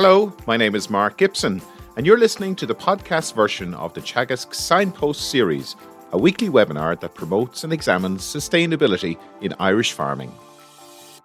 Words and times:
Hello, 0.00 0.32
my 0.46 0.56
name 0.56 0.76
is 0.76 0.88
Mark 0.88 1.16
Gibson, 1.16 1.60
and 1.96 2.06
you're 2.06 2.20
listening 2.20 2.54
to 2.54 2.66
the 2.66 2.74
podcast 2.76 3.34
version 3.34 3.74
of 3.74 3.94
the 3.94 4.00
Teagasc 4.00 4.54
Signpost 4.54 5.28
series, 5.28 5.74
a 6.12 6.16
weekly 6.16 6.48
webinar 6.48 7.00
that 7.00 7.16
promotes 7.16 7.64
and 7.64 7.72
examines 7.72 8.22
sustainability 8.22 9.18
in 9.40 9.52
Irish 9.58 9.94
farming. 9.94 10.32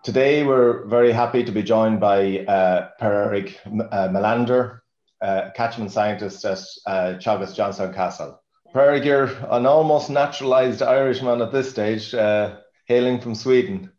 Today, 0.01 0.43
we're 0.43 0.85
very 0.85 1.11
happy 1.11 1.43
to 1.43 1.51
be 1.51 1.61
joined 1.61 1.99
by 1.99 2.39
uh, 2.47 2.89
Per 2.99 3.13
Eric 3.25 3.59
uh, 3.67 4.07
Mellander, 4.07 4.79
uh, 5.21 5.51
catchment 5.55 5.91
scientist 5.91 6.43
at 6.43 6.57
uh, 6.87 7.19
Teagasc 7.19 7.53
Johnstown 7.53 7.93
Castle. 7.93 8.41
Per-Erik, 8.73 9.05
you're 9.05 9.29
an 9.51 9.67
almost 9.67 10.09
naturalized 10.09 10.81
Irishman 10.81 11.43
at 11.43 11.51
this 11.51 11.69
stage, 11.69 12.15
uh, 12.15 12.55
hailing 12.87 13.21
from 13.21 13.35
Sweden. 13.35 13.91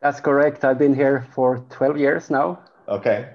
That's 0.00 0.18
correct. 0.18 0.64
I've 0.64 0.78
been 0.78 0.96
here 0.96 1.28
for 1.32 1.58
12 1.70 1.98
years 1.98 2.28
now. 2.28 2.58
Okay. 2.92 3.30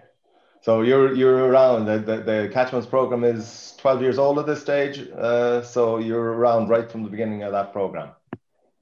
So 0.61 0.81
you're 0.81 1.16
you're 1.16 1.49
around. 1.49 1.85
The, 1.85 1.97
the, 1.97 2.17
the 2.31 2.49
catchments 2.53 2.88
program 2.88 3.23
is 3.23 3.73
12 3.77 4.02
years 4.02 4.17
old 4.20 4.38
at 4.38 4.45
this 4.45 4.61
stage. 4.61 4.99
Uh, 5.09 5.63
so 5.63 5.97
you're 5.97 6.33
around 6.33 6.70
right 6.70 6.89
from 6.91 7.03
the 7.03 7.09
beginning 7.09 7.41
of 7.43 7.52
that 7.53 7.73
program. 7.73 8.09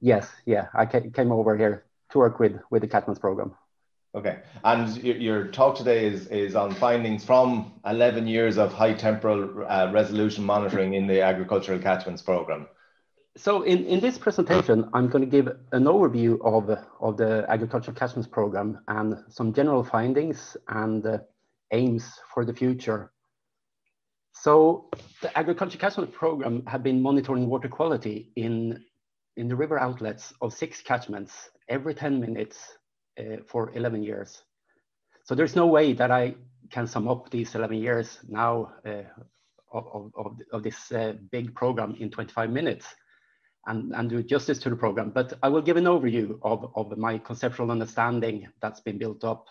Yes. 0.00 0.28
Yeah. 0.44 0.66
I 0.74 0.84
came 0.84 1.32
over 1.32 1.56
here 1.56 1.84
to 2.10 2.18
work 2.18 2.38
with 2.38 2.60
with 2.70 2.82
the 2.82 2.88
catchments 2.88 3.18
program. 3.18 3.54
Okay. 4.14 4.38
And 4.64 5.02
your 5.02 5.46
talk 5.48 5.76
today 5.76 6.06
is 6.06 6.26
is 6.26 6.54
on 6.54 6.74
findings 6.74 7.24
from 7.24 7.72
11 7.86 8.26
years 8.26 8.58
of 8.58 8.72
high 8.72 8.94
temporal 8.94 9.64
uh, 9.66 9.90
resolution 9.92 10.44
monitoring 10.44 10.94
in 10.94 11.06
the 11.06 11.22
agricultural 11.22 11.78
catchments 11.78 12.20
program. 12.20 12.66
So 13.36 13.62
in, 13.62 13.84
in 13.84 14.00
this 14.00 14.16
presentation, 14.16 14.88
I'm 14.94 15.08
going 15.08 15.22
to 15.22 15.30
give 15.30 15.48
an 15.72 15.84
overview 15.84 16.40
of, 16.42 16.70
of 17.00 17.18
the 17.18 17.44
agricultural 17.48 17.94
catchments 17.94 18.26
program 18.26 18.80
and 18.88 19.22
some 19.28 19.52
general 19.52 19.84
findings 19.84 20.56
and 20.68 21.04
uh, 21.04 21.18
aims 21.70 22.18
for 22.32 22.46
the 22.46 22.54
future. 22.54 23.12
So 24.32 24.88
the 25.20 25.36
agricultural 25.36 25.78
catchment 25.78 26.12
program 26.14 26.64
have 26.66 26.82
been 26.82 27.02
monitoring 27.02 27.46
water 27.46 27.68
quality 27.68 28.32
in, 28.36 28.82
in 29.36 29.48
the 29.48 29.56
river 29.56 29.78
outlets 29.78 30.32
of 30.40 30.54
six 30.54 30.80
catchments 30.80 31.50
every 31.68 31.94
10 31.94 32.18
minutes 32.18 32.78
uh, 33.18 33.42
for 33.46 33.70
11 33.74 34.02
years. 34.02 34.44
So 35.24 35.34
there's 35.34 35.56
no 35.56 35.66
way 35.66 35.92
that 35.92 36.10
I 36.10 36.36
can 36.70 36.86
sum 36.86 37.06
up 37.06 37.28
these 37.30 37.54
11 37.54 37.76
years 37.76 38.18
now 38.28 38.72
uh, 38.86 39.02
of, 39.72 40.10
of, 40.16 40.40
of, 40.52 40.62
this 40.62 40.90
uh, 40.92 41.14
big 41.30 41.54
program 41.54 41.96
in 42.00 42.10
25 42.10 42.48
minutes 42.48 42.86
and, 43.66 43.92
and 43.94 44.08
do 44.08 44.22
justice 44.22 44.58
to 44.60 44.70
the 44.70 44.76
program. 44.76 45.10
But 45.10 45.34
I 45.42 45.48
will 45.48 45.62
give 45.62 45.76
an 45.76 45.84
overview 45.84 46.38
of, 46.42 46.70
of 46.74 46.96
my 46.96 47.18
conceptual 47.18 47.70
understanding 47.70 48.48
that's 48.60 48.80
been 48.80 48.98
built 48.98 49.24
up 49.24 49.46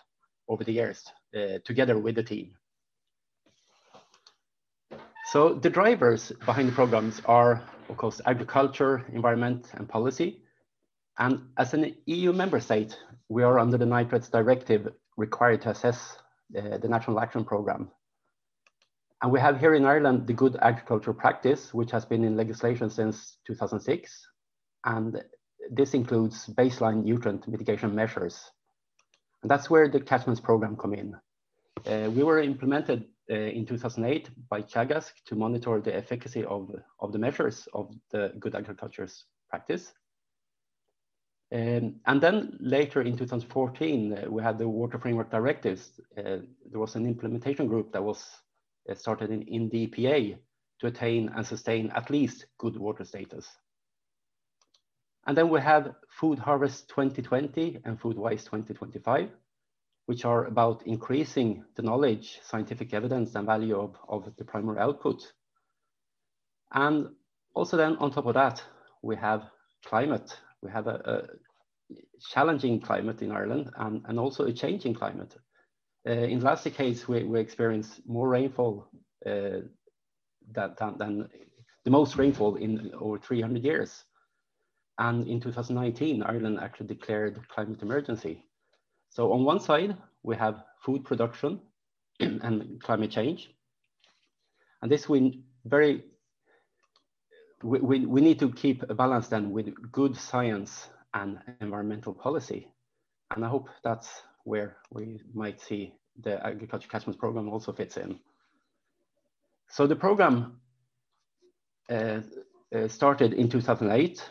over 0.48 0.64
the 0.64 0.72
years 0.72 1.04
uh, 1.36 1.58
together 1.64 1.98
with 1.98 2.14
the 2.14 2.22
team. 2.22 2.56
So 5.32 5.54
the 5.54 5.70
drivers 5.70 6.32
behind 6.44 6.68
the 6.68 6.72
programs 6.72 7.20
are, 7.24 7.62
of 7.88 7.96
course, 7.96 8.20
agriculture, 8.26 9.04
environment, 9.12 9.66
and 9.74 9.88
policy. 9.88 10.40
And 11.18 11.48
as 11.58 11.74
an 11.74 11.96
EU 12.06 12.32
member 12.32 12.60
state, 12.60 12.96
we 13.28 13.42
are 13.42 13.58
under 13.58 13.76
the 13.76 13.86
Nitrates 13.86 14.28
Directive 14.28 14.92
required 15.16 15.62
to 15.62 15.70
assess 15.70 16.18
uh, 16.56 16.78
the 16.78 16.88
National 16.88 17.18
Action 17.18 17.44
Programme 17.44 17.90
and 19.22 19.32
we 19.32 19.40
have 19.40 19.58
here 19.58 19.74
in 19.74 19.84
Ireland 19.84 20.26
the 20.26 20.34
good 20.34 20.56
agricultural 20.60 21.16
practice, 21.16 21.72
which 21.72 21.90
has 21.90 22.04
been 22.04 22.24
in 22.24 22.36
legislation 22.36 22.90
since 22.90 23.38
2006. 23.46 24.26
And 24.84 25.22
this 25.70 25.94
includes 25.94 26.46
baseline 26.46 27.04
nutrient 27.04 27.48
mitigation 27.48 27.94
measures. 27.94 28.50
And 29.42 29.50
that's 29.50 29.70
where 29.70 29.88
the 29.88 30.00
catchments 30.00 30.40
program 30.40 30.76
come 30.76 30.92
in. 30.92 31.14
Uh, 31.86 32.10
we 32.10 32.24
were 32.24 32.40
implemented 32.40 33.06
uh, 33.30 33.34
in 33.34 33.66
2008 33.66 34.30
by 34.48 34.62
Teagasc 34.62 35.12
to 35.26 35.34
monitor 35.34 35.80
the 35.80 35.94
efficacy 35.94 36.44
of, 36.44 36.70
of 37.00 37.12
the 37.12 37.18
measures 37.18 37.68
of 37.72 37.94
the 38.10 38.32
good 38.38 38.54
agriculture's 38.54 39.24
practice. 39.48 39.92
Um, 41.52 42.00
and 42.06 42.20
then 42.20 42.56
later 42.60 43.02
in 43.02 43.16
2014, 43.16 44.12
uh, 44.12 44.30
we 44.30 44.42
had 44.42 44.58
the 44.58 44.68
Water 44.68 44.98
Framework 44.98 45.30
Directives. 45.30 46.00
Uh, 46.18 46.38
there 46.70 46.80
was 46.80 46.96
an 46.96 47.06
implementation 47.06 47.68
group 47.68 47.92
that 47.92 48.02
was 48.02 48.24
started 48.94 49.30
in, 49.30 49.42
in 49.42 49.68
the 49.68 49.86
EPA 49.86 50.36
to 50.80 50.86
attain 50.86 51.30
and 51.34 51.46
sustain 51.46 51.90
at 51.94 52.10
least 52.10 52.46
good 52.58 52.76
water 52.76 53.04
status. 53.04 53.48
And 55.26 55.36
then 55.36 55.48
we 55.48 55.60
have 55.60 55.94
Food 56.08 56.38
Harvest 56.38 56.88
2020 56.88 57.80
and 57.84 58.00
Food 58.00 58.16
Wise 58.16 58.44
2025, 58.44 59.30
which 60.06 60.24
are 60.24 60.44
about 60.44 60.86
increasing 60.86 61.64
the 61.74 61.82
knowledge, 61.82 62.38
scientific 62.44 62.94
evidence, 62.94 63.34
and 63.34 63.44
value 63.44 63.76
of, 63.76 63.96
of 64.08 64.32
the 64.36 64.44
primary 64.44 64.78
output. 64.78 65.32
And 66.72 67.08
also 67.54 67.76
then 67.76 67.96
on 67.96 68.12
top 68.12 68.26
of 68.26 68.34
that, 68.34 68.62
we 69.02 69.16
have 69.16 69.42
climate. 69.84 70.38
We 70.62 70.70
have 70.70 70.86
a, 70.86 71.26
a 71.90 71.94
challenging 72.30 72.80
climate 72.80 73.22
in 73.22 73.32
Ireland 73.32 73.70
and, 73.76 74.02
and 74.06 74.18
also 74.20 74.44
a 74.44 74.52
changing 74.52 74.94
climate. 74.94 75.34
Uh, 76.06 76.12
in 76.12 76.38
the 76.38 76.44
last 76.44 76.62
decades, 76.62 77.08
we, 77.08 77.24
we 77.24 77.40
experienced 77.40 78.00
more 78.06 78.28
rainfall 78.28 78.88
uh, 79.26 79.58
that, 80.52 80.76
than, 80.78 80.96
than 80.98 81.28
the 81.84 81.90
most 81.90 82.16
rainfall 82.16 82.54
in 82.56 82.92
over 82.94 83.18
300 83.18 83.64
years. 83.64 84.04
And 84.98 85.26
in 85.26 85.40
2019, 85.40 86.22
Ireland 86.22 86.58
actually 86.62 86.86
declared 86.86 87.40
climate 87.48 87.82
emergency. 87.82 88.44
So 89.10 89.32
on 89.32 89.44
one 89.44 89.60
side, 89.60 89.96
we 90.22 90.36
have 90.36 90.62
food 90.84 91.04
production 91.04 91.60
and 92.20 92.80
climate 92.82 93.10
change. 93.10 93.50
And 94.82 94.90
this 94.90 95.08
we 95.08 95.42
very, 95.64 96.04
we, 97.62 97.80
we, 97.80 98.06
we 98.06 98.20
need 98.20 98.38
to 98.38 98.52
keep 98.52 98.88
a 98.88 98.94
balance 98.94 99.26
then 99.26 99.50
with 99.50 99.74
good 99.90 100.16
science 100.16 100.88
and 101.14 101.38
environmental 101.60 102.14
policy. 102.14 102.68
And 103.34 103.44
I 103.44 103.48
hope 103.48 103.68
that's 103.82 104.22
where 104.46 104.76
we 104.90 105.20
might 105.34 105.60
see 105.60 105.92
the 106.22 106.44
agriculture 106.46 106.88
catchments 106.88 107.18
program 107.18 107.48
also 107.48 107.72
fits 107.72 107.96
in. 107.96 108.20
So 109.68 109.86
the 109.86 109.96
program 109.96 110.60
uh, 111.90 112.20
uh, 112.74 112.88
started 112.88 113.34
in 113.34 113.48
2008. 113.48 114.22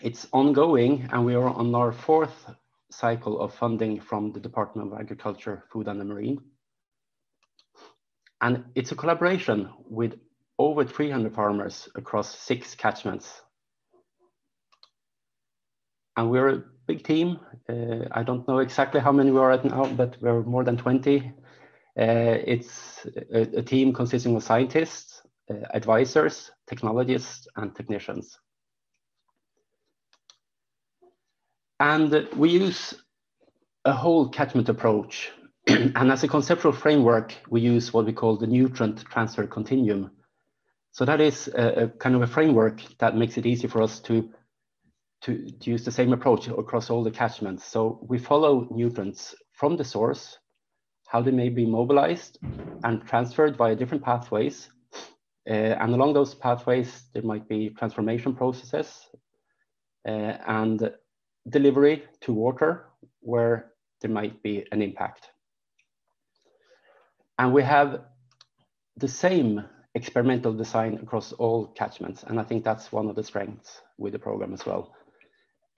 It's 0.00 0.26
ongoing 0.32 1.08
and 1.12 1.24
we 1.24 1.34
are 1.34 1.48
on 1.48 1.74
our 1.74 1.92
fourth 1.92 2.46
cycle 2.90 3.40
of 3.40 3.54
funding 3.54 4.00
from 4.00 4.32
the 4.32 4.40
Department 4.40 4.92
of 4.92 4.98
Agriculture, 4.98 5.64
Food 5.70 5.88
and 5.88 6.00
the 6.00 6.04
Marine. 6.04 6.40
And 8.40 8.64
it's 8.74 8.92
a 8.92 8.96
collaboration 8.96 9.70
with 9.88 10.14
over 10.58 10.84
300 10.84 11.34
farmers 11.34 11.88
across 11.94 12.36
six 12.38 12.74
catchments. 12.74 13.40
And 16.16 16.30
we're 16.30 16.64
big 16.86 17.04
team. 17.04 17.38
Uh, 17.68 18.06
I 18.12 18.22
don't 18.22 18.46
know 18.48 18.58
exactly 18.58 19.00
how 19.00 19.12
many 19.12 19.30
we 19.30 19.38
are 19.38 19.52
at 19.52 19.64
now, 19.64 19.86
but 19.86 20.16
we're 20.20 20.42
more 20.42 20.64
than 20.64 20.76
20. 20.76 21.32
Uh, 21.98 22.38
it's 22.46 23.06
a, 23.32 23.58
a, 23.58 23.62
team 23.62 23.92
consisting 23.92 24.34
of 24.34 24.42
scientists, 24.42 25.22
uh, 25.50 25.66
advisors, 25.74 26.50
technologists, 26.66 27.46
and 27.56 27.74
technicians. 27.74 28.38
And 31.78 32.28
we 32.36 32.50
use 32.50 32.94
a 33.84 33.92
whole 33.92 34.28
catchment 34.28 34.68
approach. 34.68 35.30
and 35.66 36.10
as 36.10 36.24
a 36.24 36.28
conceptual 36.28 36.72
framework, 36.72 37.34
we 37.50 37.60
use 37.60 37.92
what 37.92 38.06
we 38.06 38.12
call 38.12 38.36
the 38.36 38.46
nutrient 38.46 39.04
transfer 39.04 39.46
continuum. 39.46 40.10
So 40.92 41.04
that 41.04 41.20
is 41.20 41.48
a, 41.48 41.84
a 41.84 41.88
kind 41.88 42.14
of 42.14 42.22
a 42.22 42.26
framework 42.26 42.82
that 42.98 43.16
makes 43.16 43.36
it 43.36 43.46
easy 43.46 43.66
for 43.66 43.82
us 43.82 44.00
to 44.00 44.30
to, 45.22 45.48
to 45.60 45.70
use 45.70 45.84
the 45.84 45.90
same 45.90 46.12
approach 46.12 46.48
across 46.48 46.90
all 46.90 47.02
the 47.02 47.10
catchments. 47.10 47.64
So 47.64 48.00
we 48.02 48.18
follow 48.18 48.68
nutrients 48.70 49.34
from 49.52 49.76
the 49.76 49.84
source, 49.84 50.38
how 51.06 51.22
they 51.22 51.30
may 51.30 51.48
be 51.48 51.64
mobilized 51.64 52.38
and 52.84 53.06
transferred 53.06 53.56
via 53.56 53.76
different 53.76 54.02
pathways. 54.02 54.68
Uh, 55.48 55.74
and 55.80 55.94
along 55.94 56.12
those 56.14 56.34
pathways, 56.34 57.04
there 57.14 57.22
might 57.22 57.48
be 57.48 57.70
transformation 57.70 58.34
processes 58.34 59.08
uh, 60.06 60.36
and 60.46 60.90
delivery 61.48 62.04
to 62.20 62.32
water 62.32 62.86
where 63.20 63.72
there 64.00 64.10
might 64.10 64.42
be 64.42 64.64
an 64.72 64.82
impact. 64.82 65.28
And 67.38 67.52
we 67.52 67.62
have 67.62 68.02
the 68.96 69.08
same 69.08 69.64
experimental 69.94 70.52
design 70.52 70.98
across 71.02 71.32
all 71.32 71.66
catchments. 71.66 72.24
And 72.24 72.40
I 72.40 72.42
think 72.42 72.64
that's 72.64 72.92
one 72.92 73.08
of 73.08 73.16
the 73.16 73.24
strengths 73.24 73.80
with 73.98 74.12
the 74.12 74.18
program 74.18 74.52
as 74.52 74.64
well. 74.64 74.94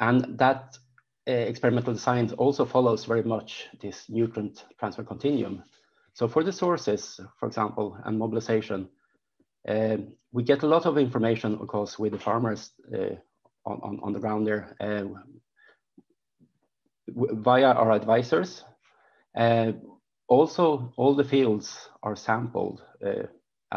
And 0.00 0.38
that 0.38 0.78
uh, 1.26 1.32
experimental 1.32 1.94
design 1.94 2.30
also 2.36 2.64
follows 2.64 3.04
very 3.04 3.22
much 3.22 3.68
this 3.80 4.08
nutrient 4.08 4.64
transfer 4.78 5.04
continuum. 5.04 5.62
So 6.12 6.28
for 6.28 6.44
the 6.44 6.52
sources, 6.52 7.20
for 7.38 7.46
example, 7.46 7.98
and 8.04 8.18
mobilization, 8.18 8.88
uh, 9.68 9.96
we 10.32 10.42
get 10.42 10.62
a 10.62 10.66
lot 10.66 10.86
of 10.86 10.98
information, 10.98 11.54
of 11.54 11.68
course, 11.68 11.98
with 11.98 12.12
the 12.12 12.18
farmers 12.18 12.70
uh, 12.92 13.16
on, 13.64 13.80
on, 13.82 14.00
on, 14.02 14.12
the 14.12 14.20
ground 14.20 14.46
there 14.46 14.76
uh, 14.80 15.04
via 17.08 17.72
our 17.72 17.92
advisors. 17.92 18.62
Uh, 19.34 19.72
also, 20.28 20.92
all 20.96 21.14
the 21.14 21.24
fields 21.24 21.88
are 22.02 22.16
sampled 22.16 22.82
uh, 23.04 23.26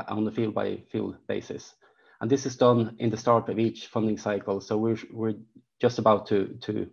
on 0.08 0.26
the 0.26 0.32
field 0.32 0.54
by 0.54 0.84
field 0.92 1.18
basis. 1.28 1.74
And 2.20 2.30
this 2.30 2.46
is 2.46 2.58
done 2.58 2.96
in 3.00 3.10
the 3.10 3.18
start 3.18 3.50
of 3.50 3.60
each 3.60 3.88
funding 3.88 4.18
cycle. 4.18 4.60
So 4.60 4.78
we're, 4.78 5.00
we're 5.12 5.36
just 5.82 6.00
about 6.00 6.28
to, 6.28 6.58
to 6.62 6.88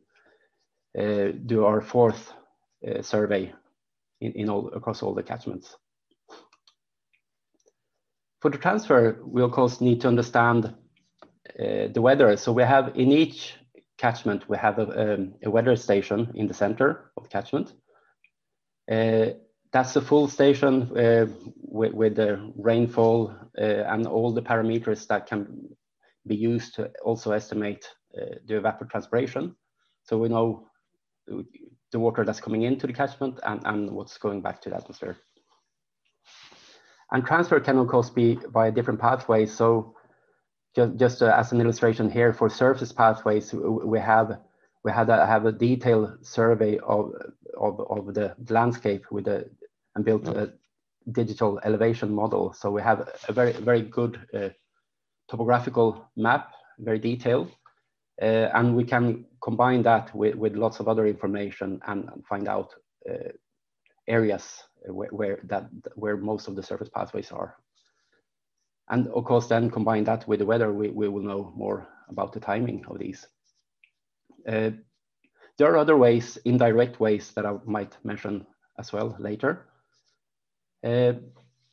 uh, 0.99 1.33
do 1.47 1.65
our 1.65 1.81
fourth 1.81 2.33
uh, 2.87 3.03
survey 3.03 3.53
in, 4.21 4.33
in 4.33 4.51
all, 4.51 4.69
across 4.75 5.03
all 5.03 5.15
the 5.15 5.23
catchments. 5.23 5.77
For 8.41 8.51
the 8.51 8.59
transfer, 8.59 9.19
we 9.25 9.43
of 9.43 9.53
course 9.53 9.81
need 9.81 10.03
to 10.03 10.09
understand 10.09 10.67
uh, 10.67 11.89
the 11.93 12.03
weather. 12.03 12.37
So 12.37 12.53
we 12.53 12.63
have 12.63 12.93
in 12.95 13.11
each 13.11 13.55
catchment, 13.97 14.49
we 14.49 14.59
have 14.59 14.79
a, 14.79 15.15
um, 15.15 15.35
a 15.43 15.51
weather 15.51 15.77
station 15.77 16.31
in 16.35 16.47
the 16.47 16.55
center 16.55 17.11
of 17.17 17.23
the 17.25 17.29
catchment. 17.31 17.73
Uh, 18.91 19.31
that's 19.73 19.97
a 19.97 20.01
full 20.01 20.29
station 20.29 20.97
uh, 20.97 21.27
with, 21.57 21.93
with, 21.95 22.17
the 22.17 22.53
rainfall 22.57 23.35
uh, 23.59 23.63
and 23.63 24.07
all 24.07 24.33
the 24.33 24.43
parameters 24.43 25.07
that 25.09 25.27
can 25.27 25.69
be 26.27 26.37
used 26.37 26.75
to 26.75 26.91
also 27.03 27.33
estimate 27.33 27.85
the 28.47 28.55
evapotranspiration. 28.55 29.55
So 30.05 30.19
we 30.19 30.29
know 30.29 30.69
the 31.27 31.99
water 31.99 32.25
that's 32.25 32.41
coming 32.41 32.63
into 32.63 32.87
the 32.87 32.93
catchment 32.93 33.41
and, 33.45 33.61
and 33.65 33.91
what's 33.91 34.19
going 34.19 34.43
back 34.43 34.61
to 34.63 34.71
the 34.71 34.77
atmosphere. 34.77 35.17
And 37.11 37.25
transfer 37.25 37.61
can 37.61 37.79
of 37.79 37.89
course 37.89 38.11
be 38.11 38.39
by 38.53 38.71
different 38.71 39.01
pathways. 39.01 39.55
So 39.55 39.95
just, 40.75 40.97
just 40.97 41.23
uh, 41.23 41.33
as 41.37 41.53
an 41.53 41.61
illustration 41.61 42.11
here 42.11 42.33
for 42.33 42.49
surface 42.51 42.93
pathways, 42.93 43.53
we 43.55 43.99
have 44.01 44.39
we 44.85 44.93
had 44.93 45.09
a, 45.09 45.25
have 45.25 45.47
a 45.47 45.53
detailed 45.53 46.27
survey 46.27 46.79
of, 46.79 47.13
of, 47.57 47.81
of 47.89 48.13
the 48.13 48.35
landscape 48.51 49.05
with 49.11 49.27
a, 49.29 49.49
and 49.95 50.05
built 50.05 50.29
a 50.29 50.53
digital 51.13 51.59
elevation 51.65 52.13
model. 52.15 52.53
So 52.53 52.71
we 52.71 52.83
have 52.83 53.09
a 53.29 53.33
very, 53.33 53.53
very 53.53 53.81
good 53.81 54.21
uh, 54.35 54.51
topographical 55.31 56.11
map, 56.17 56.53
very 56.79 56.99
detailed, 56.99 57.51
uh, 58.23 58.49
and 58.55 58.77
we 58.77 58.85
can 58.85 59.25
combine 59.43 59.83
that 59.83 60.15
with, 60.15 60.35
with 60.37 60.57
lots 60.57 60.81
of 60.81 60.89
other 60.89 61.07
information 61.07 61.81
and, 61.87 62.09
find 62.29 62.49
out 62.49 62.75
uh, 63.11 63.31
areas 64.07 64.63
where, 64.87 65.09
where, 65.09 65.41
that, 65.45 65.67
where 65.97 66.17
most 66.17 66.49
of 66.49 66.57
the 66.57 66.63
surface 66.63 66.89
pathways 66.89 67.33
are. 67.33 67.57
And 68.89 69.09
of 69.09 69.25
course, 69.25 69.47
then 69.47 69.71
combine 69.71 70.05
that 70.05 70.29
with 70.29 70.41
the 70.41 70.47
weather, 70.47 70.73
we, 70.73 70.89
we 70.89 71.09
will 71.09 71.23
know 71.23 71.53
more 71.57 71.89
about 72.09 72.33
the 72.33 72.41
timing 72.41 72.85
of 72.89 72.99
these. 72.99 73.27
Uh, 74.47 74.71
there 75.57 75.73
are 75.73 75.79
other 75.79 75.97
ways, 75.97 76.37
indirect 76.45 77.01
ways 77.01 77.33
that 77.35 77.47
I 77.47 77.55
might 77.65 77.97
mention 78.05 78.47
as 78.79 78.93
well 78.93 79.17
later. 79.19 79.67
Uh, 80.85 81.15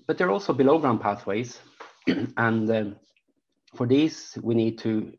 but 0.07 0.17
there 0.17 0.27
are 0.27 0.31
also 0.31 0.53
below 0.53 0.79
ground 0.79 1.01
pathways. 1.01 1.59
and 2.37 2.71
um, 2.71 2.95
for 3.75 3.85
these, 3.85 4.37
we 4.41 4.55
need 4.55 4.77
to 4.79 5.13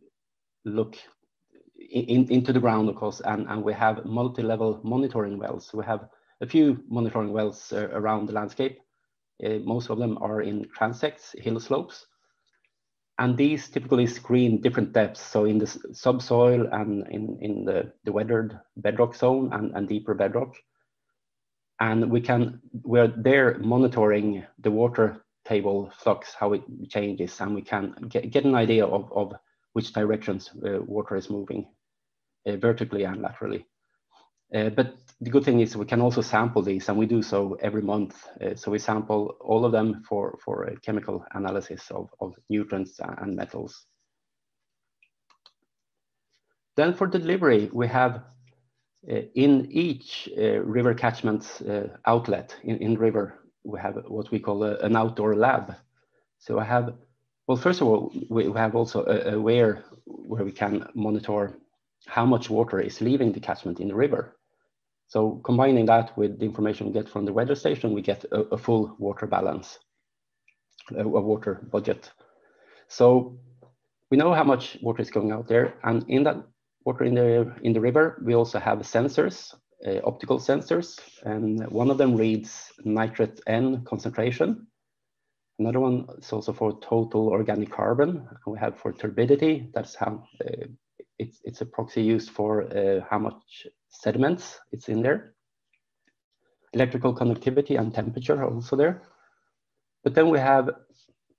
look 0.65 0.97
in, 1.91 2.29
into 2.31 2.53
the 2.53 2.61
ground, 2.61 2.89
of 2.89 2.97
course, 2.97 3.21
and, 3.25 3.47
and 3.49 3.63
we 3.63 3.73
have 3.73 4.05
multi-level 4.05 4.81
monitoring 4.83 5.39
wells. 5.39 5.71
We 5.75 5.85
have 5.85 6.09
a 6.41 6.47
few 6.47 6.83
monitoring 6.89 7.33
wells 7.33 7.73
uh, 7.73 7.89
around 7.93 8.27
the 8.27 8.33
landscape. 8.33 8.79
Uh, 9.45 9.59
most 9.65 9.91
of 9.91 9.99
them 9.99 10.19
are 10.21 10.43
in 10.43 10.67
transects, 10.79 11.39
hill 11.39 11.59
slopes. 11.61 12.07
And 13.19 13.37
these 13.37 13.69
typically 13.69 14.07
screen 14.07 14.61
different 14.61 14.93
depths. 14.93 15.21
So 15.21 15.45
in 15.45 15.59
the 15.59 15.67
subsoil 15.93 16.67
and 16.73 17.07
in, 17.09 17.39
in 17.41 17.65
the, 17.65 17.93
the 18.05 18.13
weathered 18.13 18.59
bedrock 18.77 19.15
zone 19.15 19.51
and, 19.53 19.73
and 19.77 19.89
deeper 19.89 20.15
bedrock. 20.15 20.57
And 21.79 22.11
we 22.11 22.21
can, 22.21 22.61
we're 22.83 23.13
there 23.17 23.59
monitoring 23.59 24.45
the 24.59 24.71
water 24.71 25.25
table 25.45 25.93
flux, 25.99 26.35
how 26.35 26.53
it 26.53 26.63
changes, 26.89 27.41
and 27.41 27.55
we 27.55 27.63
can 27.63 27.95
get, 28.09 28.31
get 28.31 28.45
an 28.45 28.55
idea 28.55 28.87
of, 28.87 29.13
of 29.13 29.35
which 29.73 29.93
directions 29.93 30.51
uh, 30.67 30.83
water 30.83 31.17
is 31.17 31.31
moving 31.31 31.67
uh, 32.47 32.57
vertically 32.57 33.05
and 33.05 33.23
laterally. 33.23 33.67
Uh, 34.55 34.69
but 34.69 34.97
the 35.21 35.31
good 35.31 35.45
thing 35.45 35.61
is 35.61 35.77
we 35.77 35.87
can 35.87 36.01
also 36.01 36.21
sample 36.21 36.63
these 36.63 36.89
and 36.89 36.99
we 36.99 37.07
do 37.07 37.23
so 37.23 37.57
every 37.63 37.81
month. 37.81 38.29
So 38.57 38.71
we 38.71 38.79
sample 38.79 39.37
all 39.41 39.65
of 39.65 39.73
them 39.73 40.03
for, 40.07 40.39
for 40.45 40.71
chemical 40.83 41.25
analysis 41.33 41.91
of, 41.91 42.11
of 42.21 42.35
nutrients 42.51 43.01
and 43.01 43.35
metals. 43.35 43.87
Then 46.77 46.93
for 46.95 47.07
delivery, 47.07 47.71
we 47.73 47.87
have 47.89 48.23
uh, 49.11 49.23
in 49.35 49.67
each 49.71 50.29
uh, 50.39 50.61
river 50.63 50.95
catchment 50.95 51.61
uh, 51.69 51.89
outlet 52.07 52.55
in, 52.63 52.79
in 52.79 52.97
river, 52.97 53.41
we 53.65 53.81
have 53.81 53.97
what 54.07 54.31
we 54.31 54.39
call 54.39 54.63
a, 54.63 54.77
an 54.79 54.97
outdoor 54.97 55.35
lab. 55.35 55.75
So 56.39 56.59
I 56.59 56.65
have 56.65 56.95
well, 57.47 57.57
first 57.57 57.81
of 57.81 57.89
all, 57.89 58.13
we 58.29 58.51
have 58.53 58.77
also 58.77 59.05
a, 59.05 59.35
a 59.35 59.41
where 59.41 59.85
where 60.05 60.45
we 60.45 60.53
can 60.53 60.89
monitor 60.95 61.59
how 62.07 62.25
much 62.25 62.51
water 62.51 62.81
is 62.81 63.01
leaving 63.01 63.33
the 63.33 63.41
catchment 63.41 63.81
in 63.81 63.89
the 63.89 63.95
river. 63.95 64.37
So 65.09 65.41
combining 65.45 65.87
that 65.87 66.17
with 66.17 66.39
the 66.39 66.47
information 66.47 66.87
we 66.87 66.93
get 66.93 67.09
from 67.09 67.25
the 67.25 67.33
weather 67.33 67.55
station, 67.55 67.93
we 67.93 68.03
get 68.03 68.25
a, 68.33 68.41
a 68.53 68.59
full 68.59 68.97
water 68.99 69.27
balance, 69.27 69.79
a, 70.97 71.03
a, 71.03 71.21
water 71.21 71.61
budget. 71.71 72.11
So 72.89 73.39
we 74.11 74.17
know 74.17 74.33
how 74.33 74.45
much 74.45 74.79
water 74.81 75.03
is 75.03 75.11
going 75.11 75.33
out 75.33 75.49
there, 75.49 75.75
and 75.83 76.05
in 76.09 76.23
that 76.25 76.37
water 76.85 77.05
in 77.05 77.15
the 77.15 77.55
in 77.63 77.73
the 77.73 77.81
river, 77.81 78.23
we 78.25 78.35
also 78.35 78.59
have 78.59 78.79
sensors, 78.79 79.55
uh, 79.87 80.01
optical 80.05 80.39
sensors, 80.39 80.99
and 81.25 81.69
one 81.71 81.91
of 81.91 81.99
them 81.99 82.17
reads 82.17 82.73
nitrate 82.85 83.41
N 83.47 83.85
concentration, 83.85 84.67
Another 85.59 85.81
one 85.81 86.07
is 86.19 86.33
also 86.33 86.53
for 86.53 86.79
total 86.81 87.29
organic 87.29 87.71
carbon. 87.71 88.29
We 88.47 88.59
have 88.59 88.79
for 88.79 88.93
turbidity, 88.93 89.71
that's 89.75 89.95
how 89.95 90.27
uh, 90.45 90.67
it's, 91.19 91.41
it's 91.45 91.61
a 91.61 91.67
proxy 91.67 92.03
used 92.03 92.31
for 92.31 92.63
uh, 92.63 93.01
how 93.09 93.19
much 93.19 93.67
sediments 93.89 94.59
it's 94.73 94.89
in 94.89 95.03
there. 95.03 95.35
Electrical 96.73 97.13
conductivity 97.13 97.77
and 97.77 97.95
temperature 97.95 98.43
are 98.43 98.51
also 98.51 98.77
there. 98.77 99.03
But 100.05 100.15
then 100.15 100.31
we 100.31 100.39
have 100.39 100.71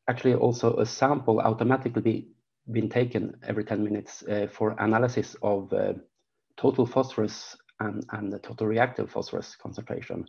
actually 0.08 0.36
also 0.36 0.78
a 0.78 0.86
sample 0.86 1.40
automatically 1.40 2.28
been 2.72 2.90
taken 2.90 3.36
every 3.46 3.66
10 3.66 3.84
minutes 3.84 4.24
uh, 4.24 4.48
for 4.52 4.76
analysis 4.80 5.36
of 5.42 5.74
uh, 5.74 5.94
total 6.56 6.86
phosphorus 6.86 7.58
and, 7.80 8.06
and 8.12 8.32
the 8.32 8.40
total 8.40 8.68
reactive 8.68 9.10
phosphorus 9.10 9.56
concentration. 9.56 10.26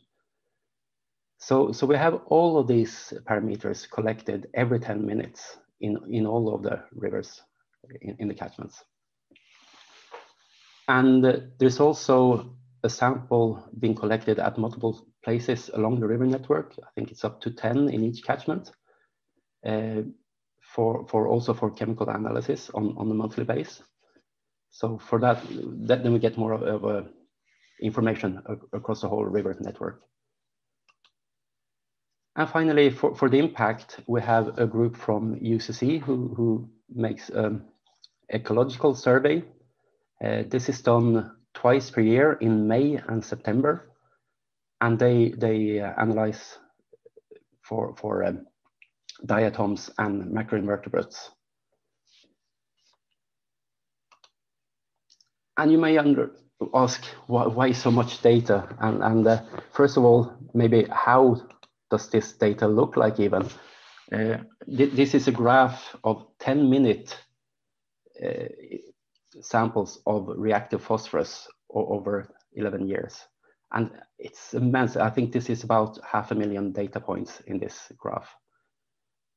So, 1.46 1.72
so 1.72 1.86
we 1.86 1.96
have 1.96 2.22
all 2.28 2.58
of 2.58 2.66
these 2.68 3.12
parameters 3.28 3.90
collected 3.90 4.48
every 4.54 4.80
10 4.80 5.04
minutes 5.04 5.58
in, 5.82 5.98
in 6.08 6.24
all 6.24 6.54
of 6.54 6.62
the 6.62 6.82
rivers 6.94 7.42
in, 8.00 8.16
in 8.18 8.28
the 8.28 8.34
catchments. 8.34 8.82
And 10.88 11.50
there's 11.58 11.80
also 11.80 12.56
a 12.82 12.88
sample 12.88 13.62
being 13.78 13.94
collected 13.94 14.38
at 14.38 14.56
multiple 14.56 15.06
places 15.22 15.70
along 15.74 16.00
the 16.00 16.06
river 16.06 16.24
network. 16.24 16.76
I 16.82 16.88
think 16.94 17.10
it's 17.10 17.26
up 17.26 17.42
to 17.42 17.50
10 17.50 17.90
in 17.90 18.04
each 18.04 18.24
catchment 18.24 18.70
uh, 19.66 20.00
for, 20.62 21.06
for 21.08 21.28
also 21.28 21.52
for 21.52 21.70
chemical 21.70 22.08
analysis 22.08 22.70
on, 22.72 22.94
on 22.96 23.10
a 23.10 23.14
monthly 23.14 23.44
base. 23.44 23.82
So 24.70 24.96
for 24.96 25.20
that, 25.20 25.42
that 25.88 26.04
then 26.04 26.14
we 26.14 26.20
get 26.20 26.38
more 26.38 26.52
of, 26.52 26.62
of 26.62 26.84
uh, 26.86 27.02
information 27.82 28.42
across 28.72 29.02
the 29.02 29.08
whole 29.10 29.26
river 29.26 29.54
network. 29.60 30.00
And 32.36 32.48
finally, 32.48 32.90
for, 32.90 33.14
for 33.14 33.28
the 33.28 33.38
impact, 33.38 34.00
we 34.06 34.20
have 34.20 34.58
a 34.58 34.66
group 34.66 34.96
from 34.96 35.36
UCC 35.36 36.00
who, 36.00 36.34
who 36.36 36.68
makes 36.92 37.28
an 37.28 37.62
ecological 38.32 38.94
survey. 38.94 39.44
Uh, 40.24 40.42
this 40.48 40.68
is 40.68 40.82
done 40.82 41.30
twice 41.54 41.90
per 41.90 42.00
year 42.00 42.32
in 42.40 42.66
May 42.66 43.00
and 43.08 43.24
September. 43.24 43.90
And 44.80 44.98
they, 44.98 45.28
they 45.36 45.80
uh, 45.80 45.92
analyze 45.96 46.58
for, 47.62 47.94
for 47.96 48.24
um, 48.24 48.46
diatoms 49.24 49.90
and 49.98 50.24
macroinvertebrates. 50.24 51.28
And 55.56 55.70
you 55.70 55.78
may 55.78 55.96
ask 56.74 57.04
why, 57.28 57.46
why, 57.46 57.72
so 57.72 57.92
much 57.92 58.20
data? 58.22 58.68
And, 58.80 59.04
and 59.04 59.26
uh, 59.26 59.42
first 59.72 59.96
of 59.96 60.04
all, 60.04 60.32
maybe 60.52 60.86
how 60.90 61.36
does 61.90 62.08
this 62.10 62.32
data 62.32 62.66
look 62.66 62.96
like 62.96 63.20
even? 63.20 63.48
Uh, 64.12 64.38
th 64.66 64.92
this 64.92 65.14
is 65.14 65.28
a 65.28 65.32
graph 65.32 65.96
of 66.04 66.26
10 66.38 66.70
minute 66.70 67.16
uh, 68.24 68.48
samples 69.40 70.00
of 70.06 70.28
reactive 70.36 70.82
phosphorus 70.82 71.48
over 71.70 72.28
11 72.52 72.86
years. 72.86 73.26
And 73.72 73.90
it's 74.18 74.54
immense. 74.54 74.96
I 74.96 75.10
think 75.10 75.32
this 75.32 75.50
is 75.50 75.64
about 75.64 75.98
half 76.04 76.30
a 76.30 76.34
million 76.34 76.72
data 76.72 77.00
points 77.00 77.40
in 77.46 77.58
this 77.58 77.90
graph. 77.96 78.28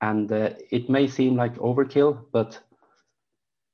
And 0.01 0.31
uh, 0.31 0.51
it 0.71 0.89
may 0.89 1.07
seem 1.07 1.35
like 1.35 1.55
overkill, 1.55 2.25
but 2.31 2.59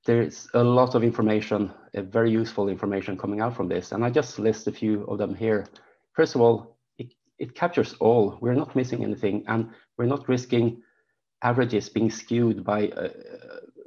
there's 0.06 0.48
a 0.54 0.64
lot 0.64 0.96
of 0.96 1.04
information, 1.04 1.72
very 1.94 2.32
useful 2.32 2.70
information 2.70 3.18
coming 3.18 3.42
out 3.42 3.56
from 3.56 3.68
this. 3.68 3.92
And 3.92 4.06
I 4.06 4.10
just 4.10 4.40
list 4.40 4.68
a 4.68 4.72
few 4.72 5.04
of 5.06 5.18
them 5.18 5.36
here. 5.36 5.66
First 6.14 6.36
of 6.36 6.42
all, 6.42 6.73
it 7.40 7.56
captures 7.56 7.96
all. 8.00 8.38
We're 8.42 8.54
not 8.54 8.76
missing 8.76 9.04
anything, 9.04 9.44
and 9.48 9.70
we're 9.98 10.06
not 10.06 10.28
risking 10.30 10.82
averages 11.42 11.90
being 11.90 12.10
skewed 12.10 12.64
by 12.64 12.88
uh, 12.90 13.10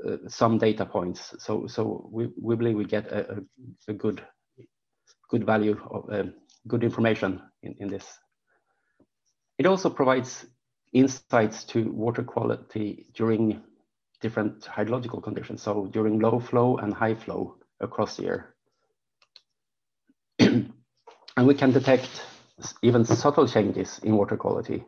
uh, 0.07 0.17
some 0.29 0.59
data 0.59 0.85
points. 0.85 1.35
So, 1.39 1.67
so 1.67 2.09
we, 2.13 2.29
we 2.41 2.55
believe 2.55 2.77
we 2.77 2.85
get 2.85 3.07
a, 3.07 3.33
a, 3.33 3.37
a 3.89 3.93
good, 3.95 4.23
good 5.31 5.45
value 5.45 5.81
of 5.91 6.11
uh, 6.11 6.31
good 6.69 6.85
information 6.85 7.41
in, 7.63 7.75
in 7.79 7.89
this. 7.89 8.07
It 9.59 9.67
also 9.67 9.89
provides 9.89 10.45
insights 10.93 11.65
to 11.65 11.91
water 11.93 12.23
quality 12.23 13.07
during 13.15 13.63
different 14.21 14.63
hydrological 14.65 15.23
conditions. 15.23 15.63
So 15.63 15.87
during 15.87 16.19
low 16.19 16.39
flow 16.41 16.77
and 16.77 16.93
high 16.93 17.15
flow 17.15 17.57
across 17.81 18.17
the 18.17 18.23
year. 18.23 18.55
and 20.39 21.47
we 21.47 21.55
can 21.55 21.73
detect 21.73 22.23
even 22.83 23.05
subtle 23.05 23.47
changes 23.47 24.01
in 24.03 24.17
water 24.17 24.37
quality. 24.37 24.85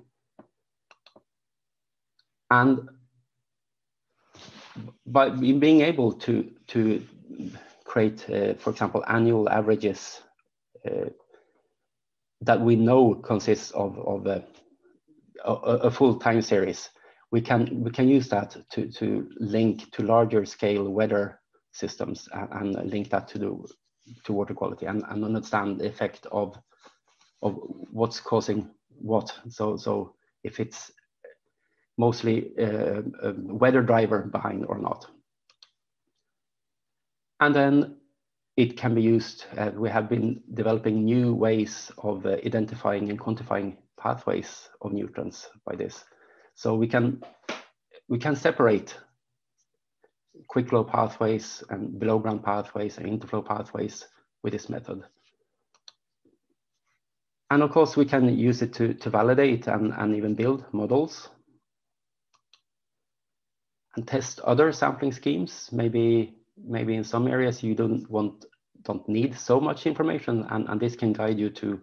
And 2.50 2.88
by 5.06 5.28
being 5.30 5.82
able 5.82 6.12
to, 6.12 6.50
to 6.68 7.02
create, 7.84 8.28
uh, 8.30 8.54
for 8.54 8.70
example, 8.70 9.04
annual 9.06 9.48
averages 9.48 10.22
uh, 10.86 11.10
that 12.40 12.60
we 12.60 12.76
know 12.76 13.14
consists 13.14 13.70
of, 13.72 13.98
of 13.98 14.26
a, 14.26 14.44
a, 15.44 15.52
a, 15.52 15.90
full 15.90 16.18
time 16.18 16.40
series, 16.40 16.88
we 17.30 17.40
can, 17.40 17.82
we 17.82 17.90
can 17.90 18.08
use 18.08 18.28
that 18.28 18.56
to, 18.70 18.90
to 18.92 19.28
link 19.38 19.90
to 19.92 20.02
larger 20.02 20.44
scale 20.46 20.88
weather 20.88 21.40
systems 21.72 22.28
and, 22.32 22.76
and 22.76 22.90
link 22.90 23.10
that 23.10 23.28
to 23.28 23.38
the 23.38 23.68
to 24.24 24.32
water 24.32 24.54
quality 24.54 24.86
and, 24.86 25.04
and 25.10 25.22
understand 25.22 25.78
the 25.78 25.86
effect 25.86 26.26
of 26.32 26.56
of 27.42 27.58
what's 27.92 28.20
causing 28.20 28.70
what. 29.00 29.32
So 29.48 29.76
so 29.76 30.14
if 30.44 30.60
it's 30.60 30.92
mostly 31.98 32.52
uh, 32.58 33.02
a 33.22 33.34
weather 33.36 33.82
driver 33.82 34.20
behind 34.22 34.64
or 34.66 34.78
not. 34.78 35.06
And 37.40 37.54
then 37.54 37.96
it 38.56 38.76
can 38.76 38.94
be 38.94 39.02
used, 39.02 39.44
uh, 39.56 39.70
we 39.74 39.90
have 39.90 40.08
been 40.08 40.40
developing 40.54 41.04
new 41.04 41.34
ways 41.34 41.92
of 41.98 42.24
uh, 42.24 42.36
identifying 42.46 43.10
and 43.10 43.18
quantifying 43.18 43.76
pathways 44.00 44.68
of 44.80 44.92
nutrients 44.92 45.48
by 45.64 45.76
this. 45.76 46.04
So 46.54 46.74
we 46.74 46.88
can, 46.88 47.22
we 48.08 48.18
can 48.18 48.34
separate 48.34 48.96
quick 50.48 50.68
flow 50.68 50.84
pathways 50.84 51.62
and 51.70 51.98
below 51.98 52.18
ground 52.18 52.42
pathways 52.42 52.98
and 52.98 53.06
interflow 53.06 53.44
pathways 53.44 54.06
with 54.42 54.52
this 54.52 54.68
method. 54.68 55.02
And 57.50 57.62
of 57.62 57.70
course, 57.70 57.96
we 57.96 58.04
can 58.04 58.38
use 58.38 58.60
it 58.60 58.74
to, 58.74 58.92
to 58.94 59.10
validate 59.10 59.66
and, 59.68 59.92
and 59.94 60.14
even 60.14 60.34
build 60.34 60.64
models 60.72 61.30
and 63.96 64.06
test 64.06 64.40
other 64.40 64.70
sampling 64.70 65.12
schemes. 65.12 65.70
Maybe, 65.72 66.36
maybe 66.62 66.94
in 66.94 67.04
some 67.04 67.26
areas 67.26 67.62
you 67.62 67.74
don't 67.74 68.08
want, 68.10 68.44
don't 68.82 69.08
need 69.08 69.34
so 69.34 69.60
much 69.60 69.86
information, 69.86 70.46
and, 70.50 70.68
and 70.68 70.78
this 70.78 70.94
can 70.94 71.14
guide 71.14 71.38
you 71.38 71.48
to, 71.50 71.80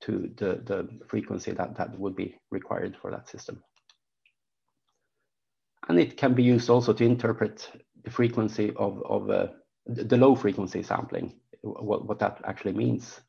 to 0.00 0.30
the, 0.36 0.62
the 0.64 0.88
frequency 1.06 1.52
that, 1.52 1.76
that 1.76 1.96
would 1.98 2.16
be 2.16 2.36
required 2.50 2.96
for 3.00 3.12
that 3.12 3.28
system. 3.28 3.62
And 5.88 5.98
it 6.00 6.16
can 6.16 6.34
be 6.34 6.42
used 6.42 6.68
also 6.68 6.92
to 6.92 7.04
interpret 7.04 7.70
the 8.04 8.10
frequency 8.10 8.72
of, 8.76 9.02
of 9.08 9.30
uh, 9.30 9.46
the 9.86 10.16
low 10.16 10.34
frequency 10.34 10.82
sampling, 10.82 11.34
what, 11.62 12.06
what 12.06 12.18
that 12.18 12.40
actually 12.44 12.74
means. 12.74 13.20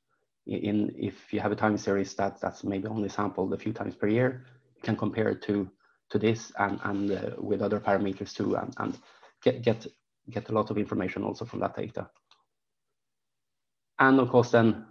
In 0.47 0.95
if 0.97 1.31
you 1.31 1.39
have 1.41 1.51
a 1.51 1.55
time 1.55 1.77
series 1.77 2.15
that 2.15 2.41
that's 2.41 2.63
maybe 2.63 2.87
only 2.87 3.09
sampled 3.09 3.53
a 3.53 3.57
few 3.57 3.73
times 3.73 3.95
per 3.95 4.07
year, 4.07 4.45
you 4.75 4.81
can 4.81 4.95
compare 4.95 5.29
it 5.29 5.41
to 5.43 5.69
to 6.09 6.19
this 6.19 6.51
and, 6.57 6.79
and 6.83 7.11
uh, 7.11 7.31
with 7.37 7.61
other 7.61 7.79
parameters 7.79 8.33
too, 8.33 8.55
and, 8.55 8.73
and 8.77 8.97
get, 9.43 9.61
get, 9.61 9.87
get 10.29 10.49
a 10.49 10.51
lot 10.51 10.71
of 10.71 10.77
information 10.77 11.23
also 11.23 11.45
from 11.45 11.59
that 11.59 11.75
data. 11.75 12.09
And 13.99 14.19
of 14.19 14.29
course, 14.29 14.51
then 14.51 14.87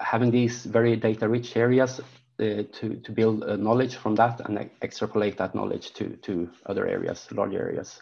having 0.00 0.30
these 0.30 0.64
very 0.64 0.96
data 0.96 1.28
rich 1.28 1.56
areas 1.56 2.00
uh, 2.00 2.62
to, 2.72 3.00
to 3.04 3.12
build 3.12 3.44
uh, 3.44 3.56
knowledge 3.56 3.96
from 3.96 4.14
that 4.16 4.40
and 4.40 4.70
extrapolate 4.82 5.36
that 5.38 5.54
knowledge 5.54 5.92
to, 5.94 6.16
to 6.16 6.50
other 6.66 6.86
areas, 6.86 7.28
larger 7.32 7.60
areas. 7.60 8.00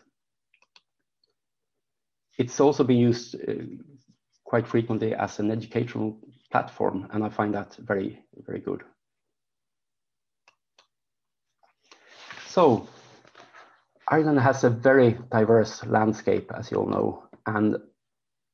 It's 2.39 2.61
also 2.61 2.85
been 2.85 2.99
used 2.99 3.35
uh, 3.35 3.55
quite 4.45 4.67
frequently 4.67 5.15
as 5.15 5.39
an 5.39 5.51
educational 5.51 6.19
platform, 6.51 7.09
and 7.13 7.25
I 7.25 7.29
find 7.29 7.55
that 7.55 7.77
very, 7.77 8.23
very 8.47 8.61
good. 8.61 8.83
So 12.47 12.89
Ireland 14.09 14.41
has 14.41 14.65
a 14.65 14.71
very 14.71 15.19
diverse 15.31 15.85
landscape, 15.85 16.51
as 16.55 16.71
you 16.71 16.79
all 16.79 16.87
know, 16.87 17.25
and 17.47 17.77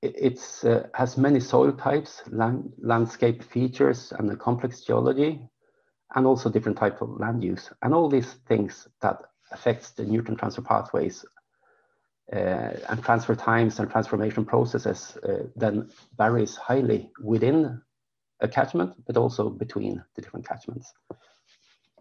it 0.03 0.41
uh, 0.65 0.81
has 0.95 1.17
many 1.17 1.39
soil 1.39 1.73
types, 1.73 2.23
land, 2.27 2.73
landscape 2.79 3.45
features, 3.45 4.13
and 4.19 4.31
a 4.31 4.37
complex 4.37 4.81
geology, 4.81 5.41
and 6.15 6.27
also 6.27 6.51
different 6.51 6.79
types 6.79 7.01
of 7.01 7.21
land 7.21 7.45
use. 7.45 7.71
And 7.83 7.95
all 7.95 8.09
these 8.09 8.33
things 8.49 8.89
that 9.01 9.19
affects 9.53 9.91
the 9.93 10.05
nutrient 10.05 10.41
transfer 10.41 10.63
pathways 10.63 11.25
and 12.33 13.03
transfer 13.03 13.35
times 13.35 13.79
and 13.79 13.91
transformation 13.91 14.45
processes 14.45 15.19
uh, 15.29 15.45
then 15.55 15.91
varies 16.17 16.57
highly 16.57 17.11
within 17.23 17.81
a 18.41 18.49
catchment, 18.49 18.95
but 19.07 19.17
also 19.17 19.51
between 19.51 20.03
the 20.15 20.23
different 20.23 20.47
catchments. 20.47 20.93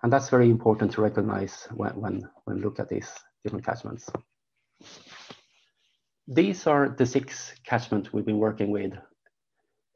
And 0.04 0.12
that's 0.12 0.30
very 0.30 0.50
important 0.50 0.92
to 0.94 1.02
recognize 1.02 1.68
when, 1.76 1.92
when, 2.00 2.30
when 2.46 2.62
look 2.62 2.80
at 2.80 2.90
these 2.90 3.10
different 3.44 3.66
catchments. 3.66 4.10
These 6.28 6.66
are 6.66 6.90
the 6.90 7.06
six 7.06 7.54
catchments 7.64 8.12
we've 8.12 8.26
been 8.26 8.40
working 8.40 8.72
with. 8.72 8.94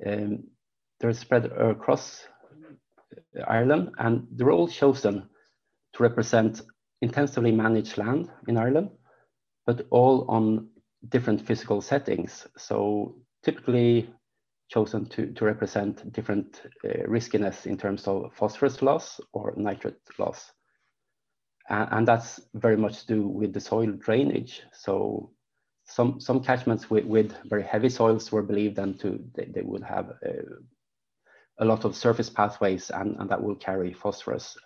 Um, 0.06 0.44
they're 1.00 1.14
spread 1.14 1.46
across 1.46 2.28
Ireland 3.48 3.92
and 3.98 4.28
they're 4.32 4.52
all 4.52 4.68
chosen 4.68 5.30
to 5.94 6.04
represent 6.04 6.62
intensively 7.02 7.52
managed 7.52 7.98
land 7.98 8.30
in 8.48 8.58
Ireland, 8.58 8.90
but 9.66 9.88
all 9.90 10.26
on 10.30 10.68
different 11.10 11.46
physical 11.46 11.82
settings. 11.82 12.48
So 12.58 13.16
typically 13.44 14.10
chosen 14.70 15.06
to, 15.10 15.32
to 15.34 15.46
represent 15.46 16.12
different 16.12 16.62
uh, 16.84 17.04
riskiness 17.08 17.66
in 17.66 17.78
terms 17.78 18.08
of 18.08 18.34
phosphorus 18.34 18.82
loss 18.82 19.20
or 19.34 19.54
nitrate 19.58 19.96
loss. 20.18 20.52
Uh, 21.70 21.86
and 21.92 22.08
that's 22.08 22.40
very 22.54 22.78
much 22.78 23.02
to 23.02 23.08
do 23.08 23.28
with 23.28 23.54
the 23.54 23.60
soil 23.60 23.92
drainage. 23.92 24.62
So 24.74 25.32
some, 25.86 26.20
some 26.20 26.44
catchments 26.44 26.90
with, 26.90 27.06
with 27.06 27.36
very 27.46 27.64
heavy 27.64 27.90
soils 27.90 28.32
were 28.32 28.44
believed 28.44 28.76
then 28.76 28.96
to, 29.00 29.24
they, 29.36 29.46
they 29.46 29.62
would 29.62 29.84
have 29.84 30.10
uh, 30.28 30.56
a 31.60 31.66
lot 31.66 31.86
of 31.86 31.96
surface 31.96 32.30
pathways 32.30 32.90
and, 32.90 33.16
and 33.20 33.30
that 33.30 33.42
will 33.42 33.56
carry 33.56 33.94
phosphorus, 33.94 34.58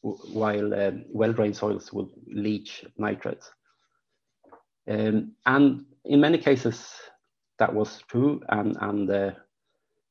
while 0.00 0.72
um, 0.74 1.04
well-drained 1.08 1.56
soils 1.56 1.92
will 1.92 2.10
leach 2.26 2.84
nitrates. 2.96 3.50
Um, 4.88 5.32
and 5.46 5.84
in 6.04 6.20
many 6.20 6.38
cases, 6.38 6.92
that 7.58 7.74
was 7.74 8.02
true, 8.08 8.40
and, 8.48 8.76
and 8.80 9.10
uh, 9.10 9.30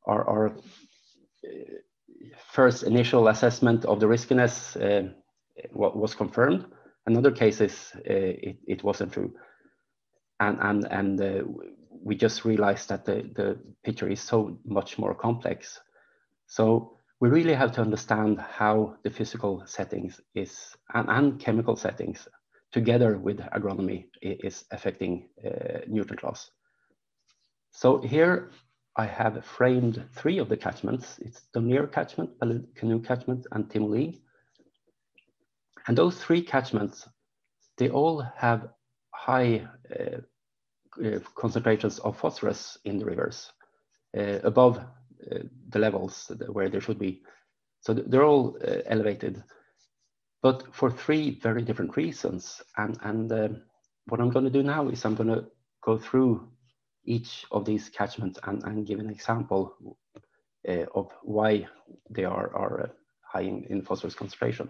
our, 0.06 0.28
our 0.30 0.48
uh, 0.48 1.50
first 2.52 2.84
initial 2.84 3.28
assessment 3.28 3.86
of 3.86 4.00
the 4.00 4.08
riskiness 4.08 4.76
uh, 4.76 5.10
was 5.74 6.16
confirmed. 6.16 6.66
In 7.08 7.18
other 7.18 7.32
cases, 7.32 7.92
uh, 7.96 8.02
it, 8.08 8.58
it 8.68 8.84
wasn't 8.84 9.14
true. 9.14 9.34
And, 10.40 10.58
and, 10.62 10.86
and 10.92 11.22
uh, 11.22 11.44
we 12.04 12.16
just 12.16 12.46
realized 12.46 12.90
that 12.90 13.06
the, 13.06 13.30
the 13.36 13.58
picture 13.84 14.08
is 14.08 14.22
so 14.22 14.58
much 14.64 14.98
more 14.98 15.16
complex. 15.16 15.80
So 16.48 16.98
we 17.20 17.30
really 17.30 17.54
have 17.54 17.72
to 17.74 17.82
understand 17.82 18.40
how 18.40 18.96
the 19.04 19.10
physical 19.10 19.64
settings 19.66 20.22
is 20.36 20.78
and, 20.94 21.10
and 21.10 21.40
chemical 21.40 21.76
settings 21.76 22.28
together 22.72 23.18
with 23.18 23.40
agronomy 23.40 24.06
is 24.22 24.66
affecting 24.72 25.30
uh, 25.46 25.80
nutrient 25.88 26.24
loss. 26.24 26.52
So 27.72 28.02
here 28.02 28.52
I 28.96 29.06
have 29.06 29.46
framed 29.46 30.04
three 30.16 30.40
of 30.40 30.50
the 30.50 30.58
catchments. 30.58 31.20
It's 31.20 31.42
Dunleer 31.54 31.88
catchment, 31.88 32.32
Canoe 32.76 33.02
catchment, 33.02 33.48
and 33.52 33.70
Timoleague. 33.70 34.20
And 35.88 35.98
those 35.98 36.22
three 36.22 36.42
catchments, 36.42 37.08
they 37.78 37.90
all 37.90 38.22
have 38.36 38.70
high 39.14 39.68
uh, 40.00 40.20
uh, 41.06 41.20
concentrations 41.36 42.00
of 42.00 42.18
phosphorus 42.18 42.78
in 42.84 42.98
the 43.00 43.06
rivers, 43.06 43.52
uh, 44.18 44.40
above 44.44 44.78
uh, 44.78 45.40
the 45.70 45.80
levels 45.80 46.32
where 46.52 46.70
they 46.70 46.80
should 46.80 47.00
be. 47.00 47.22
So 47.82 47.94
they're 47.94 48.26
all 48.26 48.58
uh, 48.62 48.82
elevated, 48.86 49.44
but 50.42 50.74
for 50.74 50.90
three 50.90 51.40
very 51.40 51.62
different 51.62 51.96
reasons. 51.98 52.62
And, 52.78 52.98
and 53.04 53.32
uh, 53.32 53.50
what 54.08 54.22
I'm 54.22 54.30
going 54.30 54.46
to 54.46 54.52
do 54.52 54.64
now 54.64 54.90
is 54.90 55.04
I'm 55.06 55.16
going 55.16 55.30
to 55.30 55.46
go 55.84 55.98
through 55.98 56.48
each 57.06 57.46
of 57.52 57.66
these 57.66 57.90
catchments 57.90 58.40
and, 58.44 58.64
and 58.64 58.86
give 58.86 59.00
an 59.00 59.10
example 59.10 59.98
uh, 60.68 60.86
of 60.94 61.12
why 61.24 61.68
they 62.10 62.26
are, 62.26 62.56
are 62.56 62.82
uh, 62.84 62.88
high 63.22 63.42
in, 63.42 63.66
in 63.70 63.82
phosphorus 63.82 64.16
concentration. 64.16 64.70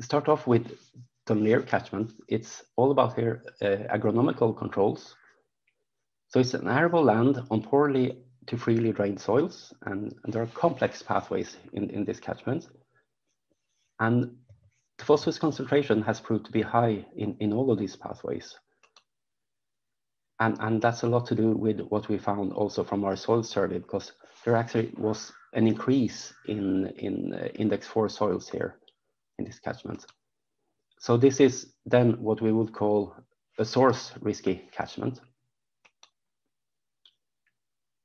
Start 0.00 0.28
off 0.28 0.46
with 0.46 0.66
Dunleer 1.26 1.62
catchment. 1.62 2.12
It's 2.28 2.62
all 2.76 2.90
about 2.90 3.14
here 3.14 3.42
uh, 3.62 3.96
agronomical 3.96 4.56
controls. 4.56 5.14
So 6.28 6.40
it's 6.40 6.54
an 6.54 6.68
arable 6.68 7.02
land 7.02 7.40
on 7.50 7.62
poorly 7.62 8.18
to 8.46 8.56
freely 8.58 8.92
drained 8.92 9.20
soils, 9.20 9.72
and, 9.86 10.14
and 10.24 10.32
there 10.32 10.42
are 10.42 10.46
complex 10.46 11.02
pathways 11.02 11.56
in, 11.72 11.90
in 11.90 12.04
this 12.04 12.20
catchment. 12.20 12.66
And 14.00 14.36
the 14.98 15.04
phosphorus 15.04 15.38
concentration 15.38 16.02
has 16.02 16.20
proved 16.20 16.46
to 16.46 16.52
be 16.52 16.62
high 16.62 17.04
in, 17.16 17.36
in 17.40 17.52
all 17.52 17.70
of 17.70 17.78
these 17.78 17.96
pathways. 17.96 18.56
And, 20.40 20.56
and 20.60 20.82
that's 20.82 21.02
a 21.02 21.08
lot 21.08 21.26
to 21.26 21.34
do 21.34 21.52
with 21.52 21.80
what 21.80 22.08
we 22.08 22.18
found 22.18 22.52
also 22.52 22.84
from 22.84 23.04
our 23.04 23.16
soil 23.16 23.42
survey, 23.42 23.78
because 23.78 24.12
there 24.44 24.56
actually 24.56 24.92
was 24.96 25.32
an 25.52 25.66
increase 25.66 26.34
in, 26.46 26.88
in 26.96 27.34
uh, 27.34 27.46
index 27.54 27.86
4 27.86 28.08
soils 28.08 28.48
here 28.48 28.78
in 29.38 29.44
this 29.44 29.60
catchment. 29.60 30.04
So 30.98 31.16
this 31.16 31.40
is 31.40 31.74
then 31.86 32.20
what 32.20 32.40
we 32.40 32.52
would 32.52 32.72
call 32.72 33.14
a 33.58 33.64
source 33.64 34.12
risky 34.20 34.68
catchment. 34.72 35.20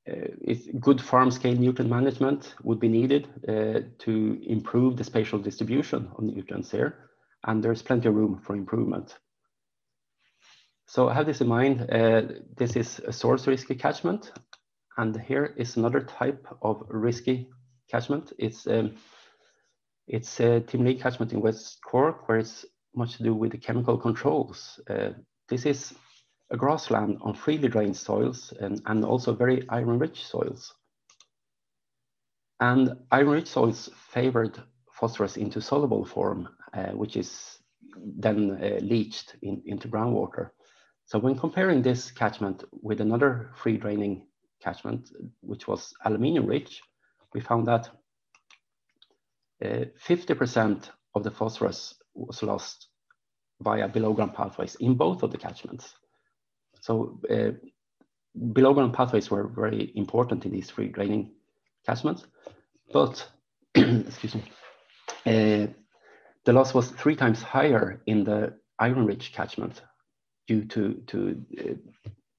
Uh, 0.10 0.54
good 0.80 1.02
farm 1.02 1.30
scale 1.32 1.56
nutrient 1.56 1.90
management 1.90 2.56
would 2.64 2.80
be 2.80 2.88
needed 2.88 3.28
uh, 3.48 3.82
to 4.00 4.42
improve 4.48 4.96
the 4.96 5.04
spatial 5.04 5.40
distribution 5.40 6.10
of 6.18 6.24
nutrients 6.24 6.72
here, 6.72 7.10
and 7.46 7.64
there's 7.64 7.82
plenty 7.82 8.08
of 8.08 8.16
room 8.16 8.42
for 8.44 8.56
improvement. 8.56 9.18
So 10.88 11.08
have 11.10 11.26
this 11.26 11.42
in 11.42 11.48
mind, 11.48 11.92
uh, 11.92 12.22
this 12.58 12.76
is 12.76 13.00
a 13.06 13.14
source 13.14 13.46
risky 13.46 13.76
catchment, 13.76 14.32
and 14.98 15.20
here 15.22 15.54
is 15.58 15.78
another 15.78 16.02
type 16.02 16.48
of 16.62 16.84
risky 16.90 17.48
catchment. 17.92 18.34
It's 18.40 18.66
um, 18.66 18.96
it's 20.08 20.40
a 20.40 20.62
Timoleague 20.62 21.02
catchment 21.02 21.34
in 21.34 21.42
West 21.42 21.78
Cork, 21.86 22.28
where 22.28 22.40
it's 22.40 22.66
much 22.96 23.18
to 23.18 23.24
do 23.24 23.36
with 23.36 23.52
the 23.52 23.58
chemical 23.60 23.98
controls. 23.98 24.80
Uh, 24.90 25.12
this 25.48 25.66
is 25.66 25.94
grassland 26.58 27.18
on 27.22 27.34
freely 27.34 27.68
drained 27.68 27.96
soils 27.96 28.54
and, 28.60 28.82
and 28.86 29.06
also 29.06 29.34
very 29.34 29.68
iron-rich 29.70 30.26
soils. 30.26 30.74
And 32.60 32.94
iron-rich 33.12 33.48
soils 33.48 33.90
favored 33.96 34.62
phosphorus 34.92 35.38
into 35.38 35.62
soluble 35.62 36.04
form, 36.06 36.50
uh, 36.74 36.92
which 36.92 37.16
is 37.16 37.60
then 38.18 38.60
uh, 38.62 38.80
leached 38.82 39.36
in, 39.42 39.62
into 39.66 39.88
groundwater. 39.88 40.50
So 41.06 41.20
when 41.20 41.38
comparing 41.38 41.82
this 41.82 42.12
catchment 42.12 42.64
with 42.72 43.02
another 43.02 43.52
free 43.56 43.78
draining 43.78 44.28
catchment, 44.62 45.12
which 45.42 45.68
was 45.68 45.94
aluminium 46.06 46.46
rich, 46.46 46.82
we 47.34 47.42
found 47.42 47.68
that 47.68 47.90
50% 49.64 50.88
uh, 50.88 50.92
of 51.16 51.24
the 51.24 51.32
phosphorus 51.32 51.96
was 52.14 52.44
lost 52.44 52.88
via 53.62 53.88
below 53.88 54.14
ground 54.14 54.34
pathways 54.34 54.76
in 54.76 54.96
both 54.96 55.24
of 55.24 55.32
the 55.32 55.38
catchments. 55.38 55.96
So 56.82 57.20
uh, 57.30 57.52
below 58.54 58.74
ground 58.74 58.94
pathways 58.94 59.30
were 59.30 59.48
very 59.48 59.92
important 59.96 60.46
in 60.46 60.52
these 60.52 60.70
free 60.70 60.88
draining 60.88 61.32
catchments, 61.86 62.26
but 62.94 63.28
excuse 63.76 64.36
me, 64.36 64.44
uh, 65.26 65.68
the 66.46 66.54
loss 66.54 66.74
was 66.74 66.90
three 66.92 67.16
times 67.16 67.42
higher 67.42 68.02
in 68.06 68.24
the 68.24 68.54
iron-rich 68.80 69.34
catchment 69.34 69.82
due 70.48 70.66
to, 70.66 70.94
to 71.08 71.46
uh, 71.60 71.74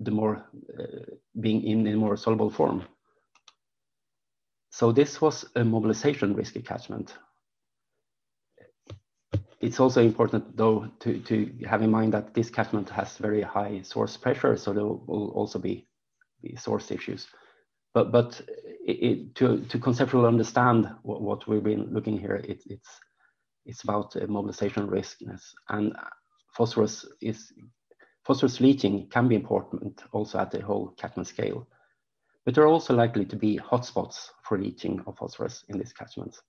the 0.01 0.11
more 0.11 0.45
uh, 0.79 1.15
being 1.39 1.63
in 1.63 1.87
a 1.87 1.97
more 1.97 2.17
soluble 2.17 2.51
form. 2.51 2.85
So 4.71 4.93
this 4.93 5.21
was 5.21 5.45
a 5.57 5.65
mobilization 5.65 6.35
risky 6.35 6.63
catchment. 6.63 7.15
It's 9.61 9.79
also 9.79 10.03
important 10.03 10.57
though 10.57 10.89
to, 11.01 11.19
to 11.21 11.53
have 11.69 11.83
in 11.83 11.91
mind 11.91 12.15
that 12.15 12.33
this 12.35 12.51
catchment 12.51 12.89
has 12.91 13.19
very 13.19 13.43
high 13.43 13.83
source 13.83 14.17
pressure, 14.17 14.57
so 14.57 14.73
there 14.73 14.85
will 14.85 15.33
also 15.35 15.59
be, 15.59 15.87
be 16.43 16.57
source 16.57 16.91
issues. 16.91 17.27
But, 17.93 18.13
but 18.13 18.41
it, 18.87 19.35
to, 19.35 19.65
to 19.65 19.79
conceptually 19.79 20.29
understand 20.29 20.91
what, 21.03 21.21
what, 21.21 21.47
we've 21.49 21.63
been 21.63 21.93
looking 21.93 22.19
here, 22.19 22.37
it, 22.37 22.63
it's, 22.67 22.89
it's 23.67 23.83
about 23.83 24.17
uh, 24.17 24.27
mobilization 24.29 24.87
riskness. 24.89 25.43
And 25.69 25.95
phosphorus 26.57 27.05
is 27.21 27.53
Phosphorus 28.25 28.61
leaching 28.61 29.09
can 29.09 29.29
be 29.29 29.35
important 29.35 30.03
also 30.13 30.39
at 30.39 30.51
the 30.51 30.61
whole 30.61 30.89
catchment 30.99 31.27
scale, 31.27 31.67
but 32.45 32.55
there 32.55 32.65
are 32.65 32.69
also 32.69 32.95
likely 32.95 33.25
to 33.25 33.37
be 33.37 33.59
hotspots 33.59 34.29
for 34.45 34.59
leaching 34.59 35.03
of 35.07 35.17
phosphorus 35.17 35.65
in 35.69 35.79
these 35.79 35.93
catchments. 35.93 36.43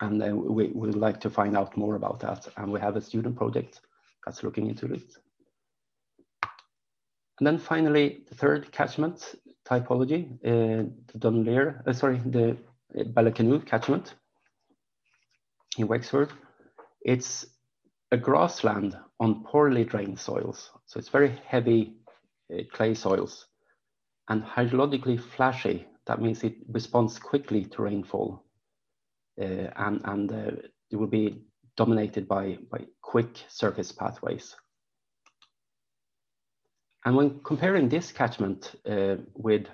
And 0.00 0.22
uh, 0.22 0.34
we 0.34 0.68
would 0.68 0.96
like 0.96 1.20
to 1.20 1.30
find 1.30 1.56
out 1.56 1.76
more 1.76 1.94
about 1.94 2.20
that. 2.20 2.48
And 2.56 2.72
we 2.72 2.80
have 2.80 2.96
a 2.96 3.00
student 3.00 3.36
project 3.36 3.80
that's 4.24 4.42
looking 4.42 4.68
into 4.68 4.92
it. 4.92 5.16
And 7.38 7.46
then 7.46 7.58
finally, 7.58 8.22
the 8.28 8.34
third 8.34 8.70
catchment 8.72 9.34
typology, 9.66 10.32
uh, 10.44 10.88
the 11.12 11.18
Dunleer, 11.18 11.82
uh, 11.86 11.92
sorry, 11.92 12.20
the 12.26 12.56
uh, 12.98 13.60
catchment 13.66 14.14
in 15.78 15.88
Wexford. 15.88 16.32
It's 17.02 17.46
a 18.12 18.16
grassland 18.16 18.96
on 19.18 19.44
poorly 19.44 19.84
drained 19.84 20.18
soils. 20.18 20.70
So 20.86 20.98
it's 20.98 21.08
very 21.08 21.40
heavy 21.46 21.96
uh, 22.52 22.62
clay 22.72 22.94
soils 22.94 23.46
and 24.28 24.42
hydrologically 24.42 25.20
flashy. 25.20 25.86
That 26.06 26.20
means 26.20 26.44
it 26.44 26.56
responds 26.68 27.18
quickly 27.18 27.64
to 27.64 27.82
rainfall 27.82 28.43
and, 29.42 30.00
and 30.04 30.32
uh, 30.32 30.50
it 30.90 30.96
will 30.96 31.06
be 31.06 31.42
dominated 31.76 32.28
by, 32.28 32.58
by 32.70 32.86
quick 33.02 33.44
surface 33.48 33.92
pathways. 33.92 34.54
And 37.04 37.16
when 37.16 37.40
comparing 37.44 37.88
this 37.88 38.12
catchment 38.12 38.74
uh, 38.88 39.16
with 39.34 39.66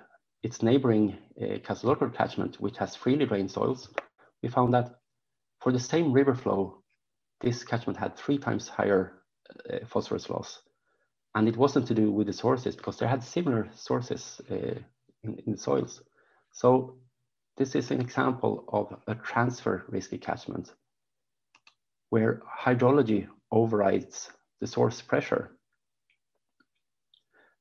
its 0.42 0.62
neighboring 0.62 1.16
uh, 1.40 1.59
catchment, 1.64 2.61
which 2.61 2.79
has 2.79 2.96
freely 2.96 3.27
drained 3.27 3.51
soils, 3.51 3.88
we 4.42 4.49
found 4.49 4.75
that 4.75 4.94
for 5.61 5.70
the 5.73 5.79
same 5.79 6.12
river 6.12 6.35
flow, 6.35 6.83
this 7.40 7.62
catchment 7.62 7.99
had 7.99 8.16
three 8.16 8.38
times 8.38 8.68
higher 8.68 9.23
uh, 9.73 9.79
phosphorus 9.87 10.29
loss. 10.31 10.61
And 11.35 11.49
it 11.49 11.57
wasn't 11.57 11.87
to 11.88 11.94
do 11.94 12.11
with 12.11 12.27
the 12.27 12.33
sources 12.33 12.75
because 12.75 12.99
they 12.99 13.07
had 13.07 13.23
similar 13.23 13.68
sources 13.75 14.40
uh, 14.51 14.81
in, 15.23 15.38
in 15.46 15.53
the 15.53 15.59
soils. 15.59 16.03
So 16.53 16.96
this 17.61 17.75
is 17.75 17.90
an 17.90 18.01
example 18.01 18.64
of 18.68 18.99
a 19.07 19.14
transfer 19.14 19.85
risky 19.88 20.16
catchment 20.16 20.73
where 22.09 22.40
hydrology 22.59 23.29
overrides 23.53 24.31
the 24.62 24.66
source 24.66 25.03
pressure. 25.03 25.51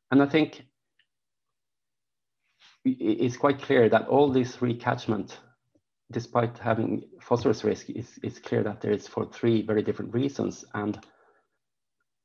And 0.10 0.24
I 0.24 0.26
think 0.26 0.64
it's 2.86 3.36
quite 3.36 3.62
clear 3.62 3.90
that 3.90 4.08
all 4.08 4.32
this 4.32 4.56
recatchment, 4.58 5.36
despite 6.14 6.58
having 6.58 7.04
phosphorus 7.22 7.66
risk, 7.66 7.90
it's, 7.90 8.18
it's 8.24 8.40
clear 8.40 8.64
that 8.64 8.80
there 8.80 8.94
is 8.94 9.06
for 9.06 9.26
three 9.26 9.64
very 9.64 9.84
different 9.84 10.14
reasons. 10.14 10.64
And 10.74 10.98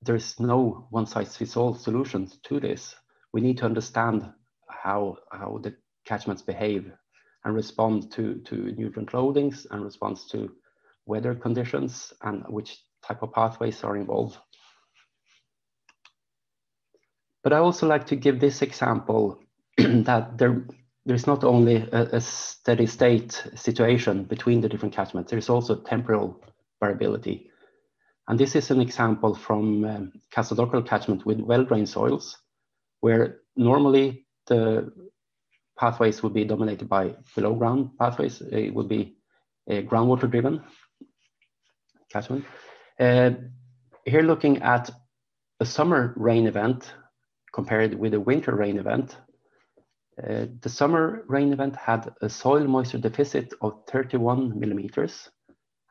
there's 0.01 0.39
no 0.39 0.87
one 0.91 1.07
size 1.07 1.37
fits 1.37 1.57
all 1.57 1.75
solutions 1.75 2.39
to 2.45 2.61
this. 2.61 2.95
We 3.33 3.41
need 3.41 3.59
to 3.59 3.65
understand 3.65 4.33
how, 4.69 5.17
how 5.33 5.59
the 5.61 5.75
catchments 6.07 6.43
behave 6.43 6.93
and 7.45 7.55
respond 7.55 8.11
to, 8.13 8.41
to 8.45 8.73
nutrient 8.77 9.11
loadings 9.11 9.67
and 9.71 9.85
response 9.85 10.27
to 10.29 10.51
weather 11.07 11.35
conditions 11.35 12.13
and 12.23 12.43
which 12.49 12.79
type 13.07 13.23
of 13.23 13.33
pathways 13.33 13.85
are 13.85 13.97
involved. 13.97 14.39
But 17.43 17.53
I 17.53 17.59
also 17.59 17.87
like 17.87 18.07
to 18.07 18.17
give 18.17 18.41
this 18.41 18.63
example 18.63 19.39
that 19.77 20.39
there 20.39 20.65
there's 21.07 21.27
not 21.27 21.45
only 21.45 21.77
a, 21.93 22.17
a, 22.17 22.21
steady 22.21 22.87
state 22.87 23.47
situation 23.55 24.25
between 24.25 24.63
the 24.63 24.69
different 24.71 24.95
catchments, 24.95 25.31
there's 25.31 25.51
also 25.51 25.77
temporal 25.77 26.41
variability. 26.81 27.51
And 28.27 28.41
this 28.41 28.57
is 28.57 28.71
an 28.71 28.81
example 28.81 29.35
from 29.35 29.85
um, 29.85 30.13
catchment 30.31 31.27
with 31.27 31.41
well-drained 31.41 31.91
soils, 31.91 32.39
where 33.01 33.41
normally 33.55 34.27
the 34.47 34.91
pathways 35.79 36.23
would 36.23 36.35
be 36.35 36.45
dominated 36.45 36.89
by 36.89 37.15
below 37.35 37.55
ground 37.55 37.91
pathways. 37.99 38.41
It 38.41 38.75
would 38.75 38.89
be 38.89 39.17
a 39.69 39.83
groundwater 39.83 40.31
driven 40.31 40.63
catchment. 42.13 42.45
Uh, 42.99 43.31
here 44.05 44.23
looking 44.23 44.63
at 44.63 44.91
a 45.61 45.67
summer 45.67 46.15
rain 46.17 46.47
event 46.47 46.93
compared 47.53 47.95
with 47.95 48.15
a 48.15 48.21
winter 48.21 48.55
rain 48.55 48.79
event, 48.79 49.17
uh, 50.23 50.47
the 50.61 50.69
summer 50.69 51.25
rain 51.27 51.53
event 51.53 51.75
had 51.75 52.13
a 52.23 52.29
soil 52.29 52.65
moisture 52.67 52.99
deficit 52.99 53.53
of 53.61 53.83
31 53.89 54.59
millimeters. 54.59 55.31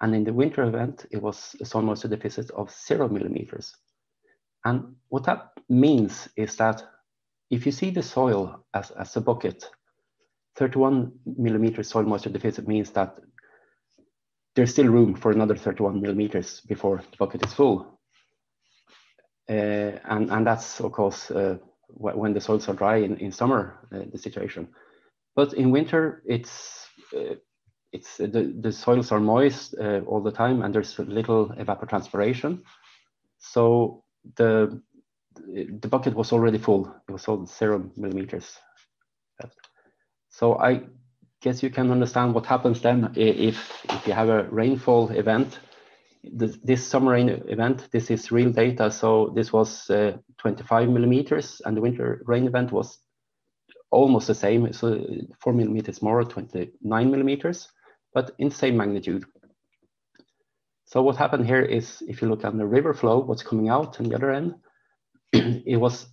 And 0.02 0.16
in 0.16 0.24
the 0.24 0.34
winter 0.34 0.64
event, 0.64 1.06
it 1.12 1.22
was 1.22 1.56
a 1.62 1.66
soil 1.66 1.84
moisture 1.84 2.08
deficit 2.08 2.52
of 2.52 2.72
zero 2.72 3.10
millimeters. 3.10 3.76
And 4.66 4.96
what 5.10 5.26
that 5.26 5.52
means 5.70 6.30
is 6.38 6.56
that 6.58 6.84
if 7.54 7.66
you 7.68 7.72
see 7.72 7.92
the 7.92 8.02
soil 8.02 8.66
as, 8.74 8.90
as 8.92 9.16
a 9.16 9.22
bucket, 9.22 9.70
31 10.56 11.12
millimeters 11.38 11.90
soil 11.90 12.04
moisture 12.04 12.30
deficit 12.30 12.68
means 12.68 12.90
that 12.92 13.16
there's 14.56 14.72
still 14.72 14.88
room 14.88 15.16
for 15.16 15.32
another 15.32 15.56
31 15.56 16.02
millimeters 16.02 16.62
before 16.62 16.98
the 17.12 17.18
bucket 17.18 17.46
is 17.46 17.54
full. 17.54 18.00
Uh, 19.50 20.00
and, 20.06 20.32
and 20.32 20.48
that's, 20.48 20.80
of 20.80 20.92
course, 20.92 21.30
uh, 21.30 21.58
when 21.90 22.34
the 22.34 22.42
soils 22.42 22.68
are 22.70 22.76
dry 22.76 22.98
in, 22.98 23.18
in 23.18 23.32
summer, 23.32 23.88
uh, 23.94 24.00
the 24.12 24.18
situation. 24.18 24.68
But 25.36 25.54
in 25.54 25.70
winter, 25.70 26.24
it's, 26.26 26.88
uh, 27.16 27.36
it's 27.92 28.18
the, 28.18 28.56
the 28.62 28.72
soils 28.72 29.12
are 29.12 29.20
moist 29.20 29.76
uh, 29.80 30.00
all 30.08 30.22
the 30.22 30.32
time 30.32 30.64
and 30.64 30.74
there's 30.74 30.98
little 30.98 31.50
evapotranspiration. 31.50 32.62
So 33.38 34.04
the, 34.38 34.82
the 35.36 35.88
bucket 35.88 36.16
was 36.16 36.32
already 36.32 36.58
full. 36.58 36.94
It 37.08 37.12
was 37.12 37.28
all 37.28 37.46
zero 37.46 37.90
millimeters. 37.96 38.58
So 40.30 40.58
I 40.58 40.82
guess 41.42 41.62
you 41.62 41.70
can 41.70 41.92
understand 41.92 42.34
what 42.34 42.46
happens 42.46 42.82
then 42.82 43.12
if, 43.16 43.86
if 43.90 44.08
you 44.08 44.14
have 44.14 44.30
a 44.30 44.44
rainfall 44.44 45.10
event. 45.12 45.60
This, 46.24 46.88
summer 46.88 47.12
rain 47.12 47.30
event, 47.48 47.90
this 47.92 48.10
is 48.10 48.32
real 48.32 48.52
data. 48.52 48.90
So 48.90 49.34
this 49.36 49.52
was 49.52 49.90
uh, 49.90 50.18
25 50.40 50.90
millimeters 50.90 51.62
and 51.66 51.76
the 51.76 51.82
winter 51.82 52.24
rain 52.26 52.48
event 52.48 52.72
was 52.72 52.98
almost 53.92 54.28
the 54.28 54.36
same. 54.36 54.72
So 54.72 55.06
four 55.40 55.54
millimeters 55.54 56.02
more, 56.02 56.24
29 56.24 57.12
millimeters, 57.12 57.68
but 58.14 58.32
in 58.40 58.50
same 58.50 58.78
magnitude. 58.78 59.26
So 60.86 61.02
what 61.02 61.18
happened 61.18 61.46
here 61.46 61.62
is 61.62 62.02
if 62.08 62.22
you 62.22 62.30
look 62.30 62.46
at 62.46 62.58
the 62.58 62.66
river 62.66 62.94
flow, 62.94 63.20
what's 63.20 63.44
coming 63.44 63.68
out 63.68 64.00
on 64.00 64.08
the 64.08 64.16
other 64.16 64.32
end, 64.32 64.56
it 65.66 65.78
was 65.78 66.06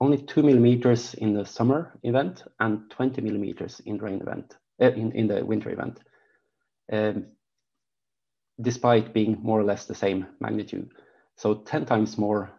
only 0.00 0.18
two 0.18 0.42
millimeters 0.42 1.14
in 1.14 1.32
the 1.32 1.44
summer 1.44 1.98
event 2.02 2.44
and 2.60 2.90
20 2.90 3.22
millimeters 3.22 3.80
in 3.86 3.96
rain 3.96 4.20
event, 4.20 4.56
uh, 4.80 4.92
in, 4.92 5.10
in 5.12 5.26
the 5.26 5.44
winter 5.44 5.70
event, 5.70 6.00
um, 6.92 7.26
despite 8.60 9.14
being 9.14 9.38
more 9.42 9.58
or 9.58 9.64
less 9.64 9.86
the 9.86 9.94
same 9.94 10.26
magnitude. 10.40 10.90
So 11.36 11.54
10 11.54 11.86
times 11.86 12.18
more 12.18 12.50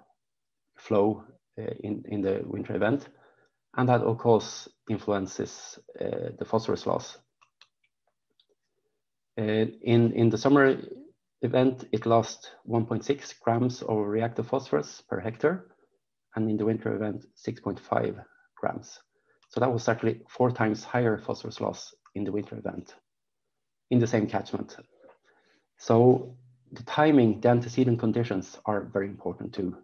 flow 0.77 1.23
uh, 1.59 1.73
in, 1.83 2.03
in 2.09 2.21
the 2.21 2.41
winter 2.43 2.75
event. 2.75 3.07
And 3.77 3.87
that 3.87 4.01
of 4.01 4.17
course 4.17 4.67
influences 4.89 5.77
uh, 6.01 6.31
the 6.39 6.45
phosphorus 6.45 6.87
loss. 6.87 7.17
In, 9.37 10.11
in 10.11 10.29
the 10.29 10.37
summer 10.37 10.77
event, 11.43 11.85
it 11.93 12.05
lost 12.05 12.51
1.6 12.67 13.39
grams 13.39 13.81
of 13.83 14.05
reactive 14.05 14.47
phosphorus 14.47 15.01
per 15.07 15.19
hectare 15.21 15.67
and 16.35 16.49
in 16.49 16.57
the 16.57 16.65
winter 16.65 16.95
event 16.95 17.25
6.5 17.35 18.23
grams. 18.55 18.99
So 19.49 19.59
that 19.59 19.71
was 19.71 19.87
actually 19.87 20.21
four 20.29 20.51
times 20.51 20.83
higher 20.83 21.17
phosphorus 21.17 21.59
loss 21.59 21.93
in 22.15 22.23
the 22.23 22.31
winter 22.31 22.57
event 22.57 22.93
in 23.89 23.99
the 23.99 24.07
same 24.07 24.27
catchment. 24.27 24.75
So 25.77 26.35
the 26.71 26.83
timing, 26.83 27.41
the 27.41 27.49
antecedent 27.49 27.99
conditions 27.99 28.59
are 28.65 28.89
very 28.93 29.07
important 29.07 29.53
too. 29.53 29.77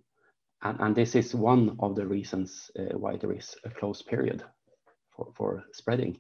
And, 0.62 0.80
and 0.80 0.96
this 0.96 1.16
is 1.16 1.34
one 1.34 1.78
of 1.80 1.96
the 1.96 2.06
reasons 2.06 2.70
uh, 2.78 2.98
why 2.98 3.18
there 3.18 3.34
is 3.34 3.56
a 3.64 3.70
close 3.70 4.02
period 4.02 4.44
for, 5.16 5.32
for 5.36 5.64
spreading. 5.74 6.18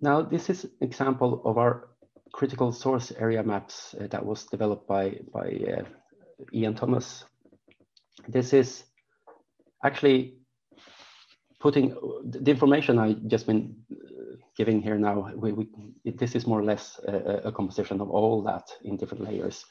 Now, 0.00 0.22
this 0.22 0.48
is 0.48 0.64
an 0.64 0.70
example 0.80 1.42
of 1.44 1.58
our 1.58 1.88
critical 2.32 2.72
source 2.72 3.10
area 3.18 3.42
maps 3.42 3.94
uh, 4.00 4.06
that 4.08 4.24
was 4.24 4.44
developed 4.44 4.86
by, 4.86 5.18
by 5.32 5.48
uh, 5.48 5.82
Ian 6.52 6.74
Thomas. 6.74 7.24
This 8.26 8.52
is 8.52 8.84
actually 9.84 10.38
putting 11.60 11.94
the 12.24 12.50
information 12.50 12.98
I 12.98 13.14
just 13.26 13.46
been 13.46 13.74
uh, 13.90 14.36
giving 14.56 14.80
here 14.80 14.96
now. 14.96 15.32
We, 15.34 15.52
we, 15.52 15.66
this 16.04 16.34
is 16.34 16.46
more 16.46 16.60
or 16.60 16.64
less 16.64 17.00
a, 17.06 17.48
a, 17.48 17.52
composition 17.52 18.00
of 18.00 18.10
all 18.10 18.42
that 18.44 18.70
in 18.82 18.96
different 18.96 19.24
layers. 19.24 19.64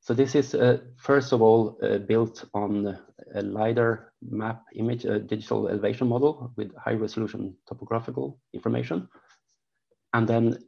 So 0.00 0.14
this 0.14 0.34
is 0.34 0.54
uh, 0.54 0.78
first 0.96 1.32
of 1.32 1.42
all 1.42 1.78
uh, 1.82 1.98
built 1.98 2.44
on 2.54 2.98
a 3.34 3.42
LiDAR 3.42 4.12
map 4.22 4.64
image, 4.74 5.04
a 5.04 5.18
digital 5.18 5.68
elevation 5.68 6.08
model 6.08 6.52
with 6.56 6.74
high 6.76 6.94
resolution 6.94 7.56
topographical 7.68 8.38
information, 8.52 9.08
and 10.14 10.26
then 10.26 10.58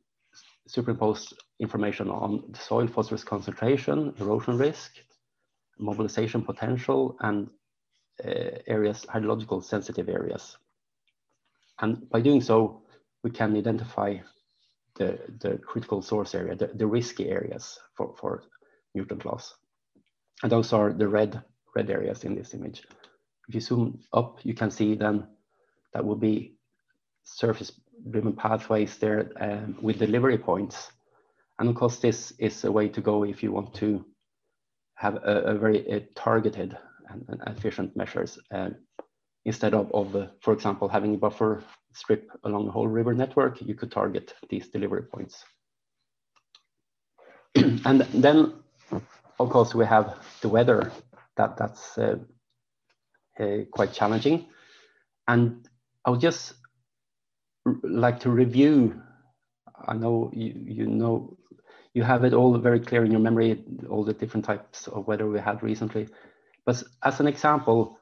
superimposed 0.68 1.35
information 1.61 2.11
on 2.11 2.44
the 2.50 2.59
soil 2.59 2.87
phosphorus 2.87 3.24
concentration, 3.24 4.14
erosion 4.20 4.59
risk, 4.59 4.98
mobilization 5.78 6.42
potential 6.42 7.16
and 7.20 7.48
uh, 8.24 8.58
areas, 8.66 9.06
hydrological 9.08 9.64
sensitive 9.64 10.08
areas. 10.08 10.56
And 11.80 12.08
by 12.11 12.20
doing 12.20 12.40
so, 12.40 12.82
we 13.22 13.30
can 13.30 13.56
identify 13.56 14.18
the, 14.96 15.18
the 15.40 15.58
critical 15.58 16.02
source 16.02 16.35
area, 16.35 16.54
the, 16.54 16.70
the 16.74 16.87
risky 16.87 17.28
areas 17.28 17.78
for, 17.96 18.14
for 18.16 18.42
nutrient 18.94 19.24
loss. 19.24 19.54
And 20.42 20.52
those 20.52 20.72
are 20.72 20.92
the 20.92 21.08
red, 21.08 21.42
red 21.74 21.90
areas 21.90 22.24
in 22.24 22.35
this 22.35 22.54
image. 22.54 22.82
If 23.48 23.54
you 23.54 23.61
zoom 23.61 24.00
up, 24.12 24.38
you 24.42 24.54
can 24.54 24.70
see 24.70 24.94
then 24.94 25.26
that 25.94 26.04
will 26.04 26.16
be 26.16 26.56
surface 27.24 27.72
driven 28.11 28.32
pathways 28.32 28.98
there 28.98 29.30
um, 29.40 29.76
with 29.80 29.98
delivery 29.98 30.38
points. 30.38 30.90
And 31.58 31.68
of 31.68 31.74
course, 31.76 31.98
this 31.98 32.32
is 32.38 32.64
a 32.64 32.72
way 32.72 32.88
to 32.88 33.00
go 33.00 33.24
if 33.24 33.42
you 33.42 33.52
want 33.52 33.74
to 33.74 34.04
have 35.02 35.16
a, 35.16 35.52
a 35.52 35.54
very 35.58 35.80
uh, 35.92 36.00
targeted 36.14 36.78
and, 37.10 37.24
and, 37.28 37.40
efficient 37.48 37.96
measures 37.96 38.38
uh, 38.54 38.70
instead 39.44 39.74
of, 39.74 39.90
of 39.92 40.14
uh, 40.14 40.26
for 40.40 40.52
example, 40.54 40.88
having 40.88 41.14
a 41.16 41.18
buffer 41.18 41.64
strip 41.92 42.30
along 42.44 42.66
the 42.66 42.70
whole 42.70 42.86
river 42.86 43.12
network, 43.12 43.60
you 43.60 43.74
could 43.74 43.90
target 43.90 44.34
these 44.48 44.68
delivery 44.68 45.02
points. 45.02 45.44
and 47.84 48.06
then, 48.14 48.52
of 49.40 49.50
course, 49.50 49.74
we 49.74 49.84
have 49.84 50.14
the 50.40 50.48
weather 50.48 50.92
that 51.36 51.56
that's 51.56 51.98
uh, 51.98 52.16
uh, 53.40 53.58
quite 53.72 53.92
challenging. 53.92 54.46
And 55.26 55.68
I 56.04 56.10
would 56.10 56.20
just 56.20 56.54
like 57.82 58.20
to 58.20 58.30
review. 58.30 59.02
I 59.88 59.94
know 59.94 60.30
you, 60.32 60.54
you 60.64 60.86
know 60.86 61.36
you 61.94 62.02
have 62.02 62.24
it 62.24 62.33
all 62.33 62.57
very 62.59 62.81
clear 62.81 63.05
in 63.05 63.11
your 63.11 63.20
memory, 63.20 63.64
all 63.88 64.05
the 64.05 64.14
different 64.14 64.44
types 64.44 64.87
of 64.88 65.07
weather 65.07 65.28
we 65.28 65.38
had 65.38 65.62
recently. 65.62 66.09
But 66.64 66.83
as 67.02 67.20
an 67.20 67.26
example, 67.26 67.98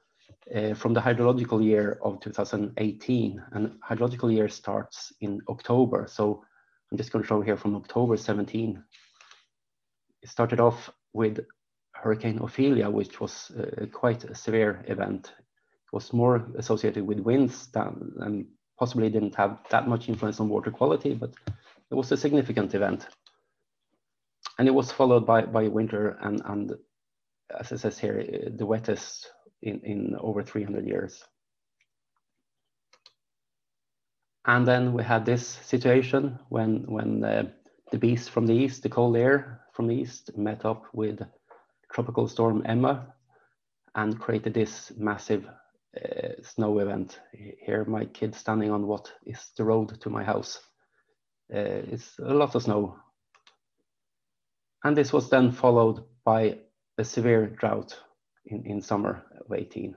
uh, 0.55 0.75
from 0.75 0.95
the 0.95 1.01
hydrological 1.01 1.65
year 1.65 1.99
of 2.03 2.21
2018, 2.21 3.43
and 3.53 3.73
hydrological 3.89 4.33
year 4.33 4.49
starts 4.49 5.13
in 5.21 5.41
October. 5.49 6.07
So 6.09 6.45
I'm 6.91 6.99
just 6.99 7.13
going 7.13 7.23
to 7.23 7.29
show 7.29 7.41
here 7.41 7.57
from 7.57 7.77
October 7.77 8.17
17. 8.17 8.83
It 10.23 10.29
started 10.29 10.61
off 10.61 10.91
with 11.13 11.41
Hurricane 11.93 12.39
Ophelia, 12.39 12.89
which 12.91 13.21
was 13.21 13.51
uh, 13.51 13.87
quite 13.87 14.25
a 14.25 14.35
severe 14.35 14.85
event. 14.87 15.33
It 15.37 15.93
was 15.93 16.13
more 16.13 16.47
associated 16.57 17.07
with 17.07 17.21
winds 17.21 17.67
than, 17.69 18.13
and 18.21 18.47
possibly 18.79 19.11
didn't 19.11 19.35
have 19.35 19.59
that 19.71 19.89
much 19.89 20.09
influence 20.09 20.41
on 20.41 20.49
water 20.49 20.71
quality, 20.71 21.15
but 21.15 21.33
it 21.47 21.95
was 21.95 22.13
a 22.13 22.17
significant 22.17 22.75
event 22.75 23.07
and 24.61 24.69
it 24.69 24.73
was 24.73 24.93
followed 24.93 25.25
by, 25.25 25.41
by 25.41 25.69
winter 25.69 26.19
and, 26.21 26.43
and 26.45 26.75
as 27.59 27.73
it 27.73 27.79
says 27.79 27.99
here, 27.99 28.23
the 28.59 28.67
wettest 28.67 29.31
in, 29.63 29.81
in 29.85 30.15
over 30.21 30.43
300 30.43 30.87
years. 30.87 31.25
And 34.45 34.69
then 34.69 34.93
we 34.93 35.03
had 35.03 35.25
this 35.25 35.47
situation 35.47 36.39
when, 36.51 36.85
when 36.89 37.21
the 37.21 37.99
beast 37.99 38.29
from 38.29 38.47
the 38.47 38.53
east, 38.53 38.83
the 38.83 38.91
cold 38.91 39.17
air 39.17 39.63
from 39.73 39.87
the 39.87 39.95
east, 39.95 40.37
met 40.37 40.67
up 40.67 40.85
with 40.93 41.21
tropical 41.91 42.29
storm 42.29 42.63
Emma 42.67 43.15
and 43.95 44.21
created 44.21 44.53
this 44.53 44.93
massive 44.95 45.47
uh, 45.97 46.43
snow 46.43 46.81
event. 46.81 47.19
Here, 47.33 47.87
my 47.87 48.05
kid 48.05 48.35
standing 48.35 48.71
on 48.71 48.87
what 48.87 49.11
is 49.25 49.41
the 49.57 49.65
road 49.65 49.99
to 50.03 50.11
my 50.11 50.23
house. 50.23 50.59
Uh, 51.51 51.81
it's 51.91 52.19
a 52.19 52.35
lot 52.35 52.55
of 52.55 52.63
snow 52.63 52.99
and 54.85 54.97
this 54.97 55.13
was 55.13 55.29
then 55.31 55.53
followed 55.53 56.05
by 56.25 56.59
a 56.99 57.05
severe 57.05 57.47
drought 57.47 57.97
in, 58.47 58.65
in 58.67 58.83
summer 58.83 59.25
of 59.39 59.53
18. 59.53 59.95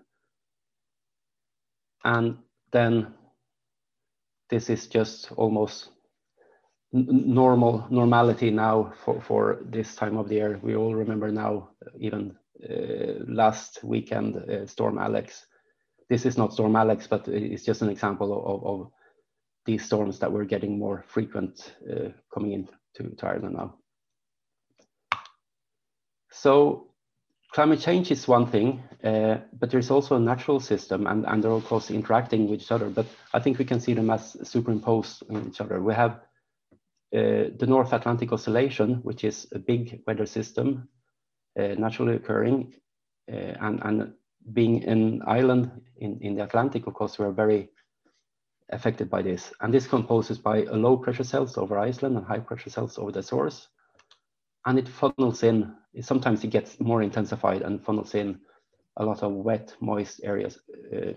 And 2.04 2.38
then 2.72 3.14
this 4.50 4.70
is 4.70 4.88
just 4.88 5.32
almost 5.34 5.90
normal 6.92 7.88
normality 7.90 8.52
now 8.52 8.94
for, 9.04 9.22
for 9.22 9.60
this 9.66 9.96
time 9.96 10.18
of 10.18 10.30
the 10.30 10.36
year. 10.36 10.60
We 10.62 10.76
all 10.76 10.94
remember 10.94 11.32
now, 11.32 11.70
even 11.98 12.36
uh, 12.70 13.24
last 13.28 13.84
weekend, 13.84 14.38
uh, 14.38 14.68
Storm 14.68 15.00
Alex. 15.00 15.46
This 16.10 16.26
is 16.26 16.38
not 16.38 16.54
Storm 16.54 16.76
Alex, 16.76 17.08
but 17.08 17.28
it's 17.28 17.66
just 17.66 17.82
an 17.82 17.90
example 17.90 18.32
of, 18.34 18.66
of 18.66 18.92
these 19.66 19.86
storms 19.86 20.20
that 20.20 20.32
we're 20.32 20.46
getting 20.46 20.78
more 20.78 21.04
frequent 21.08 21.74
uh, 21.92 22.10
coming 22.34 22.52
into 22.52 23.16
to 23.16 23.26
Ireland 23.26 23.56
now. 23.56 23.76
So 26.34 26.88
climate 27.52 27.80
change 27.80 28.10
is 28.10 28.28
one 28.28 28.48
thing, 28.48 28.82
uh, 29.04 29.38
but 29.60 29.70
there's 29.70 29.92
also 29.92 30.16
a 30.16 30.20
natural 30.20 30.60
system 30.60 31.06
and, 31.06 31.26
and 31.28 31.44
they're 31.44 31.52
of 31.52 31.66
course 31.66 31.92
interacting 31.92 32.50
with 32.50 32.62
each 32.62 32.72
other, 32.72 32.90
but 32.90 33.06
I 33.34 33.40
think 33.40 33.60
we 33.60 33.66
can 33.66 33.80
see 33.80 33.94
them 33.94 34.10
as 34.10 34.36
superimposed 34.44 35.24
in 35.30 35.48
each 35.48 35.62
other. 35.62 35.80
We 35.80 35.94
have 35.94 36.22
uh, 37.16 37.54
the 37.60 37.68
North 37.68 37.94
Atlantic 37.94 38.34
Oscillation, 38.34 38.96
which 39.04 39.24
is 39.24 39.48
a 39.54 39.60
big 39.60 40.02
weather 40.08 40.26
system 40.26 40.90
uh, 41.58 41.76
naturally 41.78 42.16
occurring 42.16 42.74
uh, 43.32 43.54
and, 43.62 43.80
and 43.84 44.14
being 44.52 44.84
an 44.86 45.22
island 45.28 45.72
in, 45.98 46.18
in 46.22 46.36
the 46.36 46.44
Atlantic, 46.44 46.88
of 46.88 46.96
course, 46.96 47.20
we're 47.20 47.32
very 47.32 47.70
affected 48.70 49.08
by 49.08 49.22
this. 49.22 49.54
And 49.62 49.72
this 49.72 49.86
composes 49.86 50.40
by 50.40 50.64
a 50.64 50.74
low 50.74 50.98
pressure 50.98 51.24
cells 51.24 51.58
over 51.60 51.78
Iceland 51.78 52.18
and 52.18 52.26
high 52.26 52.40
pressure 52.40 52.72
cells 52.72 52.98
over 52.98 53.12
the 53.12 53.20
Azores 53.20 53.68
and 54.66 54.80
it 54.80 54.88
funnels 54.88 55.44
in. 55.44 55.76
Sometimes 56.02 56.44
it 56.44 56.50
gets 56.50 56.80
more 56.80 57.02
intensified 57.02 57.62
and 57.62 57.84
funnels 57.84 58.16
in 58.16 58.40
a 58.98 59.06
lot 59.06 59.24
of 59.24 59.32
wet, 59.32 59.76
moist 59.80 60.22
areas, 60.24 60.60
uh, 60.94 61.14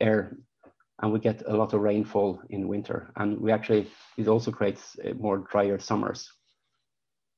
air, 0.00 0.36
and 1.00 1.12
we 1.12 1.18
get 1.18 1.42
a 1.46 1.56
lot 1.56 1.74
of 1.74 1.80
rainfall 1.80 2.40
in 2.50 2.68
winter. 2.68 3.10
And 3.16 3.40
we 3.40 3.52
actually, 3.52 3.90
it 4.16 4.28
also 4.28 4.50
creates 4.50 4.96
uh, 4.98 5.14
more 5.14 5.38
drier 5.38 5.78
summers. 5.78 6.32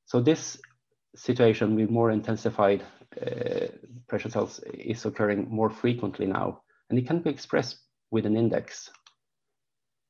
So 0.05 0.21
this 0.21 0.59
situation 1.15 1.75
with 1.75 1.89
more 1.89 2.11
intensified 2.11 2.83
uh, 3.21 3.67
pressure 4.07 4.29
cells 4.29 4.59
is 4.73 5.05
occurring 5.05 5.47
more 5.49 5.69
frequently 5.69 6.25
now, 6.25 6.61
and 6.89 6.97
it 6.97 7.07
can 7.07 7.19
be 7.19 7.29
expressed 7.29 7.79
with 8.11 8.25
an 8.25 8.37
index. 8.37 8.89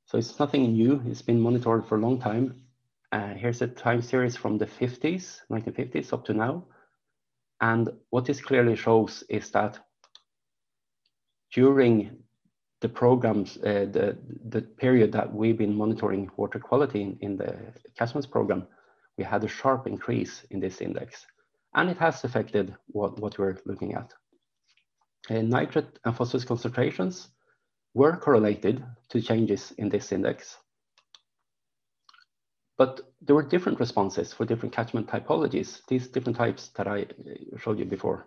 So 0.06 0.18
it's 0.18 0.40
nothing 0.40 0.74
new, 0.74 1.02
it's 1.06 1.22
been 1.22 1.40
monitored 1.40 1.86
for 1.86 1.98
a 1.98 2.02
long 2.02 2.20
time, 2.20 2.64
uh, 3.12 3.34
here's 3.34 3.62
a 3.62 3.68
time 3.68 4.02
series 4.02 4.36
from 4.36 4.58
the 4.58 4.66
50s, 4.66 5.40
1950s 5.52 6.14
up 6.14 6.26
to 6.26 6.34
now. 6.34 6.66
And 7.62 7.90
what 8.10 8.26
this 8.26 8.42
clearly 8.42 8.76
shows 8.76 9.24
is 9.30 9.50
that 9.52 9.80
during 11.54 12.18
the 12.82 12.90
programs, 12.90 13.58
uh, 13.58 13.88
the, 13.92 14.18
the 14.48 14.62
period 14.62 15.12
that 15.12 15.34
we've 15.34 15.58
been 15.58 15.76
monitoring 15.76 16.30
water 16.38 16.60
quality 16.60 17.02
in, 17.02 17.18
in 17.22 17.36
the 17.36 17.58
catchments 17.98 18.28
program, 18.28 18.68
we 19.18 19.24
had 19.24 19.44
a 19.44 19.48
sharp 19.48 19.88
increase 19.88 20.46
in 20.52 20.60
this 20.60 20.80
index. 20.80 21.26
And 21.74 21.90
it 21.90 21.98
has 21.98 22.24
affected 22.24 22.76
what, 22.88 23.20
what 23.20 23.38
we're 23.38 23.58
looking 23.66 23.96
at. 23.96 24.14
Uh, 25.30 25.42
nitrate 25.42 26.00
and 26.06 26.16
phosphorus 26.16 26.46
concentrations 26.46 27.28
were 27.94 28.16
correlated 28.16 28.86
to 29.10 29.22
changes 29.22 29.74
in 29.78 29.90
this 29.90 30.12
index. 30.12 30.58
But 32.80 33.02
there 33.22 33.36
were 33.36 33.44
different 33.44 33.78
responses 33.82 34.32
for 34.32 34.46
different 34.46 34.74
catchment 34.74 35.08
typologies, 35.08 35.82
these 35.88 36.08
different 36.08 36.38
types 36.38 36.70
that 36.78 36.88
I 36.88 37.02
uh, 37.02 37.58
showed 37.58 37.78
you 37.78 37.84
before. 37.84 38.26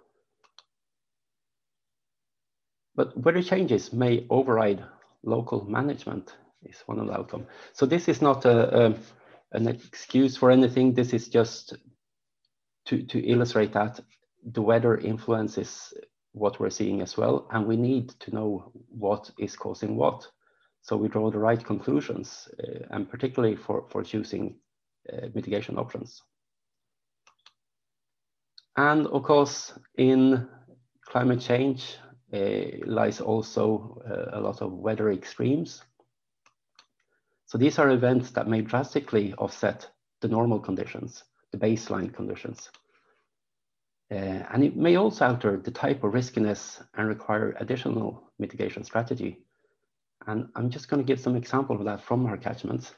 But 2.95 3.17
weather 3.17 3.43
changes 3.43 3.95
may 3.95 4.27
override 4.29 4.85
local 5.23 5.65
management 5.65 6.37
is 6.65 6.83
one 6.85 6.99
of 6.99 7.07
the 7.07 7.15
outcomes. 7.15 7.47
So 7.73 7.87
this 7.87 8.09
is 8.09 8.21
not 8.21 8.45
a, 8.45 8.89
a, 8.89 8.95
an 9.53 9.69
excuse 9.69 10.37
for 10.37 10.51
anything. 10.51 10.93
This 10.93 11.15
is 11.15 11.29
just 11.29 11.75
to, 12.85 13.03
to 13.05 13.27
illustrate 13.27 13.73
that 13.73 14.01
the 14.45 14.61
weather 14.61 14.99
influences 14.99 15.95
what 16.33 16.61
we're 16.61 16.69
seeing 16.69 17.01
as 17.01 17.17
well. 17.17 17.49
And 17.51 17.67
we 17.67 17.79
need 17.79 18.11
to 18.21 18.35
know 18.35 18.71
what 18.91 19.31
is 19.39 19.57
causing 19.57 19.97
what 19.97 20.29
so 20.83 20.97
we 20.97 21.09
draw 21.09 21.31
the 21.31 21.39
right 21.39 21.65
conclusions, 21.65 22.49
uh, 22.59 22.87
and 22.91 23.09
particularly 23.09 23.55
for, 23.55 23.87
for 23.89 24.03
choosing 24.03 24.57
uh, 25.13 25.29
mitigation 25.33 25.79
options. 25.79 26.21
And 28.77 29.07
of 29.07 29.23
course, 29.23 29.73
in 29.97 30.49
climate 31.07 31.41
change 31.41 31.97
uh, 32.33 32.85
lies 32.85 33.21
also 33.21 34.03
uh, 34.11 34.39
a 34.39 34.41
lot 34.41 34.61
of 34.61 34.73
weather 34.73 35.13
extremes. 35.13 35.83
So 37.47 37.59
these 37.59 37.79
are 37.79 37.91
events 37.91 38.31
that 38.31 38.49
may 38.49 38.63
drastically 38.63 39.35
offset 39.35 39.89
the 40.21 40.29
normal 40.29 40.59
conditions, 40.59 41.23
the 41.53 41.59
baseline 41.59 42.13
conditions. 42.13 42.71
Uh, 44.11 44.15
and 44.53 44.65
it 44.65 44.77
may 44.77 44.97
also 44.97 45.27
alter 45.27 45.59
the 45.59 45.71
type 45.71 46.03
of 46.03 46.13
riskiness 46.13 46.83
and 46.95 47.07
require 47.07 47.55
additional 47.61 48.33
mitigation 48.39 48.83
strategy 48.83 49.45
and 50.27 50.49
I'm 50.55 50.71
just 50.71 50.89
going 50.89 51.03
to 51.03 51.07
give 51.07 51.21
some 51.21 51.37
example 51.37 51.77
of 51.77 51.85
that 51.85 52.03
from 52.03 52.27
our 52.27 52.37
catchments. 52.37 52.95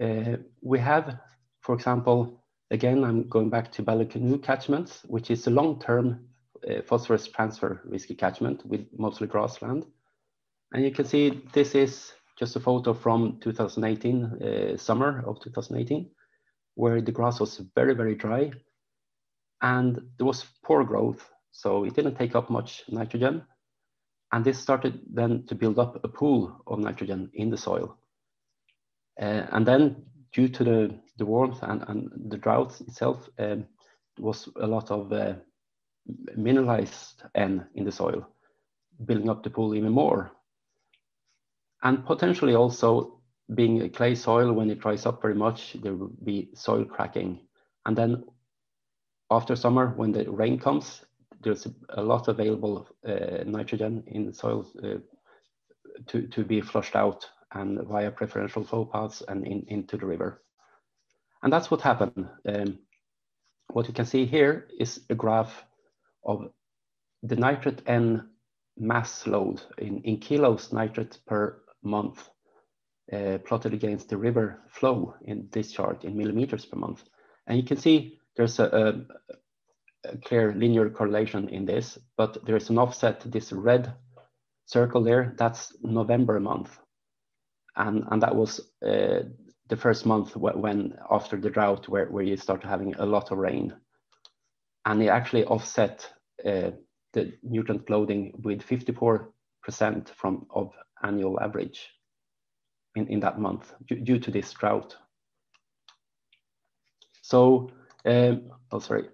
Uh, 0.00 0.36
we 0.62 0.78
have, 0.78 1.18
for 1.60 1.74
example, 1.74 2.44
again, 2.70 3.04
I'm 3.04 3.28
going 3.28 3.50
back 3.50 3.72
to 3.72 3.82
Ballycanoe 3.82 4.42
catchments, 4.42 5.02
which 5.06 5.30
is 5.30 5.46
a 5.46 5.50
long-term 5.50 6.26
uh, 6.68 6.82
phosphorus 6.82 7.26
transfer 7.28 7.80
risky 7.84 8.14
catchment 8.14 8.64
with 8.66 8.86
mostly 8.96 9.26
grassland. 9.26 9.86
And 10.72 10.84
you 10.84 10.90
can 10.90 11.04
see 11.04 11.42
this 11.52 11.74
is 11.74 12.12
just 12.38 12.56
a 12.56 12.60
photo 12.60 12.92
from 12.92 13.38
2018, 13.40 14.24
uh, 14.24 14.76
summer 14.76 15.24
of 15.26 15.40
2018, 15.40 16.10
where 16.74 17.00
the 17.00 17.12
grass 17.12 17.40
was 17.40 17.62
very, 17.74 17.94
very 17.94 18.14
dry 18.14 18.52
and 19.62 20.00
there 20.18 20.26
was 20.26 20.44
poor 20.62 20.84
growth. 20.84 21.30
So 21.52 21.84
it 21.84 21.94
didn't 21.94 22.16
take 22.16 22.34
up 22.34 22.50
much 22.50 22.84
nitrogen 22.88 23.42
and 24.32 24.44
this 24.44 24.58
started 24.58 25.00
then 25.12 25.44
to 25.46 25.54
build 25.54 25.78
up 25.78 26.04
a 26.04 26.08
pool 26.08 26.62
of 26.66 26.78
nitrogen 26.78 27.30
in 27.34 27.50
the 27.50 27.56
soil. 27.56 27.96
Uh, 29.20 29.46
and 29.52 29.66
then 29.66 30.04
due 30.32 30.48
to 30.48 30.64
the, 30.64 30.94
the 31.16 31.24
warmth 31.24 31.62
and, 31.62 31.84
and 31.88 32.10
the 32.28 32.36
drought 32.36 32.80
itself, 32.80 33.28
um, 33.38 33.66
was 34.18 34.48
a 34.60 34.66
lot 34.66 34.90
of 34.90 35.12
uh, 35.12 35.34
mineralized 36.36 37.22
N 37.34 37.66
in 37.74 37.84
the 37.84 37.92
soil, 37.92 38.26
building 39.04 39.30
up 39.30 39.42
the 39.42 39.50
pool 39.50 39.74
even 39.74 39.92
more. 39.92 40.32
And 41.82 42.04
potentially 42.04 42.54
also 42.54 43.20
being 43.54 43.82
a 43.82 43.88
clay 43.88 44.14
soil, 44.14 44.52
when 44.52 44.70
it 44.70 44.80
dries 44.80 45.06
up 45.06 45.22
very 45.22 45.34
much, 45.34 45.76
there 45.82 45.94
will 45.94 46.10
be 46.24 46.50
soil 46.54 46.84
cracking. 46.84 47.40
And 47.84 47.96
then 47.96 48.24
after 49.30 49.54
summer, 49.54 49.92
when 49.96 50.12
the 50.12 50.30
rain 50.30 50.58
comes, 50.58 51.05
there's 51.42 51.66
a 51.90 52.02
lot 52.02 52.28
available 52.28 52.88
uh, 53.06 53.44
nitrogen 53.44 54.02
in 54.06 54.26
the 54.26 54.32
soil 54.32 54.66
uh, 54.82 54.98
to, 56.06 56.26
to 56.28 56.44
be 56.44 56.60
flushed 56.60 56.96
out 56.96 57.26
and 57.52 57.80
via 57.86 58.10
preferential 58.10 58.64
flow 58.64 58.84
paths 58.84 59.22
and 59.28 59.46
in, 59.46 59.64
into 59.68 59.96
the 59.96 60.06
river. 60.06 60.42
And 61.42 61.52
that's 61.52 61.70
what 61.70 61.80
happened. 61.80 62.28
Um, 62.48 62.78
what 63.68 63.88
you 63.88 63.94
can 63.94 64.06
see 64.06 64.26
here 64.26 64.68
is 64.78 65.00
a 65.10 65.14
graph 65.14 65.64
of 66.24 66.50
the 67.22 67.36
nitrate 67.36 67.82
N 67.86 68.30
mass 68.76 69.26
load 69.26 69.62
in, 69.78 70.02
in 70.02 70.18
kilos 70.18 70.72
nitrate 70.72 71.18
per 71.26 71.62
month 71.82 72.28
uh, 73.12 73.38
plotted 73.44 73.72
against 73.72 74.08
the 74.08 74.16
river 74.16 74.60
flow 74.68 75.14
in 75.22 75.48
this 75.52 75.72
chart 75.72 76.04
in 76.04 76.16
millimeters 76.16 76.66
per 76.66 76.78
month. 76.78 77.04
And 77.46 77.56
you 77.56 77.64
can 77.64 77.76
see 77.76 78.18
there's 78.36 78.58
a, 78.58 79.04
clear 80.24 80.54
linear 80.54 80.90
correlation 80.90 81.48
in 81.48 81.64
this, 81.64 81.98
but 82.16 82.44
there's 82.44 82.70
an 82.70 82.78
offset, 82.78 83.20
this 83.20 83.52
red 83.52 83.94
circle 84.66 85.02
there, 85.02 85.34
that's 85.38 85.74
November 85.82 86.40
month. 86.40 86.78
And, 87.76 88.04
and 88.10 88.22
that 88.22 88.34
was 88.34 88.60
uh, 88.84 89.22
the 89.68 89.76
first 89.76 90.06
month 90.06 90.36
when, 90.36 90.94
after 91.10 91.36
the 91.36 91.50
drought 91.50 91.88
where, 91.88 92.06
where 92.06 92.24
you 92.24 92.36
start 92.36 92.64
having 92.64 92.94
a 92.94 93.06
lot 93.06 93.30
of 93.30 93.38
rain. 93.38 93.74
And 94.84 95.02
it 95.02 95.08
actually 95.08 95.44
offset 95.44 96.08
uh, 96.44 96.70
the 97.12 97.32
nutrient 97.42 97.88
loading 97.90 98.32
with 98.42 98.62
54% 98.62 99.28
from 100.16 100.46
of 100.50 100.72
annual 101.02 101.40
average 101.40 101.88
in, 102.94 103.06
in 103.08 103.20
that 103.20 103.38
month 103.38 103.74
due, 103.86 104.00
due 104.00 104.18
to 104.18 104.30
this 104.30 104.52
drought. 104.52 104.96
So, 107.22 107.70
um, 108.04 108.50
oh, 108.70 108.78
sorry, 108.78 109.08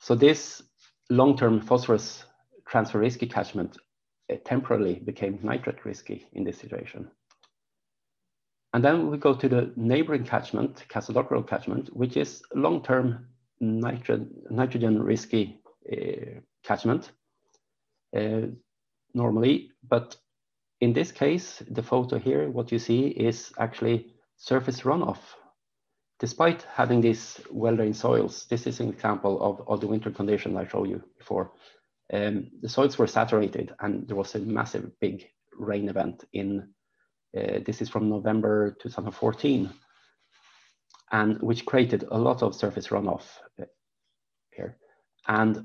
so 0.00 0.14
this 0.14 0.62
long-term 1.10 1.60
phosphorus 1.60 2.24
transfer 2.66 2.98
risky 2.98 3.26
catchment 3.26 3.76
uh, 4.32 4.36
temporarily 4.44 4.94
became 4.94 5.38
nitrate 5.42 5.84
risky 5.84 6.26
in 6.32 6.42
this 6.42 6.58
situation. 6.58 7.10
And 8.72 8.84
then 8.84 9.10
we 9.10 9.18
go 9.18 9.34
to 9.34 9.48
the 9.48 9.72
neighboring 9.76 10.24
catchment, 10.24 10.84
Castle 10.88 11.42
catchment, 11.42 11.94
which 11.94 12.16
is 12.16 12.42
long-term 12.54 13.26
nitro 13.60 14.26
nitrogen 14.48 15.02
risky 15.02 15.60
uh, 15.92 16.40
catchment 16.62 17.12
uh, 18.16 18.46
normally. 19.12 19.72
But 19.86 20.16
in 20.80 20.92
this 20.92 21.12
case, 21.12 21.62
the 21.68 21.82
photo 21.82 22.18
here, 22.18 22.48
what 22.48 22.72
you 22.72 22.78
see 22.78 23.08
is 23.08 23.52
actually 23.58 24.14
surface 24.36 24.80
runoff 24.82 25.18
despite 26.20 26.62
having 26.74 27.00
these 27.00 27.40
well-drained 27.50 27.96
soils, 27.96 28.46
this 28.50 28.66
is 28.66 28.78
an 28.78 28.90
example 28.90 29.42
of, 29.42 29.66
of 29.66 29.80
the 29.80 29.86
winter 29.86 30.10
condition 30.10 30.56
I 30.56 30.68
showed 30.68 30.88
you 30.88 31.02
before. 31.18 31.52
Um, 32.12 32.50
the 32.60 32.68
soils 32.68 32.98
were 32.98 33.06
saturated 33.06 33.74
and 33.80 34.06
there 34.06 34.16
was 34.16 34.34
a 34.34 34.38
massive 34.38 34.90
big 35.00 35.26
rain 35.58 35.88
event 35.88 36.24
in, 36.32 36.68
uh, 37.36 37.60
this 37.64 37.80
is 37.80 37.88
from 37.88 38.10
November 38.10 38.76
2014, 38.82 39.70
and 41.12 41.40
which 41.40 41.64
created 41.64 42.04
a 42.10 42.18
lot 42.18 42.42
of 42.42 42.54
surface 42.54 42.88
runoff 42.88 43.24
uh, 43.60 43.64
here. 44.52 44.76
And 45.26 45.64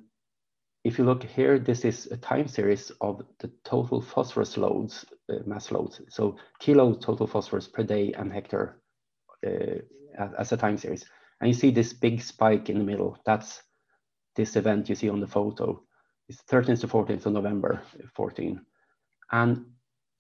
if 0.86 0.98
you 0.98 1.04
look 1.04 1.24
here, 1.24 1.60
this 1.60 1.84
is 1.84 2.06
a 2.12 2.18
time 2.18 2.48
series 2.48 2.92
of 3.02 3.24
the 3.40 3.52
total 3.66 4.02
phosphorus 4.02 4.56
loads, 4.56 5.04
uh, 5.30 5.40
mass 5.46 5.72
loads. 5.72 6.00
So 6.10 6.38
kilo 6.60 6.94
total 6.94 7.28
phosphorus 7.28 7.68
per 7.68 7.84
day 7.84 8.14
and 8.14 8.32
hectare 8.32 8.78
uh, 9.46 9.80
as 10.40 10.52
a 10.52 10.58
time 10.58 10.78
series. 10.78 11.06
And 11.40 11.50
you 11.50 11.54
see 11.54 11.72
this 11.72 11.94
big 11.94 12.22
spike 12.22 12.70
in 12.70 12.78
the 12.78 12.84
middle. 12.84 13.18
That's 13.26 13.62
this 14.36 14.56
event 14.56 14.90
you 14.90 14.96
see 14.96 15.10
on 15.10 15.20
the 15.20 15.28
photo. 15.28 15.82
It's 16.28 16.42
13th 16.44 16.82
to 16.82 16.88
14th 16.88 17.26
of 17.26 17.34
November 17.34 17.82
14. 18.16 18.62
And 19.32 19.66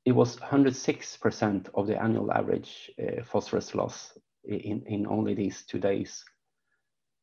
it 0.05 0.11
was 0.11 0.37
106% 0.37 1.69
of 1.73 1.87
the 1.87 2.01
annual 2.01 2.31
average 2.31 2.91
uh, 3.01 3.23
phosphorus 3.23 3.73
loss 3.73 4.17
in, 4.43 4.83
in 4.87 5.07
only 5.07 5.33
these 5.33 5.63
two 5.63 5.79
days. 5.79 6.23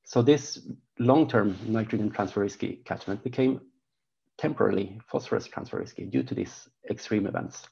So 0.04 0.20
this 0.20 0.66
long-term 0.98 1.56
nitrogen 1.66 2.10
transfer 2.10 2.40
risky 2.40 2.82
catchment 2.84 3.22
became 3.22 3.60
temporarily 4.36 5.00
phosphorus 5.06 5.46
transfer 5.46 5.78
risky 5.78 6.04
due 6.04 6.24
to 6.24 6.34
these 6.34 6.68
extreme 6.90 7.26
events. 7.26 7.68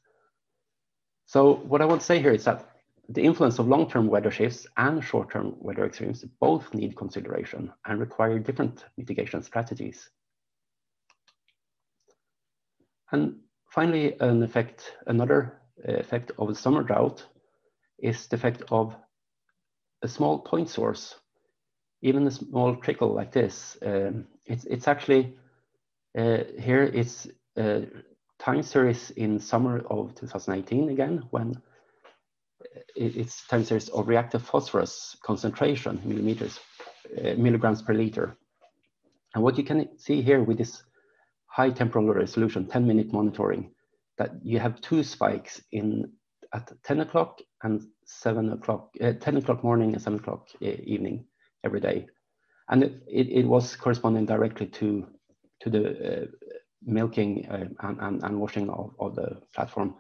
So 1.26 1.54
what 1.54 1.82
I 1.82 1.86
want 1.86 2.00
to 2.00 2.06
say 2.06 2.20
here 2.20 2.32
is 2.32 2.44
that 2.44 2.68
the 3.10 3.22
influence 3.22 3.58
of 3.58 3.68
long-term 3.68 4.06
weather 4.06 4.30
shifts 4.30 4.66
and 4.76 5.02
short-term 5.02 5.54
weather 5.58 5.86
extremes 5.86 6.24
both 6.40 6.72
need 6.74 6.96
consideration 6.96 7.72
and 7.86 7.98
require 8.00 8.38
different 8.38 8.84
mitigation 8.96 9.42
strategies. 9.42 10.08
And 13.12 13.36
finally, 13.70 14.16
an 14.20 14.42
effect, 14.42 14.96
another 15.06 15.60
effect 15.84 16.30
of 16.38 16.48
the 16.48 16.54
summer 16.54 16.82
drought 16.82 17.26
is 17.98 18.26
the 18.28 18.36
effect 18.36 18.62
of 18.70 18.94
a 20.02 20.08
small 20.08 20.38
point 20.38 20.68
source 20.68 21.16
even 22.02 22.26
a 22.26 22.30
small 22.30 22.76
trickle 22.76 23.14
like 23.14 23.32
this, 23.32 23.76
um, 23.84 24.26
it's, 24.46 24.64
it's 24.64 24.88
actually, 24.88 25.36
uh, 26.16 26.38
here 26.58 26.82
it's 26.82 27.28
uh, 27.56 27.80
time 28.38 28.62
series 28.62 29.10
in 29.10 29.38
summer 29.38 29.84
of 29.90 30.14
2018 30.14 30.90
again, 30.90 31.22
when 31.30 31.54
it's 32.96 33.46
time 33.46 33.64
series 33.64 33.88
of 33.88 34.08
reactive 34.08 34.42
phosphorus 34.42 35.16
concentration, 35.22 36.00
millimeters, 36.04 36.60
uh, 37.18 37.34
milligrams 37.36 37.82
per 37.82 37.94
liter. 37.94 38.36
And 39.34 39.42
what 39.42 39.56
you 39.56 39.64
can 39.64 39.98
see 39.98 40.22
here 40.22 40.42
with 40.42 40.58
this 40.58 40.82
high 41.46 41.70
temporal 41.70 42.12
resolution, 42.12 42.66
10 42.66 42.86
minute 42.86 43.12
monitoring, 43.12 43.72
that 44.18 44.32
you 44.42 44.58
have 44.58 44.80
two 44.80 45.02
spikes 45.02 45.62
in 45.72 46.12
at 46.52 46.70
10 46.84 47.00
o'clock 47.00 47.40
and 47.62 47.82
7 48.04 48.52
o'clock, 48.52 48.90
uh, 49.00 49.12
10 49.12 49.36
o'clock 49.38 49.62
morning 49.62 49.92
and 49.92 50.02
7 50.02 50.18
o'clock 50.18 50.48
uh, 50.62 50.66
evening 50.84 51.24
every 51.64 51.80
day. 51.80 52.06
And 52.68 52.82
it, 52.84 53.02
it, 53.08 53.28
it 53.30 53.46
was 53.46 53.76
corresponding 53.76 54.26
directly 54.26 54.66
to, 54.66 55.06
to 55.60 55.70
the 55.70 56.22
uh, 56.22 56.26
milking 56.82 57.48
uh, 57.48 57.66
and, 57.80 58.00
and, 58.00 58.22
and, 58.22 58.40
washing 58.40 58.68
of, 58.70 58.94
of 58.98 59.14
the 59.14 59.40
platform. 59.54 59.94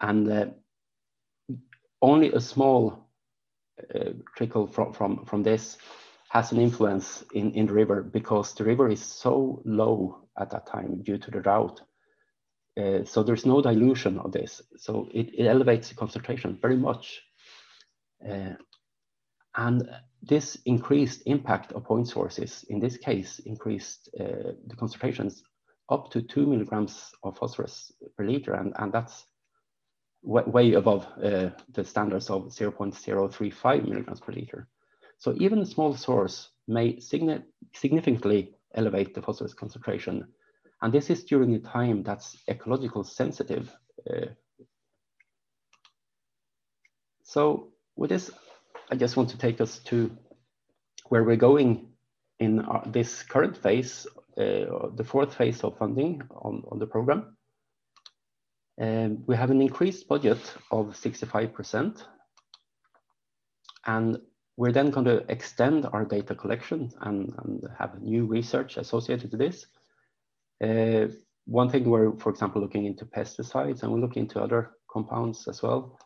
And 0.00 0.30
uh, 0.30 0.46
only 2.02 2.32
a 2.32 2.40
small 2.40 3.08
uh, 3.94 4.10
trickle 4.36 4.66
from, 4.66 4.92
from, 4.92 5.24
from 5.24 5.42
this 5.42 5.78
has 6.28 6.52
an 6.52 6.58
influence 6.58 7.24
in, 7.34 7.52
in 7.52 7.66
the 7.66 7.72
river 7.72 8.02
because 8.02 8.54
the 8.54 8.64
river 8.64 8.88
is 8.88 9.02
so 9.02 9.62
low 9.64 10.18
at 10.38 10.50
that 10.50 10.66
time 10.66 11.02
due 11.02 11.18
to 11.18 11.30
the 11.30 11.40
drought. 11.40 11.80
Uh, 12.80 13.04
so 13.04 13.22
there's 13.22 13.46
no 13.46 13.60
dilution 13.60 14.18
of 14.18 14.32
this. 14.32 14.62
So 14.76 15.08
it, 15.12 15.28
it 15.34 15.46
elevates 15.46 15.88
the 15.88 15.94
concentration 15.94 16.58
very 16.60 16.76
much. 16.76 17.20
Uh, 18.26 18.54
and 19.56 19.88
this 20.22 20.56
increased 20.64 21.22
impact 21.26 21.72
of 21.72 21.84
point 21.84 22.08
sources, 22.08 22.64
in 22.70 22.80
this 22.80 22.96
case, 22.96 23.40
increased 23.40 24.08
uh, 24.18 24.52
the 24.66 24.76
concentrations 24.76 25.42
up 25.90 26.10
to 26.10 26.22
two 26.22 26.46
milligrams 26.46 27.12
of 27.22 27.36
phosphorus 27.36 27.92
per 28.16 28.24
liter, 28.24 28.54
and, 28.54 28.72
and 28.78 28.92
that's 28.92 29.26
way 30.22 30.74
above 30.74 31.06
uh, 31.22 31.50
the 31.72 31.84
standards 31.84 32.30
of 32.30 32.44
0.035 32.44 33.88
milligrams 33.88 34.20
per 34.20 34.32
liter. 34.32 34.68
So 35.18 35.34
even 35.38 35.58
a 35.60 35.66
small 35.66 35.94
source 35.96 36.50
may 36.68 36.94
signi 36.96 37.42
significantly 37.74 38.54
elevate 38.74 39.14
the 39.14 39.22
phosphorus 39.22 39.54
concentration. 39.54 40.26
And 40.80 40.92
this 40.92 41.10
is 41.10 41.24
during 41.24 41.54
a 41.54 41.58
time 41.58 42.02
that's 42.02 42.36
ecological 42.48 43.04
sensitive. 43.04 43.70
Uh, 44.08 44.26
so 47.22 47.72
with 47.96 48.10
this, 48.10 48.30
I 48.90 48.96
just 48.96 49.16
want 49.16 49.30
to 49.30 49.38
take 49.38 49.60
us 49.60 49.78
to 49.86 50.10
where 51.08 51.24
we're 51.24 51.36
going 51.36 51.88
in 52.40 52.60
our, 52.60 52.82
this 52.86 53.22
current 53.22 53.56
phase, 53.56 54.06
uh, 54.36 54.88
the 54.94 55.04
fourth 55.04 55.34
phase 55.34 55.62
of 55.62 55.78
funding 55.78 56.22
on, 56.30 56.64
on 56.70 56.78
the 56.78 56.86
program. 56.86 57.36
Um, 58.82 59.22
we 59.26 59.36
have 59.36 59.50
an 59.50 59.62
increased 59.62 60.08
budget 60.08 60.42
of 60.70 60.86
65%. 60.88 62.04
And 63.86 64.18
we're 64.56 64.72
then 64.72 64.90
going 64.90 65.06
to 65.06 65.24
extend 65.30 65.86
our 65.86 66.04
data 66.04 66.34
collection 66.34 66.90
and, 67.00 67.32
have 67.78 68.02
new 68.02 68.26
research 68.26 68.76
associated 68.76 69.30
to 69.30 69.36
this. 69.36 69.66
Uh, 70.62 71.12
one 71.46 71.70
thing 71.70 71.84
we're, 71.84 72.12
for 72.18 72.30
example, 72.30 72.60
looking 72.60 72.84
into 72.84 73.06
pesticides 73.06 73.82
and 73.82 73.92
we're 73.92 74.00
looking 74.00 74.24
into 74.24 74.40
other 74.40 74.72
compounds 74.90 75.48
as 75.48 75.62
well 75.62 75.98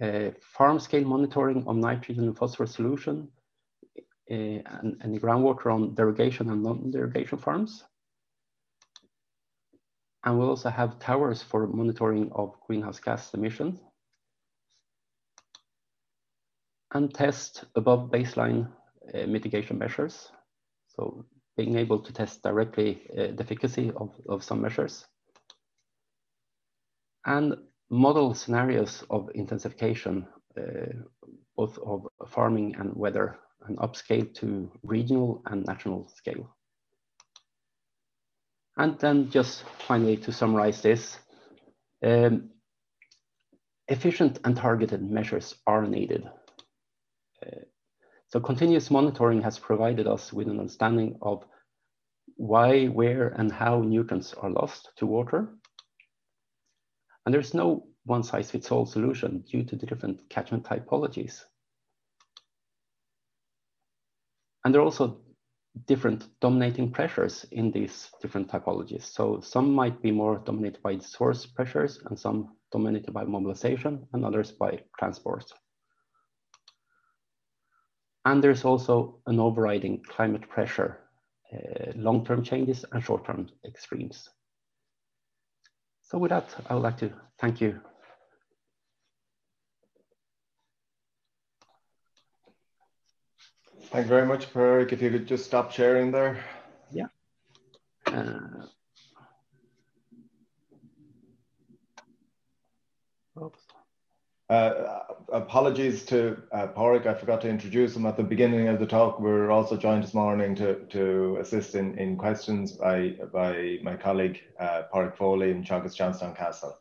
uh, 0.00 0.30
farm 0.40 0.78
scale 0.78 1.04
monitoring 1.04 1.64
of 1.66 1.76
nitrogen 1.76 2.24
and 2.24 2.36
phosphorus 2.36 2.74
solution 2.74 3.28
uh, 4.30 4.34
and, 4.34 4.96
and 5.00 5.20
groundwater 5.20 5.72
on 5.72 5.94
derogation 5.94 6.50
and 6.50 6.62
non-derogation 6.62 7.38
farms. 7.38 7.84
And 10.24 10.38
we'll 10.38 10.48
also 10.48 10.70
have 10.70 10.98
towers 10.98 11.42
for 11.42 11.66
monitoring 11.66 12.32
of 12.32 12.54
greenhouse 12.66 12.98
gas 12.98 13.34
emissions 13.34 13.78
and 16.94 17.12
test 17.12 17.64
above 17.74 18.10
baseline 18.10 18.70
uh, 19.12 19.26
mitigation 19.26 19.78
measures. 19.78 20.30
So 20.88 21.26
being 21.56 21.76
able 21.76 21.98
to 22.00 22.12
test 22.12 22.42
directly 22.42 23.02
uh, 23.12 23.32
the 23.36 23.40
efficacy 23.40 23.92
of, 23.96 24.10
of 24.28 24.42
some 24.42 24.62
measures. 24.62 25.04
And 27.26 27.56
model 27.90 28.34
scenarios 28.34 29.04
of 29.10 29.30
intensification, 29.34 30.26
uh, 30.58 30.92
both 31.56 31.78
of 31.78 32.06
farming 32.28 32.76
and 32.78 32.94
weather, 32.96 33.38
and 33.66 33.76
upscale 33.78 34.32
to 34.34 34.70
regional 34.82 35.42
and 35.46 35.64
national 35.64 36.08
scale. 36.08 36.53
And 38.76 38.98
then 38.98 39.30
just 39.30 39.62
finally 39.86 40.16
to 40.18 40.32
summarize 40.32 40.82
this, 40.82 41.18
um, 42.04 42.50
efficient 43.88 44.40
and 44.44 44.56
targeted 44.56 45.02
measures 45.02 45.54
are 45.66 45.86
needed. 45.86 46.28
Uh, 47.44 47.60
so 48.28 48.40
continuous 48.40 48.90
monitoring 48.90 49.42
has 49.42 49.58
provided 49.58 50.06
us 50.06 50.32
with 50.32 50.48
an 50.48 50.58
understanding 50.58 51.18
of 51.22 51.44
why, 52.36 52.86
where, 52.86 53.28
and 53.28 53.52
how 53.52 53.80
nutrients 53.80 54.34
are 54.34 54.50
lost 54.50 54.90
to 54.96 55.06
water, 55.06 55.48
and 57.24 57.34
there's 57.34 57.54
no 57.54 57.86
one 58.04 58.22
size 58.22 58.50
fits 58.50 58.70
all 58.70 58.86
solution 58.86 59.44
due 59.50 59.64
to 59.64 59.76
the 59.76 59.86
different 59.86 60.28
catchment 60.28 60.64
typologies. 60.64 61.42
And 64.64 64.74
there 64.74 64.80
are 64.80 64.84
also 64.84 65.20
different 65.86 66.28
dominating 66.40 66.90
pressures 66.90 67.44
in 67.50 67.70
these 67.70 68.10
different 68.22 68.48
typologies. 68.48 69.02
So 69.04 69.40
some 69.40 69.72
might 69.72 70.00
be 70.00 70.10
more 70.10 70.38
dominated 70.38 70.82
by 70.82 70.98
source 70.98 71.46
pressures 71.46 71.98
and 72.06 72.18
some 72.18 72.56
dominated 72.72 73.12
by 73.12 73.24
mobilization 73.24 74.06
and 74.12 74.24
others 74.24 74.52
by 74.52 74.80
transport. 74.98 75.44
And 78.24 78.42
there's 78.42 78.64
also 78.64 79.20
an 79.26 79.38
overriding 79.38 80.02
climate 80.08 80.48
pressure, 80.48 81.00
uh, 81.52 81.92
long-term 81.94 82.42
changes 82.42 82.84
and 82.92 83.02
short-term 83.02 83.50
extremes. 83.66 84.30
So 86.02 86.18
with 86.18 86.30
that, 86.30 86.54
I 86.68 86.74
would 86.74 86.82
like 86.82 86.98
to 86.98 87.12
thank 87.38 87.60
you. 87.60 87.80
Thank 93.94 94.06
you 94.06 94.08
very 94.08 94.26
much, 94.26 94.52
Per 94.52 94.80
If 94.80 95.00
you 95.00 95.08
could 95.08 95.28
just 95.28 95.44
stop 95.44 95.70
sharing 95.70 96.10
there. 96.10 96.44
Yeah. 96.90 97.06
Uh, 98.08 98.66
oops. 103.40 103.60
Uh, 104.50 104.98
apologies 105.32 106.04
to 106.06 106.42
uh. 106.52 106.66
I 107.06 107.14
forgot 107.14 107.40
to 107.42 107.48
introduce 107.48 107.94
him 107.94 108.04
at 108.04 108.16
the 108.16 108.24
beginning 108.24 108.66
of 108.66 108.80
the 108.80 108.86
talk. 108.86 109.20
We're 109.20 109.52
also 109.52 109.76
joined 109.76 110.02
this 110.02 110.12
morning 110.12 110.56
to, 110.56 110.74
to 110.86 111.36
assist 111.40 111.76
in, 111.76 111.96
in 111.96 112.16
questions 112.16 112.72
by, 112.72 113.10
by 113.32 113.78
my 113.84 113.94
colleague 113.94 114.40
uh, 114.58 114.82
Foley 115.16 115.52
in 115.52 115.62
Teagasc 115.62 115.94
Johnstown 115.94 116.34
Castle. 116.34 116.76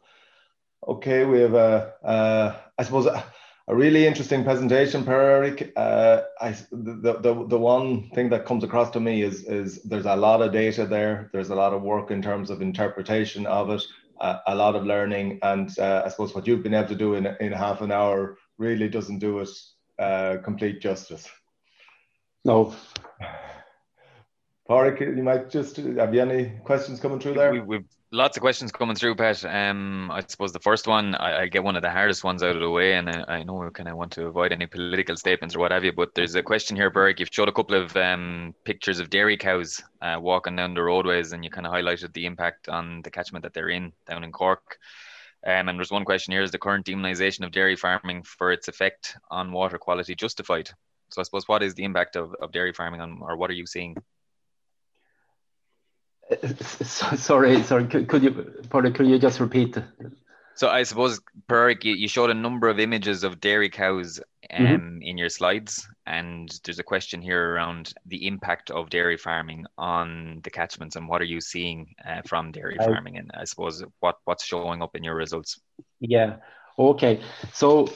Okay, 0.87 1.25
we 1.25 1.41
have 1.41 1.53
a, 1.53 1.93
uh, 2.03 2.55
I 2.79 2.83
suppose, 2.83 3.05
a, 3.67 3.71
a 3.71 3.75
really 3.75 4.05
interesting 4.05 4.43
presentation, 4.43 5.03
Per-Erik. 5.03 5.73
Uh, 5.75 6.21
I, 6.41 6.51
the, 6.71 7.19
the, 7.19 7.45
the 7.47 7.57
one 7.57 8.09
thing 8.11 8.29
that 8.29 8.45
comes 8.45 8.63
across 8.63 8.91
to 8.91 8.99
me 8.99 9.21
is, 9.21 9.43
is 9.45 9.83
there's 9.83 10.05
a 10.05 10.15
lot 10.15 10.41
of 10.41 10.51
data 10.51 10.85
there. 10.85 11.29
There's 11.33 11.49
a 11.49 11.55
lot 11.55 11.73
of 11.73 11.81
work 11.81 12.11
in 12.11 12.21
terms 12.21 12.49
of 12.49 12.61
interpretation 12.61 13.45
of 13.45 13.69
it, 13.69 13.83
uh, 14.21 14.39
a 14.47 14.55
lot 14.55 14.75
of 14.75 14.85
learning. 14.85 15.39
And 15.43 15.77
uh, 15.79 16.03
I 16.05 16.09
suppose 16.09 16.35
what 16.35 16.47
you've 16.47 16.63
been 16.63 16.73
able 16.73 16.89
to 16.89 16.95
do 16.95 17.15
in, 17.15 17.25
in 17.39 17.51
half 17.51 17.81
an 17.81 17.91
hour 17.91 18.37
really 18.57 18.89
doesn't 18.89 19.19
do 19.19 19.39
it 19.39 19.49
uh, 19.99 20.37
complete 20.43 20.81
justice. 20.81 21.27
No. 22.45 22.75
Pádraig, 24.69 25.17
you 25.17 25.23
might 25.23 25.49
just 25.49 25.77
have 25.77 26.13
you 26.13 26.21
any 26.21 26.51
questions 26.63 26.99
coming 26.99 27.19
through 27.19 27.33
there? 27.33 27.63
We, 27.63 27.75
have 27.75 27.83
lots 28.13 28.37
of 28.37 28.41
questions 28.41 28.71
coming 28.71 28.95
through, 28.95 29.15
Pat. 29.15 29.43
Um, 29.43 30.11
I 30.11 30.21
suppose 30.25 30.53
the 30.53 30.59
first 30.59 30.87
one, 30.87 31.15
I, 31.15 31.41
I, 31.41 31.47
get 31.47 31.63
one 31.63 31.75
of 31.75 31.81
the 31.81 31.89
hardest 31.89 32.23
ones 32.23 32.43
out 32.43 32.55
of 32.55 32.61
the 32.61 32.69
way, 32.69 32.93
and 32.93 33.09
I, 33.09 33.23
I 33.27 33.43
know 33.43 33.55
we 33.55 33.69
kind 33.71 33.89
of 33.89 33.97
want 33.97 34.11
to 34.13 34.27
avoid 34.27 34.51
any 34.51 34.67
political 34.67 35.17
statements 35.17 35.55
or 35.55 35.59
what 35.59 35.71
have 35.71 35.83
you. 35.83 35.91
But 35.91 36.13
there's 36.13 36.35
a 36.35 36.43
question 36.43 36.77
here, 36.77 36.91
Berg. 36.91 37.19
You've 37.19 37.29
showed 37.31 37.49
a 37.49 37.53
couple 37.53 37.75
of 37.75 37.97
um, 37.97 38.53
pictures 38.65 38.99
of 38.99 39.09
dairy 39.09 39.35
cows 39.35 39.81
uh, 40.01 40.17
walking 40.21 40.55
down 40.55 40.75
the 40.75 40.83
roadways, 40.83 41.33
and 41.33 41.43
you 41.43 41.49
kind 41.49 41.65
of 41.65 41.73
highlighted 41.73 42.13
the 42.13 42.27
impact 42.27 42.69
on 42.69 43.01
the 43.01 43.11
catchment 43.11 43.43
that 43.43 43.53
they're 43.53 43.69
in 43.69 43.91
down 44.07 44.23
in 44.23 44.31
Cork. 44.31 44.77
Um, 45.45 45.67
and 45.67 45.77
there's 45.77 45.91
one 45.91 46.05
question 46.05 46.33
here: 46.33 46.43
Is 46.43 46.51
the 46.51 46.59
current 46.59 46.85
demonisation 46.85 47.43
of 47.43 47.51
dairy 47.51 47.75
farming 47.75 48.23
for 48.23 48.51
its 48.51 48.67
effect 48.67 49.17
on 49.31 49.51
water 49.51 49.79
quality 49.79 50.13
justified? 50.13 50.69
So 51.09 51.19
I 51.19 51.23
suppose 51.23 51.47
what 51.47 51.63
is 51.63 51.73
the 51.73 51.83
impact 51.83 52.15
of, 52.15 52.33
of 52.41 52.51
dairy 52.51 52.73
farming 52.73 53.01
on, 53.01 53.19
or 53.21 53.37
what 53.37 53.49
are 53.49 53.53
you 53.53 53.65
seeing? 53.65 53.97
sorry, 56.61 57.63
sorry. 57.63 57.87
Could, 57.87 58.07
could 58.07 58.23
you, 58.23 58.31
pardon, 58.69 58.93
could 58.93 59.07
you 59.07 59.19
just 59.19 59.39
repeat? 59.39 59.77
So 60.55 60.69
I 60.69 60.83
suppose, 60.83 61.19
Per-Erik, 61.47 61.83
you, 61.83 61.95
you 61.95 62.07
showed 62.07 62.29
a 62.29 62.35
number 62.35 62.69
of 62.69 62.79
images 62.79 63.23
of 63.23 63.39
dairy 63.39 63.69
cows 63.69 64.19
mm-hmm. 64.51 64.65
um, 64.65 64.71
mm-hmm. 64.71 65.01
in 65.01 65.17
your 65.17 65.29
slides, 65.29 65.87
and 66.05 66.53
there's 66.63 66.79
a 66.79 66.83
question 66.83 67.21
here 67.21 67.53
around 67.53 67.93
the 68.05 68.27
impact 68.27 68.69
of 68.69 68.89
dairy 68.89 69.17
farming 69.17 69.65
on 69.77 70.41
the 70.43 70.51
catchments, 70.51 70.95
and 70.95 71.07
what 71.07 71.21
are 71.21 71.25
you 71.25 71.41
seeing 71.41 71.95
uh, 72.07 72.21
from 72.27 72.51
dairy 72.51 72.77
I, 72.79 72.85
farming, 72.85 73.17
and 73.17 73.31
I 73.33 73.45
suppose 73.45 73.83
what 73.99 74.17
what's 74.25 74.45
showing 74.45 74.81
up 74.83 74.95
in 74.95 75.03
your 75.03 75.15
results? 75.15 75.59
Yeah. 75.99 76.37
Okay. 76.77 77.21
So 77.53 77.87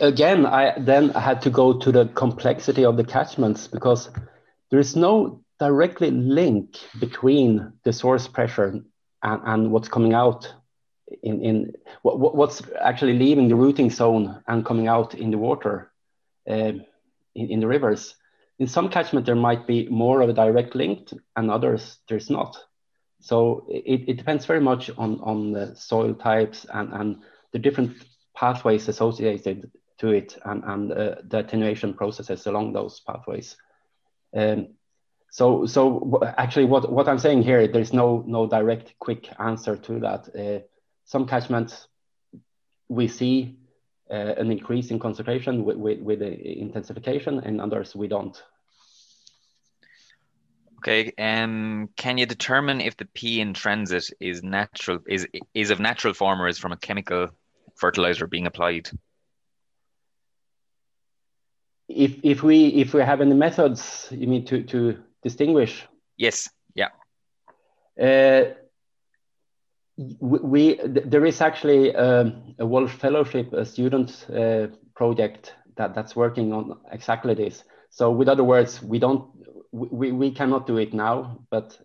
again, 0.00 0.46
I 0.46 0.78
then 0.78 1.10
had 1.10 1.42
to 1.42 1.50
go 1.50 1.78
to 1.78 1.92
the 1.92 2.06
complexity 2.06 2.84
of 2.84 2.96
the 2.96 3.04
catchments 3.04 3.68
because 3.68 4.10
there 4.70 4.80
is 4.80 4.96
no 4.96 5.43
directly 5.58 6.10
link 6.10 6.78
between 6.98 7.72
the 7.84 7.92
source 7.92 8.28
pressure 8.28 8.82
and, 9.22 9.42
and 9.44 9.70
what's 9.70 9.88
coming 9.88 10.14
out 10.14 10.52
in, 11.22 11.40
in 11.42 11.72
what, 12.02 12.34
what's 12.34 12.62
actually 12.80 13.18
leaving 13.18 13.48
the 13.48 13.54
rooting 13.54 13.90
zone 13.90 14.42
and 14.46 14.64
coming 14.64 14.88
out 14.88 15.14
in 15.14 15.30
the 15.30 15.38
water 15.38 15.92
uh, 16.48 16.72
in, 17.34 17.50
in 17.50 17.60
the 17.60 17.66
rivers. 17.66 18.14
In 18.58 18.66
some 18.66 18.88
catchment, 18.88 19.26
there 19.26 19.34
might 19.34 19.66
be 19.66 19.88
more 19.88 20.20
of 20.20 20.28
a 20.28 20.32
direct 20.32 20.74
link, 20.74 21.10
and 21.34 21.50
others 21.50 21.98
there's 22.08 22.30
not. 22.30 22.56
So 23.20 23.66
it, 23.68 24.04
it 24.08 24.16
depends 24.16 24.46
very 24.46 24.60
much 24.60 24.90
on, 24.96 25.20
on 25.20 25.52
the 25.52 25.74
soil 25.74 26.14
types 26.14 26.66
and, 26.72 26.92
and 26.92 27.22
the 27.52 27.58
different 27.58 27.96
pathways 28.36 28.88
associated 28.88 29.70
to 29.98 30.08
it 30.10 30.36
and, 30.44 30.62
and 30.64 30.92
uh, 30.92 31.14
the 31.24 31.38
attenuation 31.38 31.94
processes 31.94 32.46
along 32.46 32.72
those 32.72 33.00
pathways. 33.00 33.56
Um, 34.36 34.68
so, 35.34 35.66
so 35.66 36.20
actually, 36.38 36.66
what, 36.66 36.92
what 36.92 37.08
I'm 37.08 37.18
saying 37.18 37.42
here, 37.42 37.66
there's 37.66 37.92
no 37.92 38.22
no 38.24 38.46
direct 38.46 38.94
quick 39.00 39.28
answer 39.40 39.76
to 39.76 39.98
that. 39.98 40.28
Uh, 40.32 40.64
some 41.06 41.26
catchments 41.26 41.88
we 42.88 43.08
see 43.08 43.56
uh, 44.08 44.34
an 44.38 44.52
increase 44.52 44.92
in 44.92 45.00
concentration 45.00 45.64
with, 45.64 45.76
with, 45.76 45.98
with 45.98 46.18
the 46.20 46.60
intensification, 46.60 47.40
and 47.40 47.60
others 47.60 47.96
we 47.96 48.06
don't. 48.06 48.40
Okay. 50.78 51.12
Um, 51.18 51.88
can 51.96 52.16
you 52.16 52.26
determine 52.26 52.80
if 52.80 52.96
the 52.96 53.06
P 53.06 53.40
in 53.40 53.54
transit 53.54 54.10
is 54.20 54.44
natural, 54.44 55.00
is 55.08 55.26
is 55.52 55.70
of 55.70 55.80
natural 55.80 56.14
form, 56.14 56.40
or 56.40 56.46
is 56.46 56.58
from 56.58 56.70
a 56.70 56.76
chemical 56.76 57.30
fertilizer 57.74 58.28
being 58.28 58.46
applied? 58.46 58.88
If 61.88 62.20
if 62.22 62.44
we 62.44 62.68
if 62.68 62.94
we 62.94 63.00
have 63.00 63.20
any 63.20 63.34
methods, 63.34 64.06
you 64.12 64.28
mean 64.28 64.44
to 64.44 64.62
to 64.62 65.02
distinguish? 65.24 65.84
Yes. 66.16 66.48
Yeah. 66.74 66.90
Uh, 68.00 68.54
we, 70.20 70.78
there 70.84 71.24
is 71.24 71.40
actually 71.40 71.94
um, 71.94 72.54
a 72.58 72.66
Walsh 72.66 72.92
Fellowship, 72.92 73.52
a 73.52 73.64
student 73.64 74.26
uh, 74.30 74.68
project 74.94 75.54
that 75.76 75.94
that's 75.94 76.14
working 76.14 76.52
on 76.52 76.78
exactly 76.92 77.34
this. 77.34 77.64
So, 77.90 78.10
with 78.10 78.28
other 78.28 78.44
words, 78.44 78.82
we 78.82 78.98
don't 78.98 79.30
we, 79.72 80.12
we 80.12 80.30
cannot 80.30 80.66
do 80.66 80.76
it 80.78 80.94
now, 80.94 81.40
but 81.50 81.78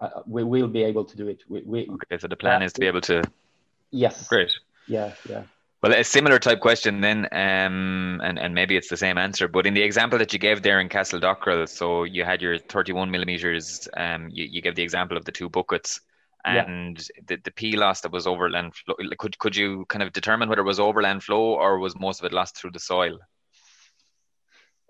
uh, 0.00 0.22
we 0.26 0.42
will 0.42 0.68
be 0.68 0.82
able 0.82 1.04
to 1.04 1.16
do 1.16 1.28
it. 1.28 1.42
We, 1.48 1.62
we 1.62 1.88
okay. 1.88 2.18
So 2.18 2.28
the 2.28 2.36
plan 2.36 2.62
is 2.62 2.72
to 2.72 2.80
be 2.80 2.86
able 2.86 3.00
to. 3.02 3.22
Yes. 3.90 4.28
Great. 4.28 4.52
Yeah. 4.86 5.12
Yeah. 5.28 5.42
Well, 5.82 5.94
a 5.94 6.04
similar 6.04 6.38
type 6.38 6.60
question 6.60 7.00
then, 7.00 7.26
um, 7.32 8.20
and, 8.22 8.38
and 8.38 8.54
maybe 8.54 8.76
it's 8.76 8.88
the 8.88 8.98
same 8.98 9.16
answer, 9.16 9.48
but 9.48 9.66
in 9.66 9.72
the 9.72 9.82
example 9.82 10.18
that 10.18 10.32
you 10.32 10.38
gave 10.38 10.62
there 10.62 10.78
in 10.78 10.90
Castledockrell, 10.90 11.66
so 11.66 12.04
you 12.04 12.22
had 12.22 12.42
your 12.42 12.58
31 12.58 13.10
millimeters, 13.10 13.88
um, 13.96 14.28
you, 14.30 14.44
you 14.44 14.60
gave 14.60 14.74
the 14.74 14.82
example 14.82 15.16
of 15.16 15.24
the 15.24 15.32
two 15.32 15.48
buckets 15.48 16.00
and 16.44 16.98
yeah. 16.98 17.22
the, 17.28 17.36
the 17.44 17.50
P 17.50 17.76
loss 17.76 18.02
that 18.02 18.12
was 18.12 18.26
overland 18.26 18.74
flow, 18.74 18.94
could, 19.18 19.38
could 19.38 19.56
you 19.56 19.86
kind 19.86 20.02
of 20.02 20.12
determine 20.12 20.50
whether 20.50 20.60
it 20.60 20.66
was 20.66 20.80
overland 20.80 21.22
flow 21.22 21.54
or 21.54 21.78
was 21.78 21.98
most 21.98 22.20
of 22.20 22.26
it 22.26 22.32
lost 22.32 22.58
through 22.58 22.72
the 22.72 22.78
soil? 22.78 23.18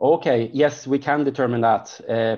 Okay, 0.00 0.50
yes, 0.52 0.88
we 0.88 0.98
can 0.98 1.22
determine 1.22 1.60
that. 1.60 2.00
Uh, 2.08 2.36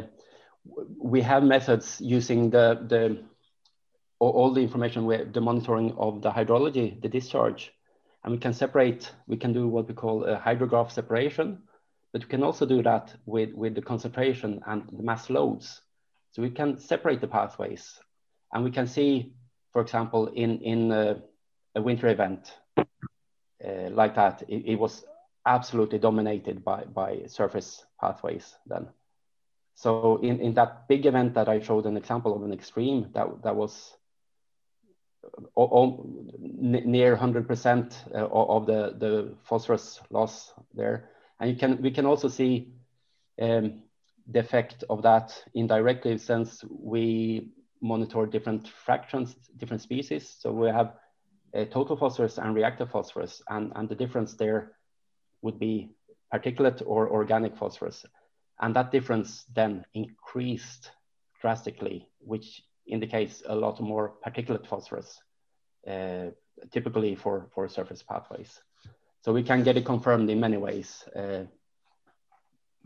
we 0.98 1.22
have 1.22 1.42
methods 1.42 2.00
using 2.00 2.50
the, 2.50 2.84
the 2.86 3.22
all 4.18 4.53
the 4.53 4.61
information, 4.61 5.07
the 5.32 5.40
monitoring 5.40 5.92
of 5.98 6.22
the 6.22 6.30
hydrology, 6.30 7.00
the 7.03 7.09
discharge, 7.09 7.72
and 8.25 8.33
we 8.33 8.39
can 8.39 8.53
separate, 8.53 9.11
we 9.27 9.37
can 9.37 9.53
do 9.53 9.66
what 9.66 9.89
we 9.89 9.95
call 9.95 10.25
a 10.25 10.37
hydrograph 10.37 10.91
separation, 10.91 11.59
but 12.12 12.23
we 12.23 12.29
can 12.29 12.43
also 12.43 12.66
do 12.66 12.83
that 12.83 13.12
with, 13.27 13.53
with 13.55 13.75
the 13.75 13.83
concentration 13.83 14.61
and 14.66 14.89
the 14.93 15.03
mass 15.03 15.29
loads. 15.31 15.81
So 16.31 16.43
we 16.43 16.51
can 16.51 16.79
separate 16.79 17.20
the 17.20 17.27
pathways 17.27 17.99
and 18.53 18.64
we 18.64 18.70
can 18.70 18.87
see, 18.87 19.35
for 19.73 19.83
example, 19.83 20.29
in, 20.29 20.61
in 20.61 20.93
a, 20.93 21.16
a 21.75 21.83
winter 21.83 22.09
event 22.09 22.53
uh, 22.77 23.91
like 23.91 24.14
that, 24.14 24.43
it, 24.49 24.64
it, 24.66 24.79
was 24.79 25.05
absolutely 25.47 25.99
dominated 25.99 26.64
by, 26.64 26.85
by 26.85 27.23
surface 27.27 27.85
pathways 28.01 28.55
then. 28.66 28.89
So 29.75 30.18
in, 30.18 30.41
in 30.41 30.55
that 30.55 30.89
big 30.89 31.07
event 31.07 31.35
that 31.35 31.49
I 31.49 31.61
showed 31.61 31.87
an 31.87 31.97
example 31.97 32.37
of 32.37 32.43
an 32.43 32.53
extreme, 32.53 33.11
that, 33.14 33.43
that 33.43 33.57
was 33.57 33.95
near 35.57 37.16
100% 37.16 38.14
uh, 38.14 38.27
of 38.27 38.66
the, 38.66 38.95
the 38.99 39.35
phosphorus 39.45 40.01
loss 40.11 40.53
there. 40.75 41.11
And 41.41 41.51
you 41.51 41.57
can, 41.57 41.81
we 41.83 41.91
can 41.91 42.07
also 42.07 42.29
see 42.29 42.73
um, 43.41 43.83
the 44.27 44.41
effect 44.41 44.85
of 44.89 45.03
that 45.03 45.33
indirectly 45.55 46.18
since 46.18 46.64
we 46.70 47.49
monitor 47.81 48.27
different 48.27 48.68
fractions, 48.68 49.35
different 49.57 49.83
species. 49.83 50.37
So 50.39 50.53
we 50.53 50.68
have 50.68 50.95
total 51.70 51.97
phosphorus 51.97 52.39
and 52.39 52.55
reactive 52.55 52.91
phosphorus, 52.91 53.43
and, 53.49 53.73
and 53.75 53.89
the 53.89 53.95
difference 53.95 54.35
there 54.35 54.73
would 55.43 55.59
be 55.59 55.91
particulate 56.33 56.83
or 56.87 57.11
organic 57.11 57.57
phosphorus. 57.57 58.07
And 58.61 58.75
that 58.77 58.93
difference 58.93 59.45
then 59.53 59.85
increased 59.93 60.93
drastically, 61.41 62.09
which 62.20 62.62
indicates 62.93 63.43
a 63.47 63.55
lot 63.55 63.80
more 63.80 64.12
particulate 64.24 64.66
phosphorus, 64.66 65.20
uh, 65.86 66.26
typically 66.70 67.14
for, 67.14 67.47
for 67.55 67.68
surface 67.68 68.03
pathways. 68.03 68.62
So 69.24 69.32
we 69.32 69.43
can 69.43 69.62
get 69.62 69.76
it 69.76 69.84
confirmed 69.84 70.30
in 70.30 70.40
many 70.40 70.57
ways. 70.57 71.05
Uh, 71.16 71.45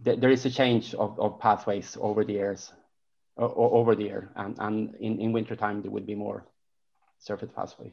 th 0.04 0.20
there 0.20 0.32
is 0.32 0.44
a 0.46 0.50
change 0.50 0.94
of, 0.94 1.18
of 1.18 1.30
pathways 1.40 1.96
over 2.00 2.24
the 2.24 2.34
years, 2.34 2.72
or, 3.36 3.70
over 3.78 3.94
the 3.96 4.04
year, 4.04 4.22
and, 4.36 4.56
and 4.58 4.76
in, 5.06 5.20
in 5.20 5.32
wintertime 5.32 5.82
there 5.82 5.94
would 5.94 6.06
be 6.06 6.14
more 6.14 6.44
surface 7.18 7.50
pathway. 7.56 7.90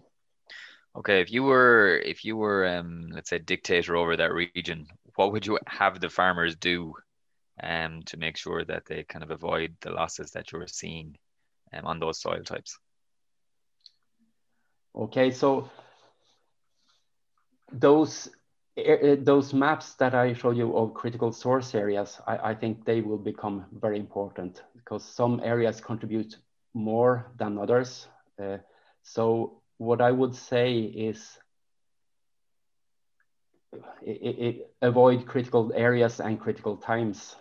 Okay, 0.96 1.22
if 1.22 1.32
you 1.32 1.44
were 1.44 2.02
if 2.14 2.24
you 2.26 2.38
were 2.38 2.62
um, 2.68 3.10
let's 3.16 3.30
say 3.30 3.40
dictator 3.40 3.96
over 3.96 4.16
that 4.18 4.34
region, 4.34 4.88
what 5.16 5.32
would 5.32 5.46
you 5.48 5.58
have 5.66 6.00
the 6.00 6.10
farmers 6.10 6.56
do 6.56 6.94
um, 7.62 8.04
to 8.04 8.18
make 8.18 8.38
sure 8.38 8.64
that 8.66 8.86
they 8.86 9.04
kind 9.04 9.24
of 9.24 9.32
avoid 9.32 9.76
the 9.82 9.92
losses 9.92 10.32
that 10.32 10.52
you're 10.52 10.68
seeing 10.68 11.18
um, 11.74 11.86
on 11.86 12.00
those 12.00 12.20
soil 12.20 12.44
types? 12.44 12.78
Okay, 14.96 15.32
so 15.32 15.70
those 17.72 18.30
uh, 18.78 19.16
those 19.20 19.54
maps 19.54 19.94
that 19.96 20.16
I 20.16 20.34
showed 20.34 20.58
you 20.58 20.76
of 20.76 20.94
critical 20.94 21.32
source 21.32 21.76
areas, 21.76 22.20
I, 22.26 22.38
I, 22.52 22.56
think 22.56 22.86
they 22.86 23.02
will 23.02 23.20
become 23.20 23.66
very 23.72 24.00
important 24.00 24.64
because 24.76 25.04
some 25.04 25.40
areas 25.44 25.80
contribute 25.80 26.38
more 26.74 27.32
than 27.38 27.60
others. 27.60 28.08
Uh, 28.42 28.58
so 29.04 29.62
what 29.78 30.02
I 30.02 30.12
would 30.12 30.36
say 30.36 30.80
is 30.80 31.38
it, 34.02 34.40
it 34.40 34.74
avoid 34.82 35.28
critical 35.28 35.72
areas 35.76 36.20
and 36.20 36.40
critical 36.40 36.78
times 36.78 37.36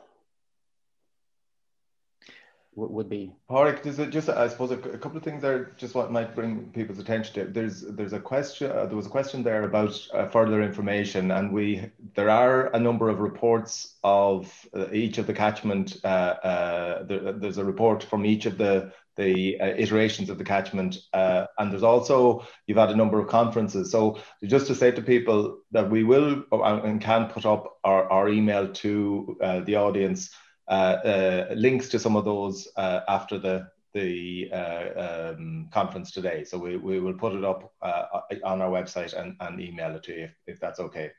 would 2.74 3.08
be. 3.08 3.32
There's 3.50 3.98
a, 3.98 4.06
just 4.06 4.28
I 4.28 4.48
suppose 4.48 4.70
a, 4.70 4.78
a, 4.78 4.98
couple 4.98 5.18
of 5.18 5.22
things 5.22 5.42
there. 5.42 5.72
Just 5.76 5.94
what 5.94 6.10
might 6.10 6.34
bring 6.34 6.70
people's 6.70 6.98
attention 6.98 7.34
to. 7.34 7.44
There's 7.52 7.82
there's 7.82 8.14
a 8.14 8.20
question. 8.20 8.70
Uh, 8.70 8.86
there 8.86 8.96
was 8.96 9.06
a 9.06 9.10
question 9.10 9.42
there 9.42 9.64
about 9.64 9.98
uh, 10.14 10.26
further 10.28 10.62
information, 10.62 11.30
and 11.32 11.52
we 11.52 11.90
there 12.14 12.30
are 12.30 12.74
a 12.74 12.80
number 12.80 13.08
of 13.10 13.20
reports 13.20 13.96
of 14.02 14.50
uh, 14.74 14.90
each 14.92 15.18
of 15.18 15.26
the 15.26 15.34
catchment. 15.34 15.98
Uh, 16.02 16.06
uh, 16.06 17.02
there, 17.04 17.32
there's 17.32 17.58
a 17.58 17.64
report 17.64 18.02
from 18.04 18.24
each 18.24 18.46
of 18.46 18.56
the 18.56 18.92
the 19.16 19.60
uh, 19.60 19.66
iterations 19.66 20.30
of 20.30 20.38
the 20.38 20.44
catchment, 20.44 20.96
and 21.12 21.70
there's 21.70 21.82
also 21.82 22.46
you've 22.66 22.78
had 22.78 22.90
a 22.90 22.96
number 22.96 23.20
of 23.20 23.28
conferences. 23.28 23.90
So 23.90 24.18
just 24.44 24.66
to 24.68 24.74
say 24.74 24.90
to 24.92 25.02
people 25.02 25.58
that 25.72 25.90
we 25.90 26.04
will 26.04 26.44
and 26.50 27.02
can 27.02 27.28
put 27.28 27.44
up 27.44 27.78
our, 27.84 28.10
our 28.10 28.28
email 28.30 28.72
to 28.72 29.36
the 29.66 29.76
audience 29.76 30.30
links 30.70 31.88
to 31.88 31.98
some 31.98 32.16
of 32.16 32.24
those 32.24 32.68
uh, 32.76 33.00
after 33.08 33.38
the 33.38 33.68
the 33.94 34.48
uh, 34.50 35.32
um, 35.36 35.68
conference 35.70 36.12
today. 36.12 36.44
So 36.44 36.56
we, 36.56 36.78
we 36.78 36.98
will 36.98 37.12
put 37.12 37.34
it 37.34 37.44
up 37.44 37.74
uh, 37.82 38.04
on 38.42 38.62
our 38.62 38.70
website 38.70 39.12
and, 39.12 39.36
and 39.40 39.60
email 39.60 39.94
it 39.94 40.02
to 40.04 40.12
you 40.12 40.24
if, 40.24 40.34
if 40.46 40.60
that's 40.60 40.80
okay. 40.80 41.10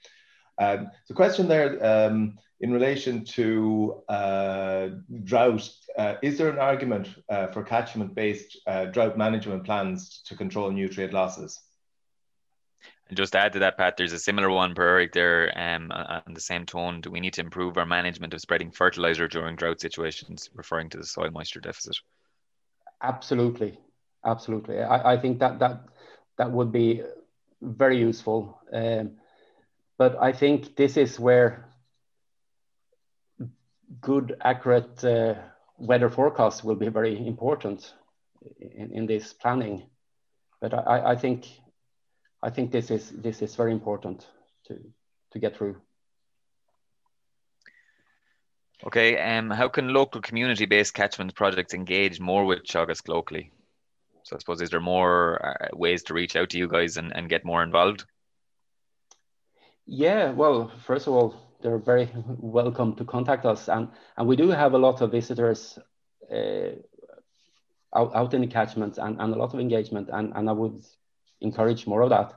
Um, 0.57 0.89
the 1.07 1.13
question 1.13 1.47
there 1.47 1.83
um, 1.85 2.35
in 2.61 2.73
relation 2.73 3.25
to 3.25 4.01
uh, 4.09 4.87
drought, 5.23 5.69
is 6.23 6.37
there 6.39 6.49
an 6.49 6.57
argument 6.57 7.09
for 7.51 7.63
catchment-based 7.63 8.57
drought 8.91 9.19
management 9.19 9.65
plans 9.65 10.23
to 10.25 10.35
control 10.35 10.71
nutrient 10.71 11.13
losses? 11.13 11.59
And 13.13 13.17
just 13.19 13.35
add 13.35 13.53
to 13.53 13.59
that, 13.59 13.77
Pat, 13.77 13.95
there's 13.95 14.11
a 14.11 14.17
similar 14.17 14.49
one 14.49 14.73
Per-Erik 14.73 15.13
there 15.13 15.53
um, 15.55 15.91
on 15.91 16.33
the 16.33 16.41
same 16.41 16.65
tone. 16.65 16.99
Do 16.99 17.11
we 17.11 17.19
need 17.19 17.33
to 17.33 17.41
improve 17.41 17.77
our 17.77 17.85
management 17.85 18.33
of 18.33 18.41
spreading 18.41 18.71
fertilizer 18.71 19.27
during 19.27 19.55
drought 19.55 19.79
situations, 19.79 20.49
referring 20.55 20.89
to 20.89 20.97
the 20.97 21.05
soil 21.05 21.29
moisture 21.29 21.59
deficit? 21.59 21.95
Absolutely, 23.03 23.77
absolutely. 24.25 24.81
I, 24.81 25.13
I 25.13 25.17
think 25.17 25.37
that 25.37 25.59
that 25.59 25.83
that 26.39 26.51
would 26.51 26.71
be 26.71 27.03
very 27.61 27.99
useful. 27.99 28.59
Um, 28.73 29.11
but 29.99 30.19
I 30.19 30.31
think 30.31 30.75
this 30.75 30.97
is 30.97 31.19
where 31.19 31.69
good, 34.01 34.37
accurate 34.41 35.05
uh, 35.05 35.35
weather 35.77 36.09
forecasts 36.09 36.63
will 36.63 36.77
be 36.77 36.89
very 36.89 37.27
important 37.27 37.93
in, 38.59 38.89
in 38.91 39.05
this 39.05 39.33
planning. 39.33 39.83
But 40.59 40.73
I, 40.73 41.11
I 41.11 41.15
think 41.15 41.45
I 42.43 42.49
think 42.49 42.71
this 42.71 42.91
is 42.91 43.09
this 43.09 43.41
is 43.41 43.55
very 43.55 43.71
important 43.71 44.27
to 44.67 44.77
to 45.31 45.39
get 45.39 45.55
through. 45.55 45.77
Okay, 48.85 49.17
um, 49.17 49.49
how 49.49 49.69
can 49.69 49.93
local 49.93 50.19
community-based 50.19 50.93
catchment 50.93 51.33
projects 51.35 51.73
engage 51.73 52.19
more 52.19 52.43
with 52.43 52.63
Teagasc 52.63 53.07
locally? 53.07 53.51
So 54.23 54.35
I 54.35 54.39
suppose 54.39 54.61
is 54.61 54.71
there 54.71 54.81
more 54.81 55.45
uh, 55.45 55.67
ways 55.71 56.03
to 56.03 56.13
reach 56.13 56.35
out 56.35 56.49
to 56.49 56.57
you 56.57 56.67
guys 56.67 56.97
and, 56.97 57.15
and 57.15 57.29
get 57.29 57.45
more 57.45 57.63
involved? 57.63 58.03
Yeah, 59.85 60.31
well, 60.31 60.69
first 60.85 61.07
of 61.07 61.13
all, 61.13 61.35
they're 61.61 61.77
very 61.77 62.09
welcome 62.25 62.93
to 62.95 63.05
contact 63.05 63.45
us, 63.45 63.69
and 63.69 63.87
and 64.17 64.27
we 64.27 64.35
do 64.35 64.49
have 64.49 64.73
a 64.73 64.77
lot 64.77 65.01
of 65.01 65.11
visitors 65.11 65.79
uh, 66.29 66.75
out, 67.95 68.13
out 68.13 68.33
in 68.33 68.41
the 68.41 68.47
catchments 68.47 68.97
and, 68.97 69.21
and 69.21 69.33
a 69.33 69.37
lot 69.37 69.53
of 69.53 69.61
engagement, 69.61 70.09
and, 70.11 70.33
and 70.35 70.49
I 70.49 70.53
would 70.53 70.83
encourage 71.43 71.85
more 71.85 72.01
of 72.01 72.09
that. 72.09 72.33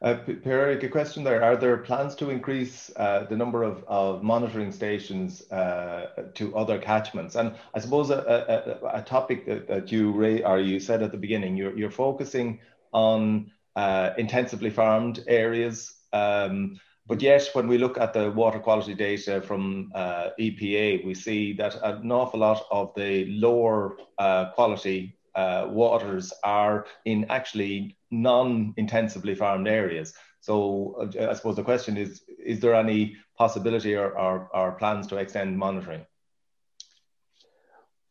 Uh, 0.00 0.14
Per-Erik, 0.14 0.84
a 0.84 0.88
question 0.88 1.24
there. 1.24 1.42
Are 1.42 1.56
there 1.56 1.76
plans 1.78 2.14
to 2.16 2.30
increase 2.30 2.88
uh, 2.96 3.24
the 3.24 3.36
number 3.36 3.64
of, 3.64 3.82
of 3.88 4.22
monitoring 4.22 4.70
stations 4.70 5.50
uh, 5.50 6.30
to 6.34 6.56
other 6.56 6.78
catchments? 6.78 7.34
And 7.34 7.54
I 7.74 7.80
suppose 7.80 8.10
a, 8.10 8.80
a, 8.92 8.98
a 8.98 9.02
topic 9.02 9.44
that, 9.46 9.66
that 9.66 9.90
you 9.90 10.12
or 10.44 10.60
you 10.60 10.78
said 10.78 11.02
at 11.02 11.10
the 11.10 11.18
beginning, 11.18 11.56
you're, 11.56 11.76
you're 11.76 11.90
focusing 11.90 12.60
on 12.92 13.50
uh, 13.74 14.10
intensively 14.16 14.70
farmed 14.70 15.24
areas. 15.26 15.94
Um, 16.12 16.78
but 17.08 17.20
yet, 17.20 17.48
when 17.54 17.66
we 17.66 17.78
look 17.78 17.98
at 17.98 18.12
the 18.12 18.30
water 18.30 18.60
quality 18.60 18.94
data 18.94 19.40
from 19.40 19.90
uh, 19.94 20.28
EPA, 20.38 21.04
we 21.04 21.14
see 21.14 21.54
that 21.54 21.74
an 21.82 22.12
awful 22.12 22.38
lot 22.38 22.66
of 22.70 22.94
the 22.94 23.24
lower 23.30 23.96
uh, 24.18 24.50
quality 24.50 25.17
uh, 25.38 25.68
waters 25.70 26.32
are 26.42 26.86
in 27.04 27.24
actually 27.28 27.96
non-intensively 28.10 29.36
farmed 29.36 29.68
areas. 29.68 30.12
So 30.40 30.96
uh, 31.00 31.30
I 31.30 31.34
suppose 31.34 31.54
the 31.54 31.62
question 31.62 31.96
is, 31.96 32.22
is 32.44 32.58
there 32.58 32.74
any 32.74 33.16
possibility 33.36 33.94
or, 33.94 34.18
or, 34.18 34.48
or, 34.52 34.72
plans 34.72 35.06
to 35.08 35.16
extend 35.16 35.56
monitoring? 35.56 36.04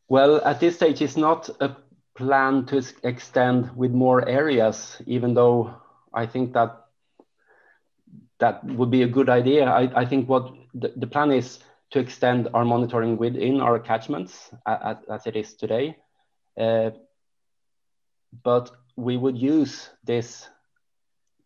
Well, 0.08 0.42
at 0.46 0.62
this 0.62 0.76
stage, 0.78 1.02
it's 1.02 1.18
not 1.18 1.50
a 1.60 1.76
plan 2.16 2.66
to 2.68 2.82
extend 3.04 3.76
with 3.76 3.92
more 3.92 4.26
areas, 4.26 5.02
even 5.06 5.34
though 5.34 5.76
I 6.14 6.28
think 6.28 6.54
that 6.54 6.86
that 8.40 8.64
would 8.64 8.90
be 8.90 9.04
a 9.04 9.08
good 9.08 9.28
idea. 9.28 9.66
I, 9.66 10.02
I 10.02 10.06
think 10.06 10.30
what 10.30 10.54
the, 10.74 10.94
the, 10.96 11.08
plan 11.08 11.32
is 11.32 11.60
to 11.92 12.00
extend 12.00 12.48
our 12.54 12.64
monitoring 12.64 13.18
within 13.18 13.60
our 13.60 13.80
catchments 13.80 14.50
as, 14.66 14.98
as 15.12 15.28
it 15.28 15.36
is 15.36 15.56
today. 15.56 15.98
Uh, 16.58 16.92
but 18.44 18.72
we 18.96 19.18
would 19.18 19.38
use 19.38 19.90
this 20.04 20.50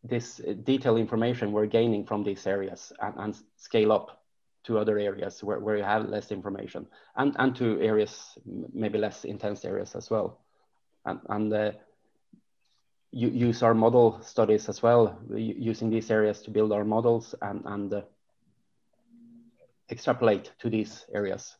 this 0.03 0.41
detailed 0.63 0.97
information 0.97 1.51
we're 1.51 1.67
gaining 1.67 2.05
from 2.05 2.23
these 2.23 2.47
areas 2.47 2.91
and, 3.01 3.13
and 3.17 3.37
scale 3.55 3.91
up 3.91 4.23
to 4.63 4.79
other 4.79 4.97
areas 4.97 5.43
where, 5.43 5.59
where 5.59 5.77
you 5.77 5.83
have 5.83 6.09
less 6.09 6.31
information 6.31 6.87
and, 7.15 7.35
and 7.39 7.55
to 7.55 7.79
areas, 7.81 8.37
maybe 8.73 8.97
less 8.97 9.25
intense 9.25 9.65
areas 9.65 9.95
as 9.95 10.09
well. 10.09 10.39
And, 11.05 11.19
and 11.29 11.53
uh, 11.53 11.71
you, 13.11 13.29
use 13.29 13.61
our 13.63 13.73
model 13.73 14.19
studies 14.21 14.69
as 14.69 14.81
well, 14.81 15.19
using 15.33 15.89
these 15.89 16.09
areas 16.09 16.41
to 16.43 16.51
build 16.51 16.71
our 16.71 16.85
models 16.85 17.35
and, 17.41 17.61
and 17.65 17.93
uh, 17.93 18.01
extrapolate 19.89 20.51
to 20.59 20.69
these 20.69 21.05
areas 21.13 21.57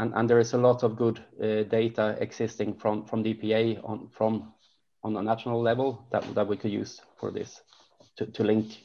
and, 0.00 0.14
and 0.14 0.30
there 0.30 0.38
is 0.38 0.54
a 0.54 0.58
lot 0.58 0.82
of 0.82 0.96
good 0.96 1.22
uh, 1.42 1.62
data 1.64 2.16
existing 2.20 2.74
from, 2.74 3.04
from 3.04 3.22
DPA 3.22 3.80
on, 3.84 4.08
from, 4.10 4.54
on 5.04 5.16
a 5.16 5.22
national 5.22 5.60
level 5.60 6.06
that, 6.10 6.34
that 6.34 6.48
we 6.48 6.56
could 6.56 6.72
use 6.72 7.00
for 7.18 7.30
this 7.30 7.60
to, 8.16 8.26
to 8.26 8.42
link. 8.42 8.78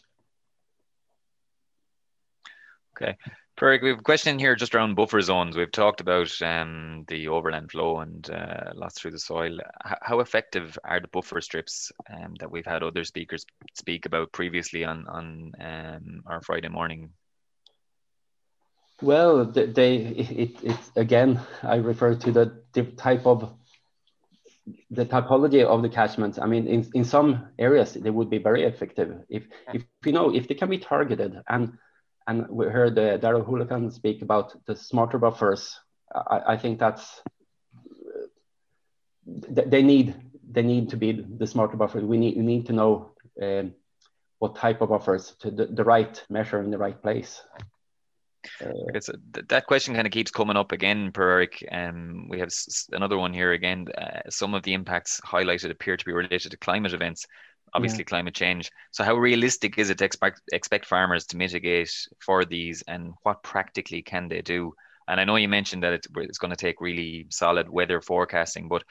Okay. 2.96 3.16
Per-Erik, 3.56 3.82
we 3.84 3.90
have 3.90 4.00
a 4.00 4.04
question 4.04 4.38
here 4.38 4.56
just 4.56 4.76
around 4.76 4.96
buffer 4.96 5.22
zones. 5.22 5.56
We've 5.56 5.72
talked 5.72 6.02
about 6.02 6.30
um, 6.42 7.06
the 7.08 7.30
overland 7.30 7.72
flow 7.72 8.00
and 8.00 8.30
uh, 8.30 8.72
loss 8.74 8.96
through 8.96 9.12
the 9.12 9.20
soil. 9.20 9.58
H 9.88 9.94
how 10.02 10.20
effective 10.20 10.78
are 10.84 11.00
the 11.00 11.08
buffer 11.08 11.40
strips 11.40 11.94
um, 12.14 12.34
that 12.40 12.52
we've 12.52 12.66
had 12.66 12.84
other 12.84 13.06
speakers 13.06 13.46
speak 13.74 14.06
about 14.06 14.34
previously 14.34 14.84
on, 14.84 15.08
on 15.08 15.54
um, 15.62 16.24
our 16.26 16.42
Friday 16.42 16.68
morning 16.68 17.12
well, 19.02 19.46
they 19.46 19.96
it, 19.98 20.64
it 20.64 20.78
again. 20.96 21.40
I 21.64 21.76
refer 21.76 22.16
to 22.16 22.32
the 22.32 22.84
type 22.98 23.26
of 23.26 23.54
the 24.90 25.06
typology 25.06 25.64
of 25.64 25.82
the 25.82 25.90
catchments. 25.90 26.40
I 26.40 26.48
mean, 26.48 26.68
in, 26.68 26.90
in 26.94 27.04
some 27.04 27.48
areas 27.60 27.94
they 27.94 28.10
would 28.10 28.30
be 28.30 28.40
very 28.40 28.64
effective 28.64 29.24
if 29.30 29.44
if 29.74 29.84
you 30.06 30.12
know 30.12 30.34
if 30.34 30.48
they 30.48 30.56
can 30.56 30.70
be 30.70 30.80
targeted 30.80 31.42
and 31.48 31.78
and 32.28 32.48
we 32.50 32.66
heard 32.66 32.98
uh, 32.98 33.18
Daire 33.18 33.36
Ó 33.36 33.46
hUallacháin 33.46 33.92
speak 33.92 34.22
about 34.22 34.56
the 34.66 34.76
smarter 34.76 35.20
buffers. 35.20 35.80
I, 36.14 36.54
I 36.54 36.58
think 36.58 36.80
that's 36.80 37.22
they 39.26 39.84
need 39.84 40.16
they 40.50 40.64
need 40.64 40.90
to 40.90 40.98
be 40.98 41.12
the 41.12 41.48
smarter 41.48 41.78
buffers. 41.78 42.04
We 42.04 42.18
need 42.18 42.38
we 42.38 42.44
need 42.44 42.66
to 42.68 42.74
know 42.74 43.12
um, 43.42 43.74
what 44.40 44.56
type 44.56 44.82
of 44.82 44.90
buffers 44.90 45.36
to 45.40 45.52
the, 45.52 45.66
the 45.66 45.84
right 45.84 46.24
measure 46.30 46.62
in 46.62 46.72
the 46.72 46.78
right 46.78 47.00
place. 47.02 47.42
Uh, 48.62 49.00
that 49.50 49.66
question 49.68 49.94
kind 49.94 50.08
of 50.08 50.14
keeps 50.14 50.32
coming 50.32 50.58
up 50.58 50.72
again, 50.72 51.12
Per-Erik. 51.12 51.66
Um, 51.72 52.28
we 52.30 52.40
have 52.40 52.48
s- 52.48 52.88
another 52.92 53.18
one 53.18 53.34
here 53.34 53.54
again. 53.54 53.88
Uh, 53.98 54.22
some 54.30 54.54
of 54.54 54.64
the 54.64 54.74
impacts 54.74 55.22
highlighted 55.22 55.72
appear 55.72 55.98
to 55.98 56.06
be 56.06 56.14
related 56.14 56.52
to 56.52 56.58
climate 56.58 56.94
events, 56.94 57.26
obviously 57.74 58.00
yeah. 58.00 58.06
climate 58.06 58.36
change. 58.36 58.72
So, 58.92 59.04
how 59.04 59.16
realistic 59.16 59.78
is 59.78 59.90
it 59.90 59.98
to 60.00 60.06
expect 60.06 60.42
expect 60.54 60.86
farmers 60.86 61.26
to 61.28 61.38
mitigate 61.38 61.92
for 62.20 62.46
these, 62.46 62.84
and 62.88 63.14
what 63.24 63.44
practically 63.44 64.02
can 64.02 64.28
they 64.28 64.42
do? 64.42 64.74
And 65.08 65.20
I 65.20 65.24
know 65.24 65.36
you 65.36 65.48
mentioned 65.48 65.84
that 65.84 65.94
it's, 65.94 66.08
it's 66.16 66.40
going 66.40 66.52
to 66.52 66.58
take 66.58 66.82
really 66.82 67.28
solid 67.30 67.70
weather 67.70 68.02
forecasting, 68.02 68.68
but 68.68 68.84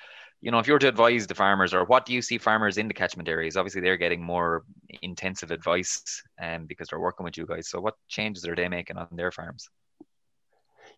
you 0.45 0.51
know, 0.51 0.59
if 0.59 0.67
you 0.67 0.75
were 0.75 0.79
to 0.81 0.89
advise 0.89 1.27
the 1.27 1.35
farmers, 1.35 1.73
or 1.73 1.87
what 1.87 2.05
do 2.05 2.13
you 2.13 2.21
see 2.21 2.37
farmers 2.37 2.77
in 2.77 2.87
the 2.87 2.93
catchment 2.93 3.31
areas? 3.31 3.57
Obviously, 3.57 3.81
they're 3.81 3.97
getting 3.97 4.23
more 4.23 4.65
intensive 5.01 5.51
advice, 5.51 6.23
um, 6.43 6.67
because 6.67 6.89
they're 6.89 7.01
working 7.01 7.25
with 7.25 7.39
you 7.39 7.47
guys. 7.47 7.71
So, 7.71 7.81
what 7.81 7.95
changes 8.09 8.47
are 8.47 8.55
they 8.55 8.69
making 8.69 8.99
on 8.99 9.09
their 9.13 9.33
farms? 9.33 9.71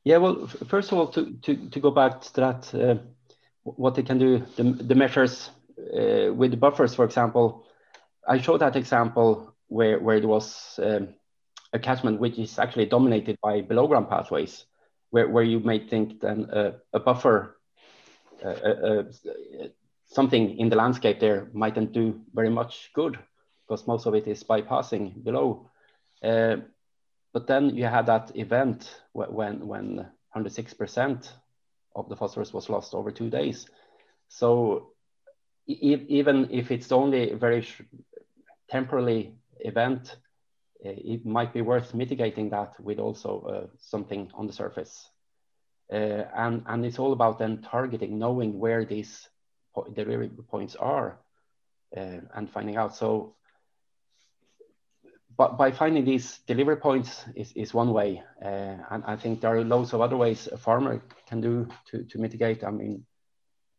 Yeah, 0.03 0.16
well, 0.16 0.49
first 0.66 0.90
of 0.90 0.99
all, 0.99 1.07
to 1.09 1.32
to, 1.42 1.70
to 1.70 1.80
go 1.80 1.92
back 1.92 2.22
to 2.22 2.32
that, 2.34 2.74
uh, 2.74 2.97
what 3.62 3.94
they 3.94 4.03
can 4.03 4.18
do, 4.18 4.44
the, 4.57 4.64
the 4.64 4.97
measures 4.97 5.51
uh, 5.78 6.32
with 6.34 6.51
the 6.51 6.57
buffers, 6.57 6.97
for 6.97 7.05
example, 7.05 7.66
I 8.26 8.38
showed 8.38 8.62
that 8.62 8.74
example 8.74 9.55
where, 9.68 10.01
where 10.01 10.18
there 10.18 10.28
was 10.28 10.80
um, 10.82 11.14
a 11.72 11.78
catchment 11.78 12.18
which 12.18 12.36
is 12.38 12.59
actually 12.59 12.86
dominated 12.86 13.38
by 13.40 13.61
below 13.61 13.86
ground 13.86 14.09
pathways, 14.09 14.64
where, 15.11 15.28
where 15.28 15.44
you 15.44 15.61
may 15.61 15.78
think 15.78 16.20
then 16.20 16.51
uh, 16.51 16.72
a 16.92 16.99
buffer, 16.99 17.55
something 20.07 20.59
in 20.59 20.68
the 20.68 20.76
landscape 20.76 21.20
there 21.20 21.49
mightn't 21.53 21.93
do 21.93 22.20
very 22.34 22.51
much 22.51 22.91
good 22.95 23.18
because 23.66 23.87
most 23.87 24.07
of 24.07 24.14
it 24.14 24.26
is 24.26 24.45
bypassing 24.45 25.24
below. 25.24 25.68
Uh, 26.22 26.57
but 27.32 27.47
then 27.47 27.70
you 27.76 27.84
had 27.84 28.07
that 28.07 28.32
event 28.37 29.03
when, 29.12 29.66
when 29.66 30.07
106% 30.34 31.32
of 31.95 32.09
the 32.09 32.16
phosphorus 32.16 32.53
was 32.53 32.70
lost 32.70 32.95
over 32.95 33.11
two 33.11 33.28
days. 33.28 33.66
So 34.28 34.93
even 35.66 36.49
if 36.51 36.70
it's 36.70 36.93
only 36.93 37.32
a 37.32 37.37
very 37.37 37.66
temporary 38.70 39.34
event, 39.61 40.16
uh, 40.84 40.91
it 40.97 41.26
might 41.26 41.53
be 41.53 41.62
worth 41.62 41.95
mitigating 41.95 42.51
that 42.51 42.78
with 42.80 42.99
also 42.99 43.41
uh, 43.41 43.66
something 43.78 44.30
on 44.34 44.47
the 44.47 44.53
surface. 44.53 45.11
Uh, 45.93 46.24
and, 46.37 46.62
and 46.66 46.84
it's 46.84 46.99
all 46.99 47.12
about 47.12 47.39
then 47.39 47.62
targeting, 47.62 48.18
knowing 48.18 48.59
where 48.59 48.84
these 48.84 49.28
delivery 49.95 50.30
points 50.49 50.74
are 50.76 51.18
uh, 51.97 52.20
and 52.34 52.51
finding 52.51 52.76
out. 52.76 52.97
So 52.97 53.37
but 55.37 55.59
by 55.59 55.70
finding 55.70 56.05
these 56.05 56.39
delivery 56.47 56.76
points 56.76 57.24
is, 57.34 57.53
is 57.53 57.74
one 57.74 57.93
way. 57.93 58.22
Uh, 58.43 58.76
and 58.91 59.05
I 59.07 59.16
think 59.16 59.41
there 59.41 59.55
are 59.55 59.64
loads 59.64 59.93
of 59.93 60.01
other 60.01 60.16
ways 60.16 60.49
a 60.51 60.57
farmer 60.57 61.03
can 61.28 61.41
do 61.41 61.68
to, 61.91 62.05
to 62.05 62.18
mitigate. 62.18 62.64
I 62.64 62.70
mean, 62.70 63.05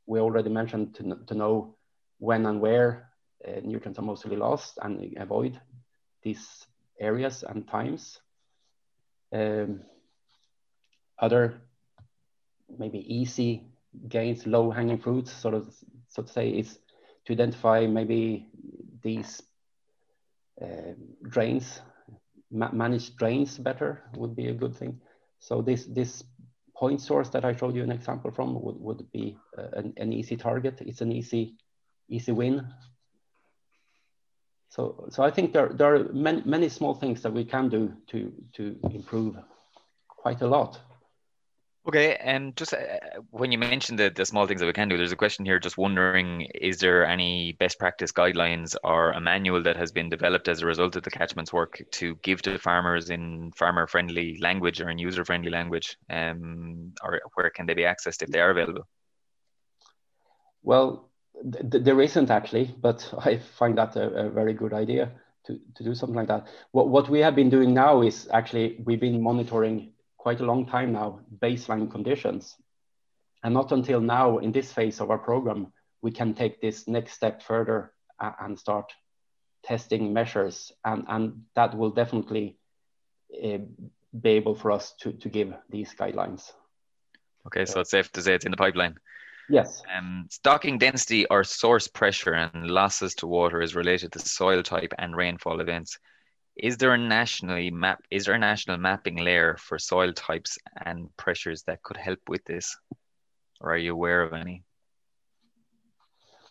we 0.05 0.19
already 0.19 0.49
mentioned 0.49 0.93
to, 0.95 1.17
to 1.25 1.33
know 1.33 1.75
when 2.19 2.45
and 2.45 2.61
where 2.61 3.09
uh, 3.47 3.59
nutrients 3.63 3.97
are 3.97 4.03
mostly 4.03 4.35
lost 4.35 4.77
and 4.81 5.15
avoid 5.17 5.59
these 6.21 6.47
areas 6.99 7.43
and 7.43 7.67
times. 7.67 8.19
Um, 9.33 9.81
other 11.19 11.61
maybe 12.77 12.99
easy 13.13 13.63
gains, 14.09 14.45
low 14.45 14.71
hanging 14.71 14.97
fruits, 14.97 15.31
sort 15.31 15.53
of, 15.53 15.73
so 16.07 16.21
to 16.21 16.31
say, 16.31 16.49
is 16.49 16.79
to 17.25 17.33
identify 17.33 17.85
maybe 17.85 18.47
these 19.01 19.41
uh, 20.61 20.93
drains, 21.29 21.81
ma 22.51 22.69
manage 22.71 23.15
drains 23.15 23.57
better 23.57 24.03
would 24.15 24.35
be 24.35 24.47
a 24.47 24.53
good 24.53 24.75
thing. 24.75 24.99
So 25.39 25.61
this 25.61 25.85
this 25.85 26.23
point 26.75 27.01
source 27.01 27.29
that 27.29 27.45
I 27.45 27.55
showed 27.55 27.75
you 27.75 27.83
an 27.83 27.91
example 27.91 28.31
from 28.31 28.61
would, 28.61 28.79
would 28.79 29.11
be 29.11 29.37
uh, 29.57 29.69
an, 29.73 29.93
an 29.97 30.13
easy 30.13 30.37
target. 30.37 30.81
It's 30.81 31.01
an 31.01 31.11
easy 31.11 31.57
easy 32.09 32.31
win. 32.31 32.67
So 34.69 35.07
so 35.09 35.23
I 35.23 35.31
think 35.31 35.53
there 35.53 35.69
there 35.69 35.95
are 35.95 36.13
many 36.13 36.41
many 36.45 36.69
small 36.69 36.93
things 36.93 37.21
that 37.21 37.33
we 37.33 37.45
can 37.45 37.69
do 37.69 37.93
to 38.07 38.31
to 38.53 38.75
improve 38.91 39.37
quite 40.07 40.41
a 40.41 40.47
lot. 40.47 40.79
Okay, 41.87 42.17
and 42.17 42.53
just 42.57 42.73
uh, 42.73 42.97
when 43.31 43.53
you 43.53 43.57
mentioned 43.57 43.97
the, 43.97 44.09
the 44.09 44.25
small 44.25 44.45
things 44.45 44.59
that 44.59 44.67
we 44.67 44.73
can 44.73 44.89
do, 44.89 44.97
there's 44.97 45.13
a 45.13 45.15
question 45.15 45.45
here 45.45 45.57
just 45.57 45.77
wondering 45.77 46.41
is 46.41 46.79
there 46.79 47.05
any 47.05 47.53
best 47.53 47.79
practice 47.79 48.11
guidelines 48.11 48.75
or 48.83 49.11
a 49.11 49.21
manual 49.21 49.63
that 49.63 49.77
has 49.77 49.93
been 49.93 50.09
developed 50.09 50.49
as 50.49 50.61
a 50.61 50.65
result 50.65 50.97
of 50.97 51.03
the 51.03 51.09
catchments 51.09 51.53
work 51.53 51.81
to 51.91 52.15
give 52.23 52.41
to 52.41 52.59
farmers 52.59 53.09
in 53.09 53.53
farmer 53.53 53.87
friendly 53.87 54.37
language 54.41 54.81
or 54.81 54.89
in 54.89 54.97
user 54.97 55.23
friendly 55.23 55.49
language? 55.49 55.95
Um, 56.09 56.93
or 57.01 57.21
where 57.35 57.49
can 57.51 57.65
they 57.65 57.73
be 57.73 57.83
accessed 57.83 58.21
if 58.21 58.29
they 58.31 58.41
are 58.41 58.49
available? 58.49 58.85
Well, 60.63 61.09
th- 61.41 61.85
there 61.85 62.01
isn't 62.01 62.29
actually, 62.29 62.75
but 62.81 63.13
I 63.17 63.37
find 63.37 63.77
that 63.77 63.95
a, 63.95 64.25
a 64.25 64.29
very 64.29 64.53
good 64.53 64.73
idea 64.73 65.13
to, 65.45 65.57
to 65.75 65.83
do 65.85 65.95
something 65.95 66.17
like 66.17 66.27
that. 66.27 66.47
What, 66.71 66.89
what 66.89 67.07
we 67.07 67.19
have 67.19 67.35
been 67.35 67.49
doing 67.49 67.73
now 67.73 68.01
is 68.01 68.27
actually 68.33 68.81
we've 68.83 68.99
been 68.99 69.23
monitoring 69.23 69.93
quite 70.17 70.41
a 70.41 70.45
long 70.45 70.65
time 70.65 70.93
now, 70.93 71.19
baseline 71.39 71.89
conditions. 71.89 72.55
And 73.43 73.53
not 73.53 73.71
until 73.71 74.01
now, 74.01 74.39
in 74.39 74.51
this 74.51 74.73
phase 74.73 74.99
of 74.99 75.11
our 75.11 75.17
program, 75.17 75.71
we 76.01 76.11
can 76.11 76.33
take 76.33 76.59
this 76.61 76.87
next 76.87 77.13
step 77.13 77.41
further 77.41 77.93
and 78.19 78.57
start 78.57 78.91
testing 79.63 80.13
measures. 80.13 80.71
And, 80.83 81.05
and 81.07 81.43
that 81.55 81.77
will 81.77 81.91
definitely 81.91 82.57
uh, 83.43 83.59
be 84.19 84.29
able 84.29 84.55
for 84.55 84.71
us 84.71 84.93
to, 85.01 85.13
to 85.13 85.29
give 85.29 85.53
these 85.69 85.93
guidelines. 85.93 86.51
Okay, 87.45 87.65
so 87.65 87.79
it's 87.81 87.91
safe 87.91 88.11
to 88.13 88.21
say 88.21 88.33
it's 88.33 88.45
in 88.45 88.51
the 88.51 88.57
pipeline. 88.57 88.97
Yes. 89.49 89.81
Um, 89.95 90.27
stocking 90.29 90.77
density 90.77 91.25
or 91.27 91.43
source 91.43 91.87
pressure 91.87 92.33
and 92.33 92.69
losses 92.69 93.15
to 93.15 93.27
water 93.27 93.61
is 93.61 93.75
related 93.75 94.11
to 94.13 94.19
soil 94.19 94.61
type 94.61 94.93
and 94.97 95.15
rainfall 95.15 95.61
events 95.61 95.99
is 96.59 96.77
there 96.77 96.93
a 96.93 96.97
nationally 96.97 97.69
map 97.71 98.03
is 98.09 98.25
there 98.25 98.35
a 98.35 98.39
national 98.39 98.77
mapping 98.77 99.17
layer 99.17 99.57
for 99.57 99.77
soil 99.77 100.13
types 100.13 100.57
and 100.85 101.15
pressures 101.17 101.63
that 101.63 101.83
could 101.83 101.97
help 101.97 102.19
with 102.27 102.43
this? 102.45 102.77
Or 103.61 103.73
are 103.73 103.77
you 103.77 103.93
aware 103.93 104.21
of 104.23 104.33
any? 104.33 104.63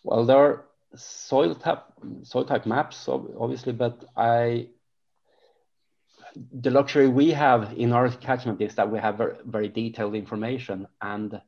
Well 0.03 0.25
there 0.25 0.37
are 0.37 0.65
soil 0.95 1.53
type 1.55 1.83
soil 2.23 2.45
type 2.45 2.65
maps 2.65 3.09
obviously 3.09 3.73
but 3.73 4.05
i 4.15 4.67
the 6.51 6.71
luxury 6.71 7.07
we 7.07 7.31
have 7.31 7.73
in 7.77 7.91
our 7.91 8.09
catchment 8.09 8.61
is 8.61 8.75
that 8.75 8.89
we 8.89 8.99
have 8.99 9.17
very, 9.17 9.35
very 9.45 9.67
detailed 9.67 10.15
information 10.15 10.87
and 11.01 11.41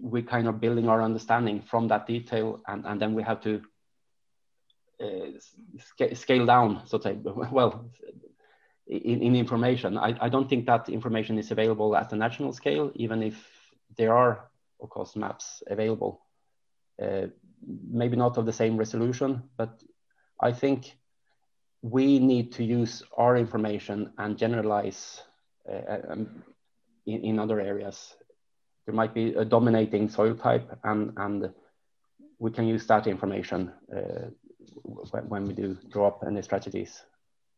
we 0.00 0.22
kind 0.22 0.46
of 0.46 0.60
building 0.60 0.88
our 0.88 1.02
understanding 1.02 1.60
from 1.62 1.88
that 1.88 2.06
detail 2.06 2.60
and, 2.66 2.84
and 2.86 3.00
then 3.00 3.14
we 3.14 3.22
have 3.22 3.40
to 3.42 3.62
uh, 5.00 6.14
scale 6.14 6.46
down, 6.46 6.82
so 6.86 6.98
to 6.98 7.04
say, 7.04 7.18
well, 7.50 7.90
in, 8.86 9.22
in 9.22 9.36
information. 9.36 9.96
I, 9.96 10.16
I 10.20 10.28
don't 10.28 10.48
think 10.48 10.66
that 10.66 10.88
information 10.88 11.38
is 11.38 11.50
available 11.50 11.96
at 11.96 12.10
the 12.10 12.16
national 12.16 12.52
scale, 12.52 12.92
even 12.94 13.22
if 13.22 13.34
there 13.96 14.14
are, 14.14 14.50
of 14.80 14.90
course, 14.90 15.16
maps 15.16 15.62
available. 15.68 16.20
Uh, 17.00 17.26
maybe 17.90 18.16
not 18.16 18.36
of 18.36 18.46
the 18.46 18.52
same 18.52 18.76
resolution, 18.76 19.42
but 19.56 19.82
I 20.40 20.52
think 20.52 20.96
we 21.82 22.18
need 22.18 22.52
to 22.52 22.64
use 22.64 23.02
our 23.16 23.36
information 23.36 24.12
and 24.18 24.38
generalize 24.38 25.22
uh, 25.70 25.96
um, 26.10 26.42
in, 27.06 27.24
in 27.24 27.38
other 27.38 27.60
areas. 27.60 28.14
There 28.86 28.94
might 28.94 29.14
be 29.14 29.34
a 29.34 29.44
dominating 29.44 30.08
soil 30.08 30.34
type, 30.34 30.78
and, 30.84 31.12
and 31.16 31.50
we 32.38 32.50
can 32.50 32.66
use 32.66 32.86
that 32.86 33.06
information 33.06 33.72
uh, 33.94 34.28
when 35.28 35.44
we 35.44 35.54
do 35.54 35.76
draw 35.90 36.08
up 36.08 36.24
any 36.26 36.42
strategies. 36.42 37.02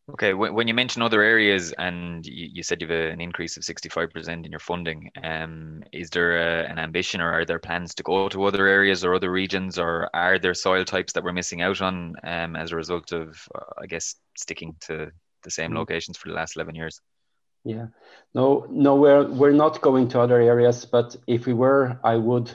Okay, 0.09 0.35
when 0.35 0.69
you 0.69 0.75
mention 0.75 1.03
other 1.03 1.21
areas 1.21 1.73
and 1.73 2.25
you 2.25 2.63
said 2.63 2.81
you 2.81 2.87
have 2.87 3.13
an 3.13 3.21
increase 3.21 3.57
of 3.57 3.65
65% 3.65 4.29
in 4.29 4.53
your 4.53 4.61
funding, 4.61 5.11
um, 5.25 5.83
is 5.93 6.11
there 6.11 6.37
a, 6.37 6.71
an 6.71 6.79
ambition 6.79 7.21
or 7.21 7.33
are 7.33 7.45
there 7.45 7.59
plans 7.59 7.93
to 7.97 8.05
go 8.05 8.29
to 8.29 8.45
other 8.45 8.69
areas 8.69 9.05
or 9.05 9.17
other 9.17 9.33
regions 9.33 9.81
or 9.81 10.09
are 10.15 10.39
there 10.39 10.55
soil 10.55 10.85
types 10.85 11.13
that 11.13 11.25
we're 11.25 11.33
missing 11.33 11.61
out 11.61 11.83
on 11.83 12.15
um, 12.23 12.55
as 12.55 12.71
a 12.71 12.77
result 12.77 13.11
of, 13.11 13.37
uh, 13.53 13.83
I 13.83 13.87
guess, 13.87 14.15
sticking 14.37 14.77
to 14.83 15.11
the 15.43 15.51
same 15.51 15.73
mm. 15.73 15.79
locations 15.79 16.17
for 16.17 16.29
the 16.29 16.35
last 16.35 16.55
11 16.55 16.77
years? 16.77 17.01
Yeah, 17.65 17.87
no, 18.33 18.65
no, 18.71 18.95
we're, 18.95 19.27
we're 19.27 19.51
not 19.51 19.81
going 19.81 20.07
to 20.11 20.21
other 20.21 20.41
areas, 20.41 20.85
but 20.85 21.17
if 21.27 21.47
we 21.47 21.53
were, 21.53 21.99
I 22.05 22.15
would 22.15 22.53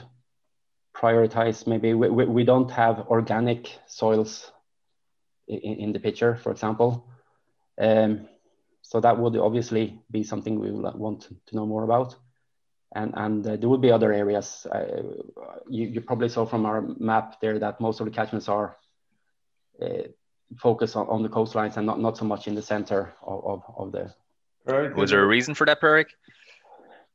prioritize 0.94 1.66
maybe 1.66 1.94
we, 1.94 2.08
we, 2.08 2.24
we 2.24 2.44
don't 2.44 2.70
have 2.70 3.06
organic 3.08 3.78
soils 3.86 4.50
in, 5.48 5.58
in 5.58 5.92
the 5.92 6.00
picture, 6.00 6.36
for 6.36 6.50
example. 6.50 7.06
Um, 7.80 8.28
so 8.82 9.00
that 9.00 9.18
would 9.18 9.36
obviously 9.36 9.98
be 10.10 10.22
something 10.22 10.58
we 10.58 10.70
will 10.70 10.92
want 10.96 11.28
to 11.46 11.56
know 11.56 11.66
more 11.66 11.84
about. 11.84 12.16
And, 12.94 13.14
and 13.16 13.46
uh, 13.46 13.56
there 13.56 13.68
will 13.68 13.78
be 13.78 13.90
other 13.90 14.12
areas. 14.12 14.66
Uh, 14.70 15.02
you, 15.68 15.86
you, 15.86 16.00
probably 16.02 16.28
saw 16.28 16.44
from 16.44 16.66
our 16.66 16.82
map 16.82 17.40
there 17.40 17.58
that 17.58 17.80
most 17.80 18.00
of 18.00 18.04
the 18.04 18.10
catchments 18.10 18.50
are 18.50 18.76
uh, 19.80 20.08
focused 20.58 20.94
on, 20.96 21.06
on, 21.08 21.22
the 21.22 21.30
coastlines 21.30 21.78
and 21.78 21.86
not, 21.86 22.00
not 22.00 22.18
so 22.18 22.26
much 22.26 22.46
in 22.48 22.54
the 22.54 22.60
center 22.60 23.14
of, 23.22 23.44
of, 23.44 23.62
of 23.78 23.92
the. 23.92 24.14
Was 24.94 25.10
there 25.10 25.24
a 25.24 25.26
reason 25.26 25.54
for 25.54 25.64
that, 25.64 25.80
Per-Erik? 25.80 26.08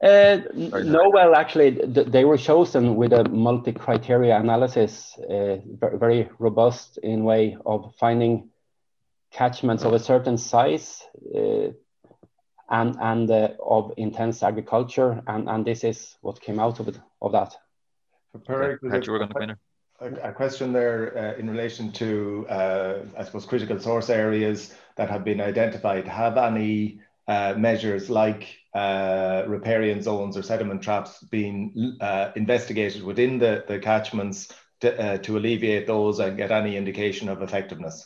Uh, 0.04 0.38
no, 0.54 1.10
well, 1.10 1.36
actually, 1.36 1.72
th 1.72 2.08
they 2.08 2.24
were 2.24 2.38
chosen 2.38 2.96
with 2.96 3.14
a 3.14 3.24
multi-criteria 3.30 4.40
analysis, 4.40 5.18
uh, 5.18 5.58
very 5.98 6.30
robust 6.38 7.00
in 7.00 7.24
way 7.24 7.58
of 7.66 7.96
finding 8.00 8.50
catchments 9.32 9.84
of 9.84 9.94
a 9.94 10.00
certain 10.00 10.38
size 10.38 11.04
uh, 11.36 11.72
and 12.70 12.96
and 13.00 13.32
uh, 13.32 13.50
of 13.60 13.92
intense 13.98 14.44
agriculture, 14.44 15.24
and 15.26 15.50
and 15.50 15.66
this 15.66 15.84
is 15.84 16.18
what 16.22 16.42
came 16.42 16.60
out 16.60 16.80
of 16.80 16.88
it 16.88 17.00
of 17.20 17.32
that. 17.32 17.58
Per, 18.46 18.78
a, 20.00 20.30
a 20.30 20.32
question 20.32 20.74
there 20.74 21.18
uh, 21.18 21.40
in 21.40 21.50
relation 21.50 21.92
to, 21.94 22.46
uh, 22.50 23.00
I 23.18 23.24
suppose, 23.24 23.46
critical 23.46 23.80
source 23.80 24.10
areas 24.10 24.76
that 24.96 25.10
have 25.10 25.24
been 25.24 25.42
identified. 25.42 26.08
Have 26.08 26.38
any 26.38 27.00
uh, 27.28 27.56
measures 27.58 28.10
like 28.10 28.60
uh, 28.78 29.44
riparian 29.48 30.02
zones 30.02 30.38
or 30.38 30.44
sediment 30.44 30.82
traps 30.84 31.24
being 31.32 31.98
uh, 32.00 32.32
investigated 32.36 33.02
within 33.04 33.40
the, 33.40 33.64
the 33.68 33.80
catchments 33.80 34.54
to, 34.82 34.88
uh, 35.02 35.18
to 35.18 35.38
alleviate 35.38 35.88
those 35.88 36.20
and 36.20 36.38
get 36.38 36.52
any 36.52 36.78
indication 36.78 37.28
of 37.30 37.42
effectiveness? 37.42 38.06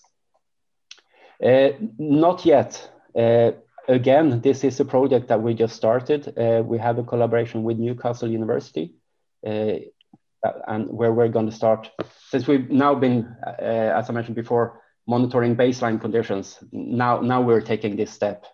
Uh, 1.44 1.70
not 1.98 2.46
yet. 2.46 2.90
Uh, 3.14 3.52
again, 3.88 4.40
this 4.42 4.64
is 4.64 4.80
a 4.80 4.86
project 4.86 5.28
that 5.28 5.42
we 5.42 5.54
just 5.54 5.76
started. 5.76 6.34
Uh, 6.38 6.64
we 6.64 6.78
have 6.78 6.98
a 6.98 7.04
collaboration 7.04 7.64
with 7.64 7.78
Newcastle 7.78 8.32
University, 8.32 8.96
and 9.44 10.88
where 10.88 11.12
we're 11.12 11.28
going 11.28 11.50
to 11.50 11.56
start. 11.56 11.92
Since 12.30 12.48
we've 12.48 12.70
now 12.70 12.96
been, 12.96 13.36
as 13.60 14.10
I 14.10 14.14
mentioned 14.14 14.36
before, 14.36 14.82
monitoring 15.08 15.56
baseline 15.56 16.00
conditions. 16.00 16.58
Now, 16.72 17.20
now 17.22 17.42
we're 17.42 17.62
taking 17.62 17.98
this 17.98 18.12
step 18.12 18.46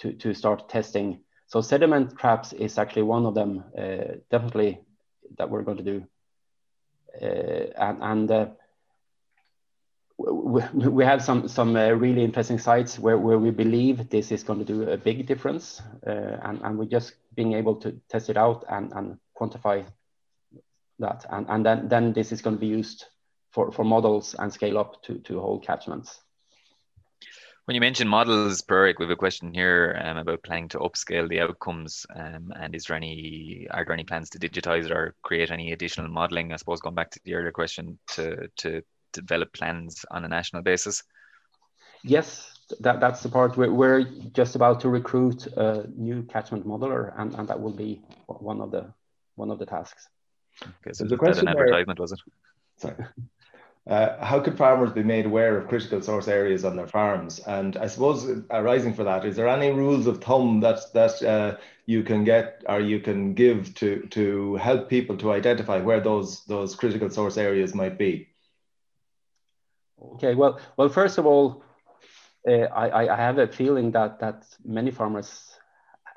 to 0.00 0.12
to 0.12 0.34
start 0.34 0.68
testing. 0.68 1.20
So 1.52 1.60
sediment 1.60 2.16
traps 2.16 2.54
is 2.54 2.78
actually 2.78 3.02
one 3.02 3.26
of 3.26 3.34
them, 3.34 3.64
uh, 3.76 4.16
definitely 4.30 4.80
that 5.36 5.50
we're 5.50 5.60
going 5.62 5.76
to 5.76 5.82
do, 5.82 6.06
and. 7.20 8.02
and 8.02 8.56
we 10.18 11.04
have 11.04 11.22
some 11.22 11.48
some 11.48 11.76
uh, 11.76 11.90
really 11.90 12.24
interesting 12.24 12.58
sites 12.58 12.98
where, 12.98 13.18
where 13.18 13.38
we 13.38 13.50
believe 13.50 14.08
this 14.08 14.30
is 14.32 14.42
going 14.44 14.60
to 14.60 14.64
do 14.64 14.88
a 14.88 14.96
big 14.96 15.26
difference 15.26 15.82
uh, 16.06 16.38
and, 16.44 16.60
and 16.62 16.78
we're 16.78 16.84
just 16.84 17.14
being 17.34 17.54
able 17.54 17.74
to 17.76 18.00
test 18.08 18.30
it 18.30 18.36
out 18.36 18.64
and, 18.68 18.92
and 18.92 19.18
quantify 19.34 19.84
that 21.00 21.26
and, 21.30 21.46
and 21.48 21.66
then, 21.66 21.88
then 21.88 22.12
this 22.12 22.30
is 22.30 22.40
going 22.40 22.56
to 22.56 22.60
be 22.60 22.68
used 22.68 23.06
for, 23.50 23.72
for 23.72 23.84
models 23.84 24.36
and 24.38 24.52
scale 24.52 24.78
up 24.78 25.02
to, 25.02 25.18
to 25.18 25.40
whole 25.40 25.58
catchments. 25.58 26.21
When 27.66 27.76
you 27.76 27.80
mention 27.80 28.08
models, 28.08 28.60
Per-Erik, 28.62 28.98
we 28.98 29.04
have 29.04 29.12
a 29.12 29.16
question 29.16 29.54
here 29.54 30.00
um, 30.04 30.16
about 30.16 30.42
planning 30.42 30.68
to 30.70 30.80
upscale 30.80 31.28
the 31.28 31.40
outcomes. 31.40 32.04
Um, 32.14 32.52
and 32.56 32.74
is 32.74 32.86
there 32.86 32.96
any 32.96 33.68
are 33.70 33.84
there 33.84 33.92
any 33.92 34.02
plans 34.04 34.30
to 34.30 34.38
digitize 34.38 34.90
or 34.90 35.14
create 35.22 35.52
any 35.52 35.72
additional 35.72 36.08
modeling? 36.08 36.52
I 36.52 36.56
suppose 36.56 36.80
going 36.80 36.96
back 36.96 37.12
to 37.12 37.20
the 37.24 37.34
earlier 37.34 37.52
question 37.52 37.98
to 38.14 38.48
to 38.58 38.82
develop 39.12 39.52
plans 39.52 40.04
on 40.10 40.24
a 40.24 40.28
national 40.28 40.62
basis? 40.62 41.04
Yes, 42.02 42.52
that, 42.80 42.98
that's 42.98 43.22
the 43.22 43.28
part 43.28 43.56
we're, 43.56 43.72
we're 43.72 44.02
just 44.32 44.56
about 44.56 44.80
to 44.80 44.88
recruit 44.88 45.46
a 45.46 45.86
new 45.96 46.24
catchment 46.24 46.66
modeler, 46.66 47.12
and, 47.16 47.32
and 47.34 47.46
that 47.46 47.60
will 47.60 47.72
be 47.72 48.02
one 48.26 48.60
of 48.60 48.72
the 48.72 48.92
one 49.36 49.50
of 49.52 49.60
the 49.60 49.66
tasks. 49.66 50.08
Okay, 50.62 50.92
so 50.92 51.04
the 51.04 51.16
question 51.16 51.46
an 51.46 51.56
advertisement 51.56 52.00
was 52.00 52.12
it? 52.12 52.18
Sorry. 52.78 52.96
Uh, 53.84 54.24
how 54.24 54.38
could 54.38 54.56
farmers 54.56 54.92
be 54.92 55.02
made 55.02 55.26
aware 55.26 55.58
of 55.58 55.66
critical 55.66 56.00
source 56.00 56.28
areas 56.28 56.64
on 56.64 56.76
their 56.76 56.86
farms? 56.86 57.40
And 57.40 57.76
I 57.76 57.88
suppose 57.88 58.30
arising 58.50 58.94
for 58.94 59.02
that, 59.02 59.24
is 59.24 59.34
there 59.34 59.48
any 59.48 59.70
rules 59.70 60.06
of 60.06 60.22
thumb 60.22 60.60
that 60.60 60.80
that 60.94 61.20
uh, 61.22 61.56
you 61.86 62.04
can 62.04 62.22
get 62.22 62.62
or 62.68 62.80
you 62.80 63.00
can 63.00 63.34
give 63.34 63.74
to 63.76 64.06
to 64.10 64.54
help 64.56 64.88
people 64.88 65.16
to 65.16 65.32
identify 65.32 65.80
where 65.80 66.00
those 66.00 66.44
those 66.44 66.76
critical 66.76 67.10
source 67.10 67.36
areas 67.36 67.74
might 67.74 67.98
be? 67.98 68.28
Okay, 70.14 70.34
well, 70.34 70.60
well, 70.76 70.88
first 70.88 71.18
of 71.18 71.26
all, 71.26 71.64
uh, 72.48 72.52
I, 72.52 73.08
I 73.08 73.16
have 73.16 73.38
a 73.38 73.48
feeling 73.48 73.90
that 73.92 74.20
that 74.20 74.46
many 74.64 74.92
farmers 74.92 75.58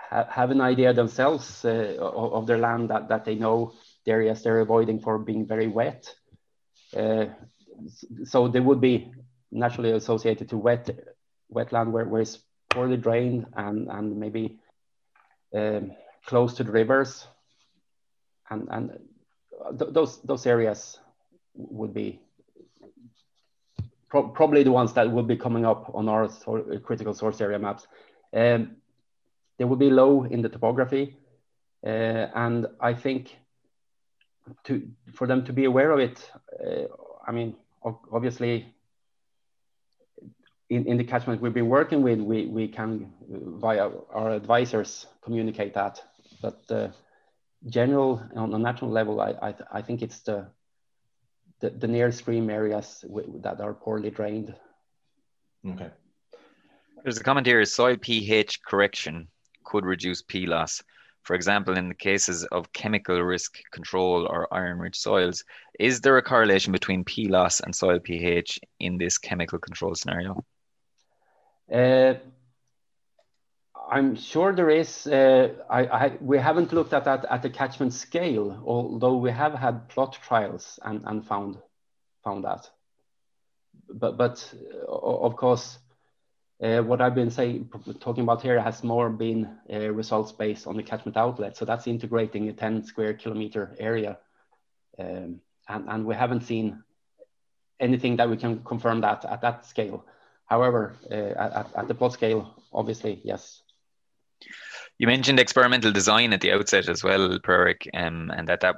ha 0.09 0.27
have 0.29 0.51
an 0.51 0.61
idea 0.61 0.93
themselves 0.93 1.65
uh, 1.65 1.97
of, 1.99 2.33
of, 2.33 2.47
their 2.47 2.59
land 2.59 2.89
that, 2.89 3.09
that 3.09 3.25
they 3.25 3.35
know 3.35 3.73
the 4.05 4.11
areas 4.11 4.43
they're 4.43 4.59
avoiding 4.59 4.99
for 4.99 5.17
being 5.17 5.47
very 5.47 5.67
wet. 5.67 6.13
Uh, 6.95 7.25
so 8.23 8.47
they 8.47 8.59
would 8.59 8.81
be 8.81 9.11
naturally 9.51 9.91
associated 9.91 10.49
to 10.49 10.57
wet 10.57 10.89
wetland 11.53 11.91
where, 11.91 12.05
where 12.05 12.21
it's 12.21 12.39
poorly 12.69 12.97
drained 12.97 13.45
and, 13.55 13.87
and 13.89 14.17
maybe 14.17 14.59
um, 15.55 15.91
close 16.25 16.55
to 16.55 16.63
the 16.63 16.71
rivers. 16.71 17.27
And, 18.49 18.67
and 18.69 18.99
th 19.79 19.93
those, 19.93 20.21
those 20.21 20.45
areas 20.45 20.99
would 21.55 21.93
be 21.93 22.19
pro 24.09 24.27
probably 24.29 24.63
the 24.63 24.71
ones 24.71 24.93
that 24.93 25.11
will 25.11 25.23
be 25.23 25.37
coming 25.37 25.65
up 25.65 25.91
on 25.93 26.09
our 26.09 26.27
critical 26.83 27.13
source 27.13 27.41
area 27.41 27.59
maps. 27.59 27.87
Um, 28.33 28.77
they 29.57 29.65
will 29.65 29.77
be 29.77 29.89
low 29.89 30.25
in 30.25 30.41
the 30.41 30.49
topography, 30.49 31.15
uh, 31.85 32.27
and 32.35 32.67
I 32.79 32.93
think 32.93 33.35
to 34.65 34.87
for 35.13 35.27
them 35.27 35.45
to 35.45 35.53
be 35.53 35.65
aware 35.65 35.91
of 35.91 35.99
it, 35.99 36.31
uh, 36.63 36.87
I 37.25 37.31
mean, 37.31 37.55
obviously, 38.11 38.73
in, 40.69 40.85
in 40.87 40.97
the 40.97 41.03
catchment 41.03 41.41
we've 41.41 41.53
been 41.53 41.69
working 41.69 42.01
with, 42.01 42.19
we, 42.19 42.47
we 42.47 42.67
can, 42.67 43.13
via 43.29 43.89
our 44.11 44.31
advisors, 44.31 45.05
communicate 45.21 45.73
that. 45.75 46.01
But 46.41 46.59
uh, 46.69 46.89
general, 47.67 48.21
on 48.35 48.53
a 48.53 48.59
national 48.59 48.91
level, 48.91 49.21
I, 49.21 49.31
I, 49.41 49.55
I 49.71 49.81
think 49.81 50.01
it's 50.01 50.19
the 50.19 50.47
the, 51.61 51.69
the 51.69 51.87
near 51.87 52.11
stream 52.11 52.49
areas 52.49 53.03
that 53.41 53.61
are 53.61 53.73
poorly 53.73 54.09
drained. 54.09 54.53
Okay. 55.65 55.89
There's 57.03 57.17
a 57.17 57.23
comment 57.23 57.47
here, 57.47 57.63
soil 57.65 57.97
pH 57.97 58.61
correction 58.63 59.27
could 59.63 59.85
reduce 59.85 60.21
P 60.21 60.45
loss. 60.45 60.83
For 61.25 61.33
example, 61.33 61.75
in 61.75 61.89
the 61.89 61.95
cases 61.95 62.45
of 62.51 62.71
chemical 62.71 63.19
risk 63.19 63.57
control 63.71 64.27
or 64.27 64.47
iron-rich 64.53 64.95
soils, 64.95 65.43
is 65.79 65.99
there 66.01 66.17
a 66.17 66.21
correlation 66.21 66.71
between 66.71 67.03
P 67.03 67.27
loss 67.27 67.59
and 67.61 67.75
soil 67.75 67.99
pH 67.99 68.59
in 68.79 68.99
this 68.99 69.17
chemical 69.17 69.57
control 69.57 69.95
scenario? 69.95 70.45
Uh, 71.71 72.13
I'm 73.91 74.15
sure 74.15 74.53
there 74.53 74.69
is. 74.69 75.07
Uh, 75.07 75.53
I, 75.67 75.85
I, 75.87 76.17
we 76.21 76.37
haven't 76.37 76.71
looked 76.71 76.93
at 76.93 77.05
that 77.05 77.25
at 77.25 77.41
the 77.41 77.49
catchment 77.49 77.93
scale, 77.93 78.61
although 78.63 79.17
we 79.17 79.31
have 79.31 79.55
had 79.55 79.89
plot 79.89 80.19
trials 80.21 80.79
and, 80.83 81.03
and 81.05 81.25
found 81.25 81.57
found 82.23 82.43
that. 82.43 82.69
But 83.89 84.17
but 84.17 84.53
uh, 84.87 84.91
of 84.91 85.35
course, 85.35 85.79
uh, 86.61 86.81
what 86.81 87.01
I've 87.01 87.15
been 87.15 87.31
saying 87.31 87.69
talking 87.99 88.23
about 88.23 88.41
here 88.41 88.61
has 88.61 88.83
more 88.83 89.09
been 89.09 89.57
uh, 89.71 89.89
results 89.91 90.31
based 90.31 90.67
on 90.67 90.77
the 90.77 90.83
catchment 90.83 91.17
outlet. 91.17 91.57
So 91.57 91.65
that's 91.65 91.87
integrating 91.87 92.47
a 92.49 92.53
10 92.53 92.85
square 92.85 93.13
kilometer 93.13 93.75
area, 93.79 94.17
um, 94.97 95.41
and 95.67 95.89
and 95.89 96.05
we 96.05 96.15
haven't 96.15 96.41
seen 96.41 96.83
anything 97.79 98.15
that 98.17 98.29
we 98.29 98.37
can 98.37 98.63
confirm 98.63 99.01
that 99.01 99.25
at 99.25 99.41
that 99.41 99.65
scale. 99.65 100.05
However, 100.45 100.95
uh, 101.11 101.15
at, 101.15 101.67
at 101.75 101.87
the 101.87 101.95
plot 101.95 102.13
scale, 102.13 102.53
obviously, 102.71 103.19
yes, 103.23 103.61
you 104.97 105.07
mentioned 105.07 105.39
experimental 105.39 105.91
design 105.91 106.31
at 106.31 106.39
the 106.39 106.53
outset 106.53 106.87
as 106.87 107.03
well, 107.03 107.37
Per-Erik, 107.43 107.89
um, 107.93 108.31
and 108.31 108.47
that 108.47 108.61
that 108.61 108.75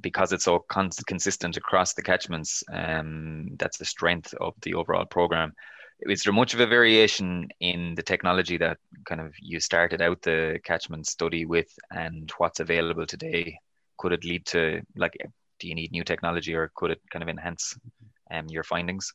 because 0.00 0.32
it's 0.32 0.44
so 0.44 0.60
cons- 0.60 1.02
consistent 1.06 1.56
across 1.56 1.94
the 1.94 2.02
catchments, 2.02 2.62
um, 2.72 3.48
that's 3.58 3.78
the 3.78 3.84
strength 3.84 4.32
of 4.40 4.54
the 4.62 4.74
overall 4.74 5.04
program. 5.04 5.54
Is 6.00 6.22
there 6.22 6.32
much 6.32 6.54
of 6.54 6.60
a 6.60 6.66
variation 6.66 7.48
in 7.60 7.94
the 7.94 8.02
technology 8.02 8.58
that 8.58 8.78
kind 9.06 9.20
of 9.20 9.32
you 9.40 9.60
started 9.60 10.02
out 10.02 10.20
the 10.22 10.60
catchment 10.62 11.06
study 11.06 11.46
with, 11.46 11.72
and 11.90 12.30
what's 12.38 12.60
available 12.60 13.06
today? 13.06 13.58
Could 13.98 14.12
it 14.12 14.24
lead 14.24 14.44
to 14.46 14.82
like, 14.96 15.16
do 15.58 15.68
you 15.68 15.74
need 15.74 15.92
new 15.92 16.04
technology, 16.04 16.54
or 16.54 16.70
could 16.74 16.90
it 16.90 17.00
kind 17.10 17.22
of 17.22 17.28
enhance 17.28 17.78
um, 18.30 18.46
your 18.48 18.62
findings? 18.62 19.12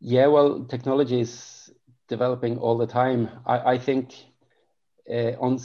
Yeah, 0.00 0.26
well, 0.26 0.64
technology 0.64 1.20
is 1.20 1.70
developing 2.08 2.58
all 2.58 2.76
the 2.76 2.86
time. 2.86 3.30
I, 3.46 3.72
I 3.72 3.78
think 3.78 4.14
uh, 5.10 5.32
on 5.40 5.58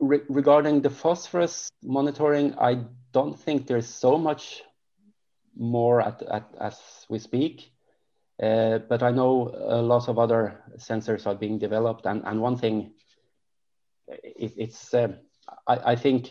re 0.00 0.20
regarding 0.30 0.80
the 0.80 0.90
phosphorus 0.90 1.68
monitoring, 1.82 2.54
I 2.58 2.84
don't 3.12 3.38
think 3.38 3.66
there's 3.66 3.86
so 3.86 4.16
much 4.16 4.62
more 5.54 6.00
at, 6.00 6.22
at 6.22 6.48
as 6.58 6.80
we 7.10 7.18
speak. 7.18 7.70
Uh, 8.42 8.78
but 8.88 9.02
I 9.02 9.10
know 9.12 9.54
a 9.54 9.80
lot 9.80 10.08
of 10.08 10.18
other 10.18 10.62
sensors 10.76 11.26
are 11.26 11.36
being 11.36 11.58
developed, 11.58 12.06
and, 12.06 12.22
and 12.24 12.40
one 12.40 12.56
thing, 12.56 12.90
it, 14.08 14.52
it's 14.56 14.92
uh, 14.92 15.08
I, 15.66 15.92
I 15.92 15.96
think 15.96 16.30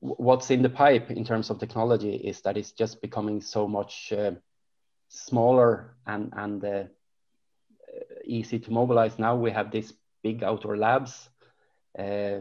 what's 0.00 0.50
in 0.50 0.62
the 0.62 0.70
pipe 0.70 1.10
in 1.10 1.24
terms 1.24 1.50
of 1.50 1.58
technology 1.58 2.14
is 2.14 2.40
that 2.40 2.56
it's 2.56 2.72
just 2.72 3.02
becoming 3.02 3.42
so 3.42 3.68
much 3.68 4.12
uh, 4.16 4.32
smaller 5.08 5.96
and 6.06 6.32
and 6.36 6.64
uh, 6.64 6.84
easy 8.24 8.58
to 8.58 8.72
mobilize. 8.72 9.18
Now 9.18 9.36
we 9.36 9.50
have 9.50 9.70
these 9.70 9.92
big 10.22 10.42
outdoor 10.42 10.76
labs. 10.76 11.28
Uh, 11.98 12.40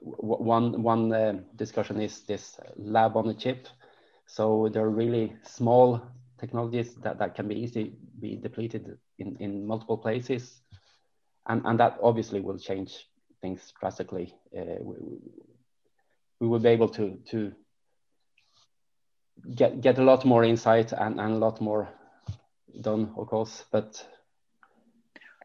one 0.00 0.82
one 0.82 1.12
uh, 1.12 1.40
discussion 1.56 2.00
is 2.00 2.20
this 2.26 2.58
lab 2.76 3.16
on 3.16 3.28
a 3.28 3.34
chip. 3.34 3.68
So 4.26 4.68
they're 4.72 4.90
really 4.90 5.36
small 5.42 6.02
technologies 6.42 6.94
that, 7.04 7.18
that 7.20 7.36
can 7.36 7.46
be 7.46 7.54
easily 7.54 7.92
be 8.20 8.36
depleted 8.36 8.98
in, 9.18 9.36
in 9.38 9.64
multiple 9.64 9.96
places. 9.96 10.60
And, 11.46 11.62
and 11.64 11.78
that 11.78 11.98
obviously 12.02 12.40
will 12.40 12.58
change 12.58 13.06
things 13.40 13.72
drastically. 13.78 14.34
Uh, 14.56 14.78
we, 14.80 14.96
we 16.40 16.48
will 16.48 16.58
be 16.58 16.70
able 16.70 16.88
to, 16.88 17.18
to 17.30 17.52
get, 19.54 19.80
get 19.80 19.98
a 19.98 20.02
lot 20.02 20.24
more 20.24 20.42
insight 20.42 20.92
and, 20.92 21.20
and 21.20 21.34
a 21.34 21.38
lot 21.38 21.60
more 21.60 21.88
done, 22.80 23.12
of 23.16 23.28
course, 23.28 23.64
but 23.70 24.04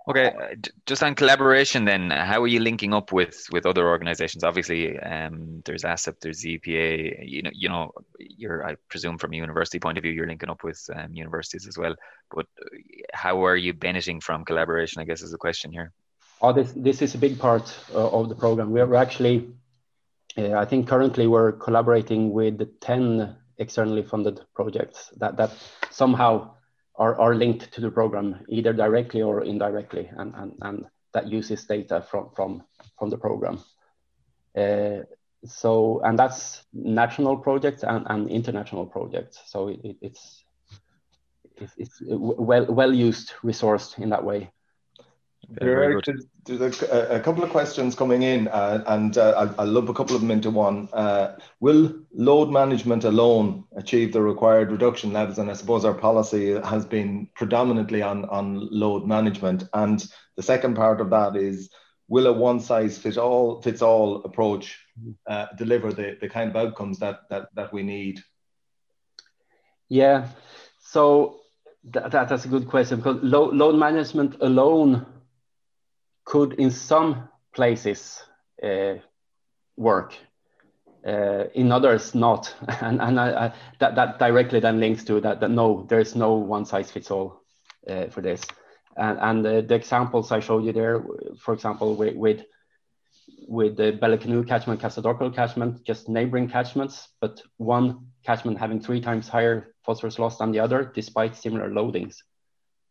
Okay, 0.09 0.27
uh, 0.27 0.55
just 0.85 1.03
on 1.03 1.15
collaboration, 1.15 1.83
then, 1.83 2.11
how 2.11 2.41
are 2.41 2.47
you 2.47 2.61
linking 2.61 2.93
up 2.93 3.11
with 3.11 3.45
with 3.51 3.65
other 3.65 3.89
organisations? 3.89 4.41
Obviously, 4.41 4.97
um, 4.99 5.61
there's 5.65 5.83
ASSAP, 5.83 6.21
there's 6.21 6.43
EPA. 6.45 7.27
You 7.27 7.41
know, 7.41 7.51
you 7.53 7.67
know, 7.67 7.91
you're 8.17 8.65
I 8.65 8.75
presume 8.87 9.17
from 9.17 9.33
a 9.33 9.35
university 9.35 9.79
point 9.79 9.97
of 9.97 10.03
view, 10.03 10.13
you're 10.13 10.27
linking 10.27 10.49
up 10.49 10.63
with 10.63 10.81
um, 10.95 11.13
universities 11.13 11.67
as 11.67 11.77
well. 11.77 11.93
But 12.33 12.45
uh, 12.61 12.77
how 13.13 13.45
are 13.45 13.57
you 13.57 13.73
benefiting 13.73 14.21
from 14.21 14.45
collaboration? 14.45 15.01
I 15.01 15.05
guess 15.05 15.21
is 15.21 15.31
the 15.31 15.37
question 15.37 15.73
here. 15.73 15.91
Oh, 16.41 16.53
this 16.53 16.71
this 16.71 17.01
is 17.01 17.13
a 17.13 17.17
big 17.17 17.37
part 17.37 17.77
uh, 17.93 18.09
of 18.09 18.29
the 18.29 18.35
program. 18.35 18.71
We're 18.71 18.95
actually, 18.95 19.49
uh, 20.37 20.53
I 20.53 20.63
think, 20.63 20.87
currently 20.87 21.27
we're 21.27 21.51
collaborating 21.51 22.31
with 22.31 22.79
ten 22.79 23.35
externally 23.57 24.03
funded 24.03 24.39
projects 24.55 25.11
that 25.17 25.35
that 25.35 25.51
somehow 25.91 26.56
are, 26.97 27.19
are 27.19 27.35
linked 27.35 27.71
to 27.73 27.81
the 27.81 27.91
program 27.91 28.43
either 28.49 28.73
directly 28.73 29.21
or 29.21 29.43
indirectly 29.43 30.09
and, 30.17 30.33
and, 30.35 30.53
and 30.61 30.85
that 31.13 31.27
uses 31.27 31.63
data 31.65 32.05
from, 32.09 32.29
from, 32.35 32.63
from 32.97 33.09
the 33.09 33.17
program. 33.17 33.63
Uh, 34.55 34.99
so, 35.45 36.01
and 36.03 36.17
that's 36.17 36.63
national 36.73 37.37
projects 37.37 37.83
and, 37.83 38.05
and 38.09 38.29
international 38.29 38.85
projects. 38.85 39.39
So 39.45 39.69
it, 39.69 39.97
it's, 40.01 40.43
it's, 41.57 41.73
it's 41.77 42.01
well, 42.05 42.65
well 42.65 42.93
used 42.93 43.33
resource 43.43 43.95
in 43.97 44.09
that 44.09 44.23
way. 44.23 44.51
Very 45.49 46.01
there's 46.45 46.81
a, 46.83 47.15
a, 47.15 47.19
couple 47.21 47.43
of 47.43 47.49
questions 47.49 47.95
coming 47.95 48.21
in, 48.21 48.49
uh, 48.49 48.83
and 48.87 49.17
uh, 49.17 49.33
I'll, 49.37 49.55
I'll, 49.59 49.67
lump 49.67 49.87
a 49.87 49.93
couple 49.93 50.13
of 50.13 50.21
them 50.21 50.31
into 50.31 50.51
one. 50.51 50.89
Uh, 50.91 51.37
will 51.61 51.93
load 52.13 52.49
management 52.49 53.05
alone 53.05 53.63
achieve 53.75 54.11
the 54.11 54.21
required 54.21 54.71
reduction 54.71 55.13
levels? 55.13 55.37
And 55.37 55.49
I 55.49 55.53
suppose 55.53 55.85
our 55.85 55.93
policy 55.93 56.59
has 56.61 56.85
been 56.85 57.29
predominantly 57.33 58.01
on, 58.01 58.25
on 58.25 58.67
load 58.71 59.05
management. 59.05 59.63
And 59.73 60.05
the 60.35 60.43
second 60.43 60.75
part 60.75 60.99
of 60.99 61.09
that 61.11 61.37
is, 61.37 61.69
will 62.09 62.27
a 62.27 62.33
one 62.33 62.59
size 62.59 62.97
fit 62.97 63.17
all 63.17 63.61
fits 63.61 63.81
all 63.81 64.23
approach 64.23 64.77
uh, 65.27 65.47
deliver 65.57 65.93
the, 65.93 66.17
the 66.19 66.29
kind 66.29 66.49
of 66.49 66.55
outcomes 66.57 66.99
that, 66.99 67.21
that, 67.29 67.47
that 67.55 67.71
we 67.71 67.83
need? 67.83 68.21
Yeah, 69.87 70.27
so 70.79 71.39
that, 71.85 72.11
that's 72.11 72.43
a 72.43 72.49
good 72.49 72.67
question 72.67 72.97
because 72.97 73.23
load, 73.23 73.53
load 73.55 73.75
management 73.75 74.35
alone 74.41 75.05
could 76.27 76.53
in 76.53 76.69
some 76.69 77.29
places 77.55 78.21
uh, 78.61 78.95
work, 79.77 80.13
uh, 81.05 81.45
in 81.55 81.71
others 81.71 82.13
not. 82.13 82.53
and 82.81 83.01
and 83.01 83.19
I, 83.19 83.45
I, 83.45 83.53
that, 83.79 83.95
that 83.95 84.19
directly 84.19 84.59
then 84.59 84.79
links 84.79 85.05
to 85.05 85.21
that, 85.21 85.39
that 85.39 85.49
no, 85.49 85.85
there's 85.89 86.15
no 86.15 86.33
one 86.33 86.65
size 86.65 86.91
fits 86.91 87.11
all 87.11 87.41
uh, 87.89 88.07
for 88.07 88.21
this. 88.21 88.41
And, 88.97 89.45
and 89.45 89.67
the, 89.69 89.75
examples 89.75 90.31
I 90.31 90.41
showed 90.41 90.65
you 90.65 90.73
there, 90.73 91.03
for 91.39 91.53
example, 91.53 91.95
with, 91.95 92.15
with 92.15 92.45
with 93.47 93.77
the 93.77 93.93
Ballycanoe 93.93 94.45
catchment, 94.45 94.81
Castledockrell 94.81 95.33
catchment, 95.33 95.85
just 95.85 96.09
neighboring 96.09 96.49
catchments, 96.49 97.07
but 97.21 97.41
one 97.55 98.07
catchment 98.25 98.57
having 98.57 98.81
three 98.81 98.99
times 98.99 99.29
higher 99.29 99.73
phosphorus 99.85 100.19
loss 100.19 100.37
than 100.37 100.51
the 100.51 100.59
other, 100.59 100.91
despite 100.93 101.35
similar 101.35 101.69
loadings, 101.69 102.17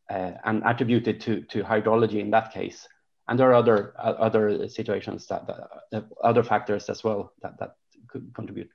uh, 0.09 0.33
and 0.45 0.63
attributed 0.65 1.21
to, 1.21 1.43
to 1.43 1.63
hydrology 1.63 2.21
in 2.21 2.31
that 2.31 2.53
case 2.53 2.89
and 3.29 3.39
there 3.39 3.51
are 3.51 3.55
other 3.55 3.95
uh, 3.99 4.15
other 4.19 4.69
situations 4.69 5.27
that, 5.27 5.47
that 5.91 6.05
other 6.23 6.43
factors 6.43 6.89
as 6.89 7.03
well 7.05 7.33
that 7.43 7.59
that 7.59 7.77
could 8.09 8.33
contribute. 8.35 8.71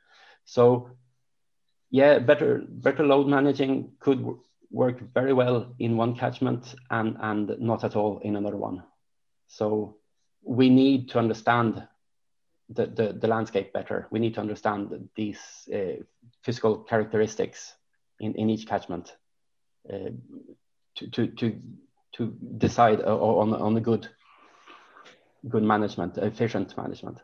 So 0.46 0.92
yeah, 1.90 2.20
better 2.20 2.64
better 2.68 3.06
load 3.06 3.28
managing 3.28 3.92
could 4.00 4.26
work 4.70 5.02
very 5.14 5.34
well 5.34 5.76
in 5.80 5.98
one 5.98 6.16
catchment 6.16 6.76
and 6.90 7.18
and 7.20 7.60
not 7.60 7.84
at 7.84 7.96
all 7.96 8.20
in 8.20 8.36
another 8.36 8.58
one. 8.58 8.84
So 9.48 9.98
we 10.44 10.70
need 10.70 11.10
to 11.10 11.20
understand 11.20 11.88
the, 12.70 12.88
the, 12.88 13.14
the 13.14 13.28
landscape 13.28 13.74
better. 13.74 14.08
We 14.12 14.20
need 14.20 14.34
to 14.36 14.42
understand 14.42 15.10
these 15.16 15.40
uh, 15.74 16.04
physical 16.42 16.80
characteristics 16.80 17.74
in, 18.20 18.34
in 18.36 18.50
each 18.50 18.68
catchment 18.68 19.16
uh, 19.92 20.12
to, 20.96 21.08
to, 21.10 21.28
to, 21.28 21.60
to 22.14 22.38
decide 22.58 23.02
on, 23.02 23.54
on 23.54 23.78
a 23.78 23.82
good 23.82 24.08
good 25.48 25.64
management, 25.64 26.18
efficient 26.18 26.76
management. 26.78 27.20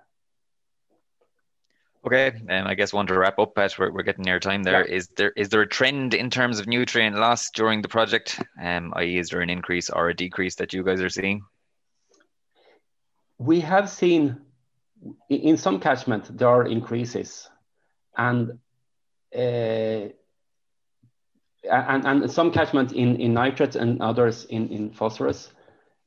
Okay, 2.05 2.31
and 2.47 2.67
I 2.67 2.73
guess 2.73 2.93
one 2.93 3.07
to 3.07 3.17
wrap 3.17 3.37
up, 3.37 3.55
Pat. 3.55 3.77
We're, 3.77 3.91
we're 3.91 4.03
getting 4.03 4.23
near 4.23 4.39
time. 4.39 4.63
There 4.63 4.87
yeah. 4.87 4.95
is 4.95 5.09
there 5.17 5.31
is 5.35 5.49
there 5.49 5.61
a 5.61 5.67
trend 5.67 6.13
in 6.13 6.29
terms 6.29 6.59
of 6.59 6.67
nutrient 6.67 7.17
loss 7.17 7.49
during 7.51 7.81
the 7.81 7.89
project? 7.89 8.41
Um, 8.61 8.93
i.e., 8.95 9.17
is 9.17 9.29
there 9.29 9.41
an 9.41 9.49
increase 9.49 9.89
or 9.89 10.07
a 10.07 10.13
decrease 10.13 10.55
that 10.55 10.73
you 10.73 10.83
guys 10.83 11.01
are 11.01 11.09
seeing? 11.09 11.41
We 13.39 13.59
have 13.59 13.89
seen 13.89 14.37
in 15.29 15.57
some 15.57 15.79
catchment 15.79 16.37
there 16.37 16.47
are 16.47 16.65
increases, 16.65 17.49
and 18.17 18.57
uh, 19.35 20.09
and, 21.69 22.05
and 22.05 22.31
some 22.31 22.51
catchment 22.51 22.93
in, 22.93 23.17
in 23.17 23.33
nitrate 23.33 23.75
and 23.75 24.01
others 24.01 24.45
in, 24.45 24.69
in 24.69 24.91
phosphorus 24.91 25.51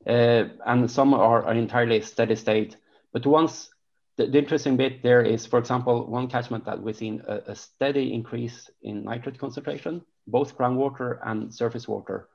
uh, 0.06 0.44
and 0.66 0.90
some 0.90 1.14
are, 1.14 1.52
entirely 1.52 2.00
steady 2.00 2.36
state. 2.36 2.76
But 3.12 3.26
once 3.26 3.70
the, 4.16 4.26
the, 4.26 4.38
interesting 4.38 4.76
bit 4.76 5.02
there 5.02 5.22
is, 5.22 5.46
for 5.46 5.58
example, 5.58 6.06
one 6.06 6.28
catchment 6.28 6.64
that 6.64 6.82
we've 6.82 6.96
seen 6.96 7.22
a, 7.26 7.36
a 7.48 7.54
steady 7.54 8.12
increase 8.12 8.70
in 8.82 9.04
nitrate 9.04 9.38
concentration, 9.38 10.02
both 10.26 10.56
groundwater 10.56 11.18
and 11.24 11.52
surface 11.52 11.86
water. 11.86 12.28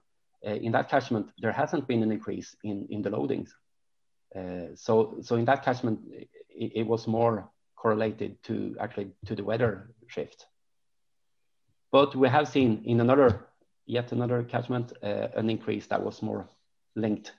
Uh, 0.46 0.52
in 0.52 0.72
that 0.74 0.90
catchment, 0.90 1.32
there 1.40 1.52
hasn't 1.52 1.88
been 1.88 2.04
an 2.04 2.12
increase 2.12 2.56
in, 2.64 2.88
in 2.90 3.02
the 3.02 3.10
loadings. 3.10 3.50
Uh, 4.36 4.76
so, 4.76 5.18
so 5.22 5.36
in 5.36 5.46
that 5.46 5.64
catchment, 5.64 6.00
it, 6.50 6.72
it, 6.76 6.86
was 6.86 7.08
more 7.08 7.50
correlated 7.76 8.42
to 8.44 8.76
actually 8.80 9.10
to 9.26 9.36
the 9.36 9.44
weather 9.44 9.90
shift. 10.08 10.46
But 11.92 12.16
we 12.16 12.28
have 12.28 12.48
seen 12.48 12.84
in 12.86 13.00
another, 13.00 13.48
yet 13.86 14.12
another 14.12 14.44
catchment, 14.44 14.92
uh, 15.02 15.30
an 15.36 15.50
increase 15.50 15.88
that 15.88 16.04
was 16.04 16.22
more 16.22 16.48
linked 16.96 17.32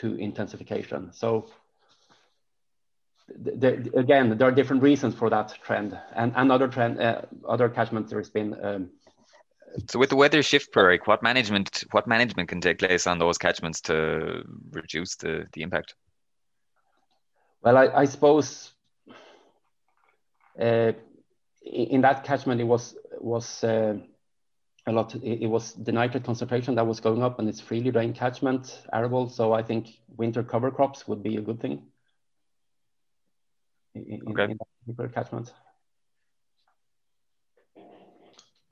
to 0.00 0.14
intensification. 0.16 1.12
So 1.12 1.46
there, 3.36 3.74
again, 3.94 4.36
there 4.36 4.48
are 4.48 4.52
different 4.52 4.82
reasons 4.82 5.14
for 5.14 5.30
that 5.30 5.56
trend. 5.62 5.98
And 6.14 6.32
another 6.36 6.68
trend, 6.68 7.00
uh, 7.00 7.22
other 7.48 7.68
catchments, 7.68 8.10
there's 8.10 8.30
been. 8.30 8.56
Um, 8.64 8.90
so 9.88 9.98
with 9.98 10.10
the 10.10 10.16
weather 10.16 10.42
shift, 10.42 10.72
Per-Erik, 10.72 11.06
what 11.06 11.22
management 11.22 11.84
what 11.92 12.06
management 12.06 12.48
can 12.48 12.60
take 12.60 12.78
place 12.78 13.06
on 13.06 13.18
those 13.18 13.38
catchments 13.38 13.80
to 13.82 14.42
reduce 14.72 15.14
the, 15.16 15.46
the 15.52 15.62
impact? 15.62 15.94
Well, 17.62 17.76
I, 17.76 17.86
I 17.88 18.04
suppose 18.06 18.72
uh, 20.60 20.92
in 21.62 22.00
that 22.00 22.24
catchment 22.24 22.60
it 22.60 22.64
was 22.64 22.96
was 23.20 23.62
uh, 23.62 23.98
a 24.86 24.92
lot. 24.92 25.14
It, 25.14 25.42
it, 25.42 25.46
was 25.46 25.74
the 25.74 25.92
nitrate 25.92 26.24
concentration 26.24 26.74
that 26.76 26.86
was 26.86 27.00
going 27.00 27.22
up, 27.22 27.38
and 27.38 27.48
it's 27.48 27.60
freely 27.60 27.90
drained 27.90 28.14
catchment, 28.14 28.82
arable. 28.92 29.28
So 29.28 29.52
I 29.52 29.62
think 29.62 30.00
winter 30.16 30.42
cover 30.42 30.70
crops 30.70 31.06
would 31.06 31.22
be 31.22 31.36
a 31.36 31.40
good 31.40 31.60
thing. 31.60 31.82
In, 33.94 34.22
okay. 34.28 34.44
in 34.52 34.58
that 34.96 35.14
catchment. 35.14 35.52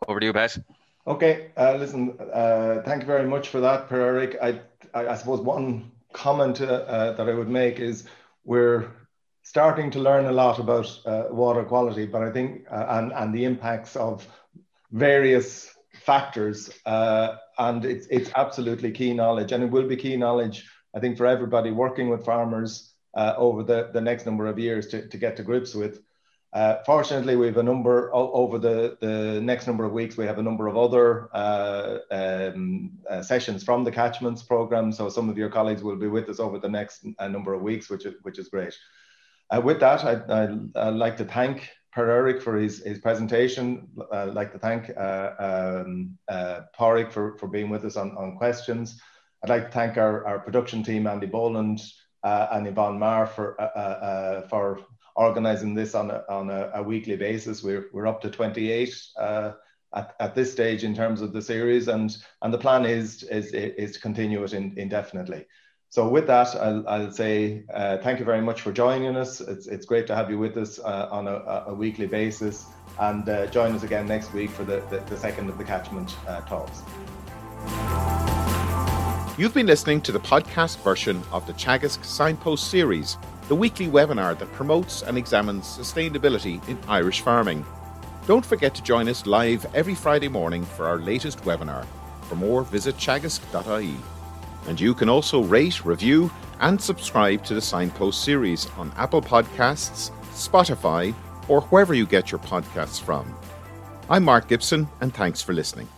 Over 0.06 0.20
to 0.20 0.26
you, 0.26 0.32
Pat. 0.32 0.58
Okay, 1.06 1.50
uh, 1.56 1.74
listen, 1.76 2.18
uh, 2.32 2.82
thank 2.84 3.02
you 3.02 3.06
very 3.06 3.26
much 3.26 3.48
for 3.48 3.60
that, 3.60 3.88
Per-Erik. 3.88 4.36
I, 4.42 4.60
I, 4.92 5.08
I 5.08 5.14
suppose 5.16 5.40
one 5.40 5.90
comment 6.12 6.60
uh, 6.60 7.12
that 7.12 7.28
I 7.28 7.34
would 7.34 7.48
make 7.48 7.80
is 7.80 8.04
we're 8.44 8.90
starting 9.42 9.90
to 9.92 9.98
learn 9.98 10.26
a 10.26 10.32
lot 10.32 10.58
about 10.58 11.00
uh, 11.06 11.24
water 11.30 11.64
quality, 11.64 12.04
but 12.04 12.22
I 12.22 12.30
think, 12.30 12.66
uh, 12.70 12.86
and, 12.90 13.12
and 13.12 13.34
the 13.34 13.44
impacts 13.44 13.96
of 13.96 14.28
various 14.92 15.74
factors, 15.94 16.70
uh, 16.86 17.36
and 17.58 17.84
it's 17.84 18.06
it's 18.10 18.30
absolutely 18.36 18.90
key 18.92 19.12
knowledge, 19.14 19.52
and 19.52 19.62
it 19.62 19.70
will 19.70 19.88
be 19.88 19.96
key 19.96 20.16
knowledge, 20.16 20.68
I 20.94 21.00
think, 21.00 21.16
for 21.16 21.26
everybody 21.26 21.70
working 21.70 22.08
with 22.08 22.24
farmers 22.24 22.94
uh, 23.14 23.34
over 23.36 23.62
the, 23.62 23.90
the 23.92 24.00
next 24.00 24.26
number 24.26 24.46
of 24.46 24.58
years 24.58 24.88
to, 24.88 25.06
to 25.08 25.16
get 25.16 25.36
to 25.36 25.42
grips 25.42 25.74
with. 25.74 26.00
Uh, 26.52 26.76
fortunately, 26.86 27.36
we 27.36 27.46
have 27.46 27.58
a 27.58 27.62
number 27.62 28.10
over 28.14 28.58
the, 28.58 28.96
the 29.00 29.38
next 29.40 29.66
number 29.66 29.84
of 29.84 29.92
weeks. 29.92 30.16
We 30.16 30.24
have 30.24 30.38
a 30.38 30.42
number 30.42 30.66
of 30.66 30.78
other 30.78 31.28
uh, 31.34 31.98
um, 32.10 32.92
uh, 33.08 33.22
sessions 33.22 33.62
from 33.62 33.84
the 33.84 33.92
catchments 33.92 34.42
program. 34.42 34.90
So 34.92 35.10
some 35.10 35.28
of 35.28 35.36
your 35.36 35.50
colleagues 35.50 35.82
will 35.82 35.96
be 35.96 36.06
with 36.06 36.28
us 36.28 36.40
over 36.40 36.58
the 36.58 36.68
next 36.68 37.04
uh, 37.18 37.28
number 37.28 37.52
of 37.52 37.60
weeks, 37.60 37.90
which 37.90 38.06
is, 38.06 38.14
which 38.22 38.38
is 38.38 38.48
great. 38.48 38.74
with 39.62 39.80
that, 39.80 40.04
I, 40.04 40.56
I'd 40.74 40.94
like 40.94 41.18
to 41.18 41.26
thank 41.26 41.68
Erik 42.06 42.42
for 42.42 42.56
his, 42.56 42.82
his 42.84 42.98
presentation. 42.98 43.88
I'd 44.12 44.34
like 44.34 44.52
to 44.52 44.58
thank 44.58 44.90
uh, 44.96 45.30
um, 45.38 46.18
uh, 46.28 46.60
for, 47.10 47.36
for 47.38 47.48
being 47.48 47.70
with 47.70 47.84
us 47.84 47.96
on, 47.96 48.16
on 48.16 48.36
questions. 48.36 49.00
I'd 49.42 49.50
like 49.50 49.66
to 49.66 49.70
thank 49.70 49.96
our, 49.96 50.26
our 50.26 50.38
production 50.38 50.82
team, 50.82 51.06
Andy 51.06 51.26
Boland 51.26 51.80
uh, 52.22 52.48
and 52.52 52.66
Yvonne 52.66 52.98
Marr 52.98 53.26
for, 53.26 53.60
uh, 53.60 53.78
uh, 53.78 54.48
for 54.48 54.80
organizing 55.16 55.74
this 55.74 55.94
on 55.94 56.10
a, 56.10 56.24
on 56.28 56.50
a, 56.50 56.70
a, 56.74 56.82
weekly 56.82 57.16
basis. 57.16 57.62
We're, 57.62 57.86
we're 57.92 58.06
up 58.06 58.20
to 58.22 58.30
28 58.30 58.94
at, 59.94 60.14
at 60.20 60.34
this 60.34 60.52
stage 60.52 60.84
in 60.84 60.94
terms 60.94 61.20
of 61.22 61.32
the 61.32 61.42
series 61.42 61.88
and, 61.88 62.16
and 62.42 62.52
the 62.52 62.58
plan 62.58 62.84
is, 62.84 63.22
is, 63.24 63.52
is 63.52 63.92
to 63.92 64.00
continue 64.00 64.42
it 64.44 64.52
in, 64.52 64.74
indefinitely. 64.76 65.46
So 65.90 66.06
with 66.06 66.26
that, 66.26 66.54
I'll, 66.56 66.86
I'll 66.86 67.10
say 67.10 67.64
uh, 67.72 67.96
thank 67.98 68.18
you 68.18 68.24
very 68.24 68.42
much 68.42 68.60
for 68.60 68.72
joining 68.72 69.16
us. 69.16 69.40
It's, 69.40 69.66
it's 69.66 69.86
great 69.86 70.06
to 70.08 70.14
have 70.14 70.30
you 70.30 70.38
with 70.38 70.56
us 70.58 70.78
uh, 70.78 71.08
on 71.10 71.26
a, 71.26 71.64
a, 71.66 71.74
weekly 71.74 72.06
basis. 72.06 72.66
And 73.00 73.26
uh, 73.28 73.46
join 73.46 73.74
us 73.74 73.84
again 73.84 74.06
next 74.06 74.34
week 74.34 74.50
for 74.50 74.64
the, 74.64 74.82
the, 74.90 74.98
the 75.06 75.16
second 75.16 75.48
of 75.48 75.56
the 75.56 75.64
catchment 75.64 76.14
uh, 76.26 76.42
talks. 76.42 76.82
You've 79.38 79.54
been 79.54 79.66
listening 79.66 80.02
to 80.02 80.12
the 80.12 80.20
podcast 80.20 80.78
version 80.82 81.22
of 81.32 81.46
the 81.46 81.54
Teagasc 81.54 82.04
Signpost 82.04 82.70
series, 82.70 83.16
the 83.46 83.54
weekly 83.54 83.86
webinar 83.86 84.38
that 84.38 84.52
promotes 84.52 85.02
and 85.02 85.16
examines 85.16 85.64
sustainability 85.64 86.66
in 86.68 86.78
Irish 86.86 87.22
farming. 87.22 87.64
Don't 88.26 88.44
forget 88.44 88.74
to 88.74 88.82
join 88.82 89.08
us 89.08 89.24
live 89.24 89.64
every 89.74 89.94
Friday 89.94 90.28
morning 90.28 90.64
for 90.64 90.86
our 90.86 90.98
latest 90.98 91.38
webinar. 91.44 91.86
For 92.22 92.34
more, 92.34 92.62
visit 92.64 92.96
teagasc.ie. 92.96 93.96
And 94.68 94.78
you 94.78 94.92
can 94.94 95.08
also 95.08 95.42
rate, 95.42 95.82
review, 95.82 96.30
and 96.60 96.78
subscribe 96.78 97.42
to 97.46 97.54
the 97.54 97.60
Signpost 97.60 98.22
series 98.22 98.68
on 98.76 98.92
Apple 98.96 99.22
Podcasts, 99.22 100.10
Spotify, 100.32 101.14
or 101.48 101.62
wherever 101.62 101.94
you 101.94 102.04
get 102.04 102.30
your 102.30 102.38
podcasts 102.40 103.00
from. 103.00 103.34
I'm 104.10 104.24
Mark 104.24 104.46
Gibson, 104.46 104.86
and 105.00 105.14
thanks 105.14 105.40
for 105.40 105.54
listening. 105.54 105.88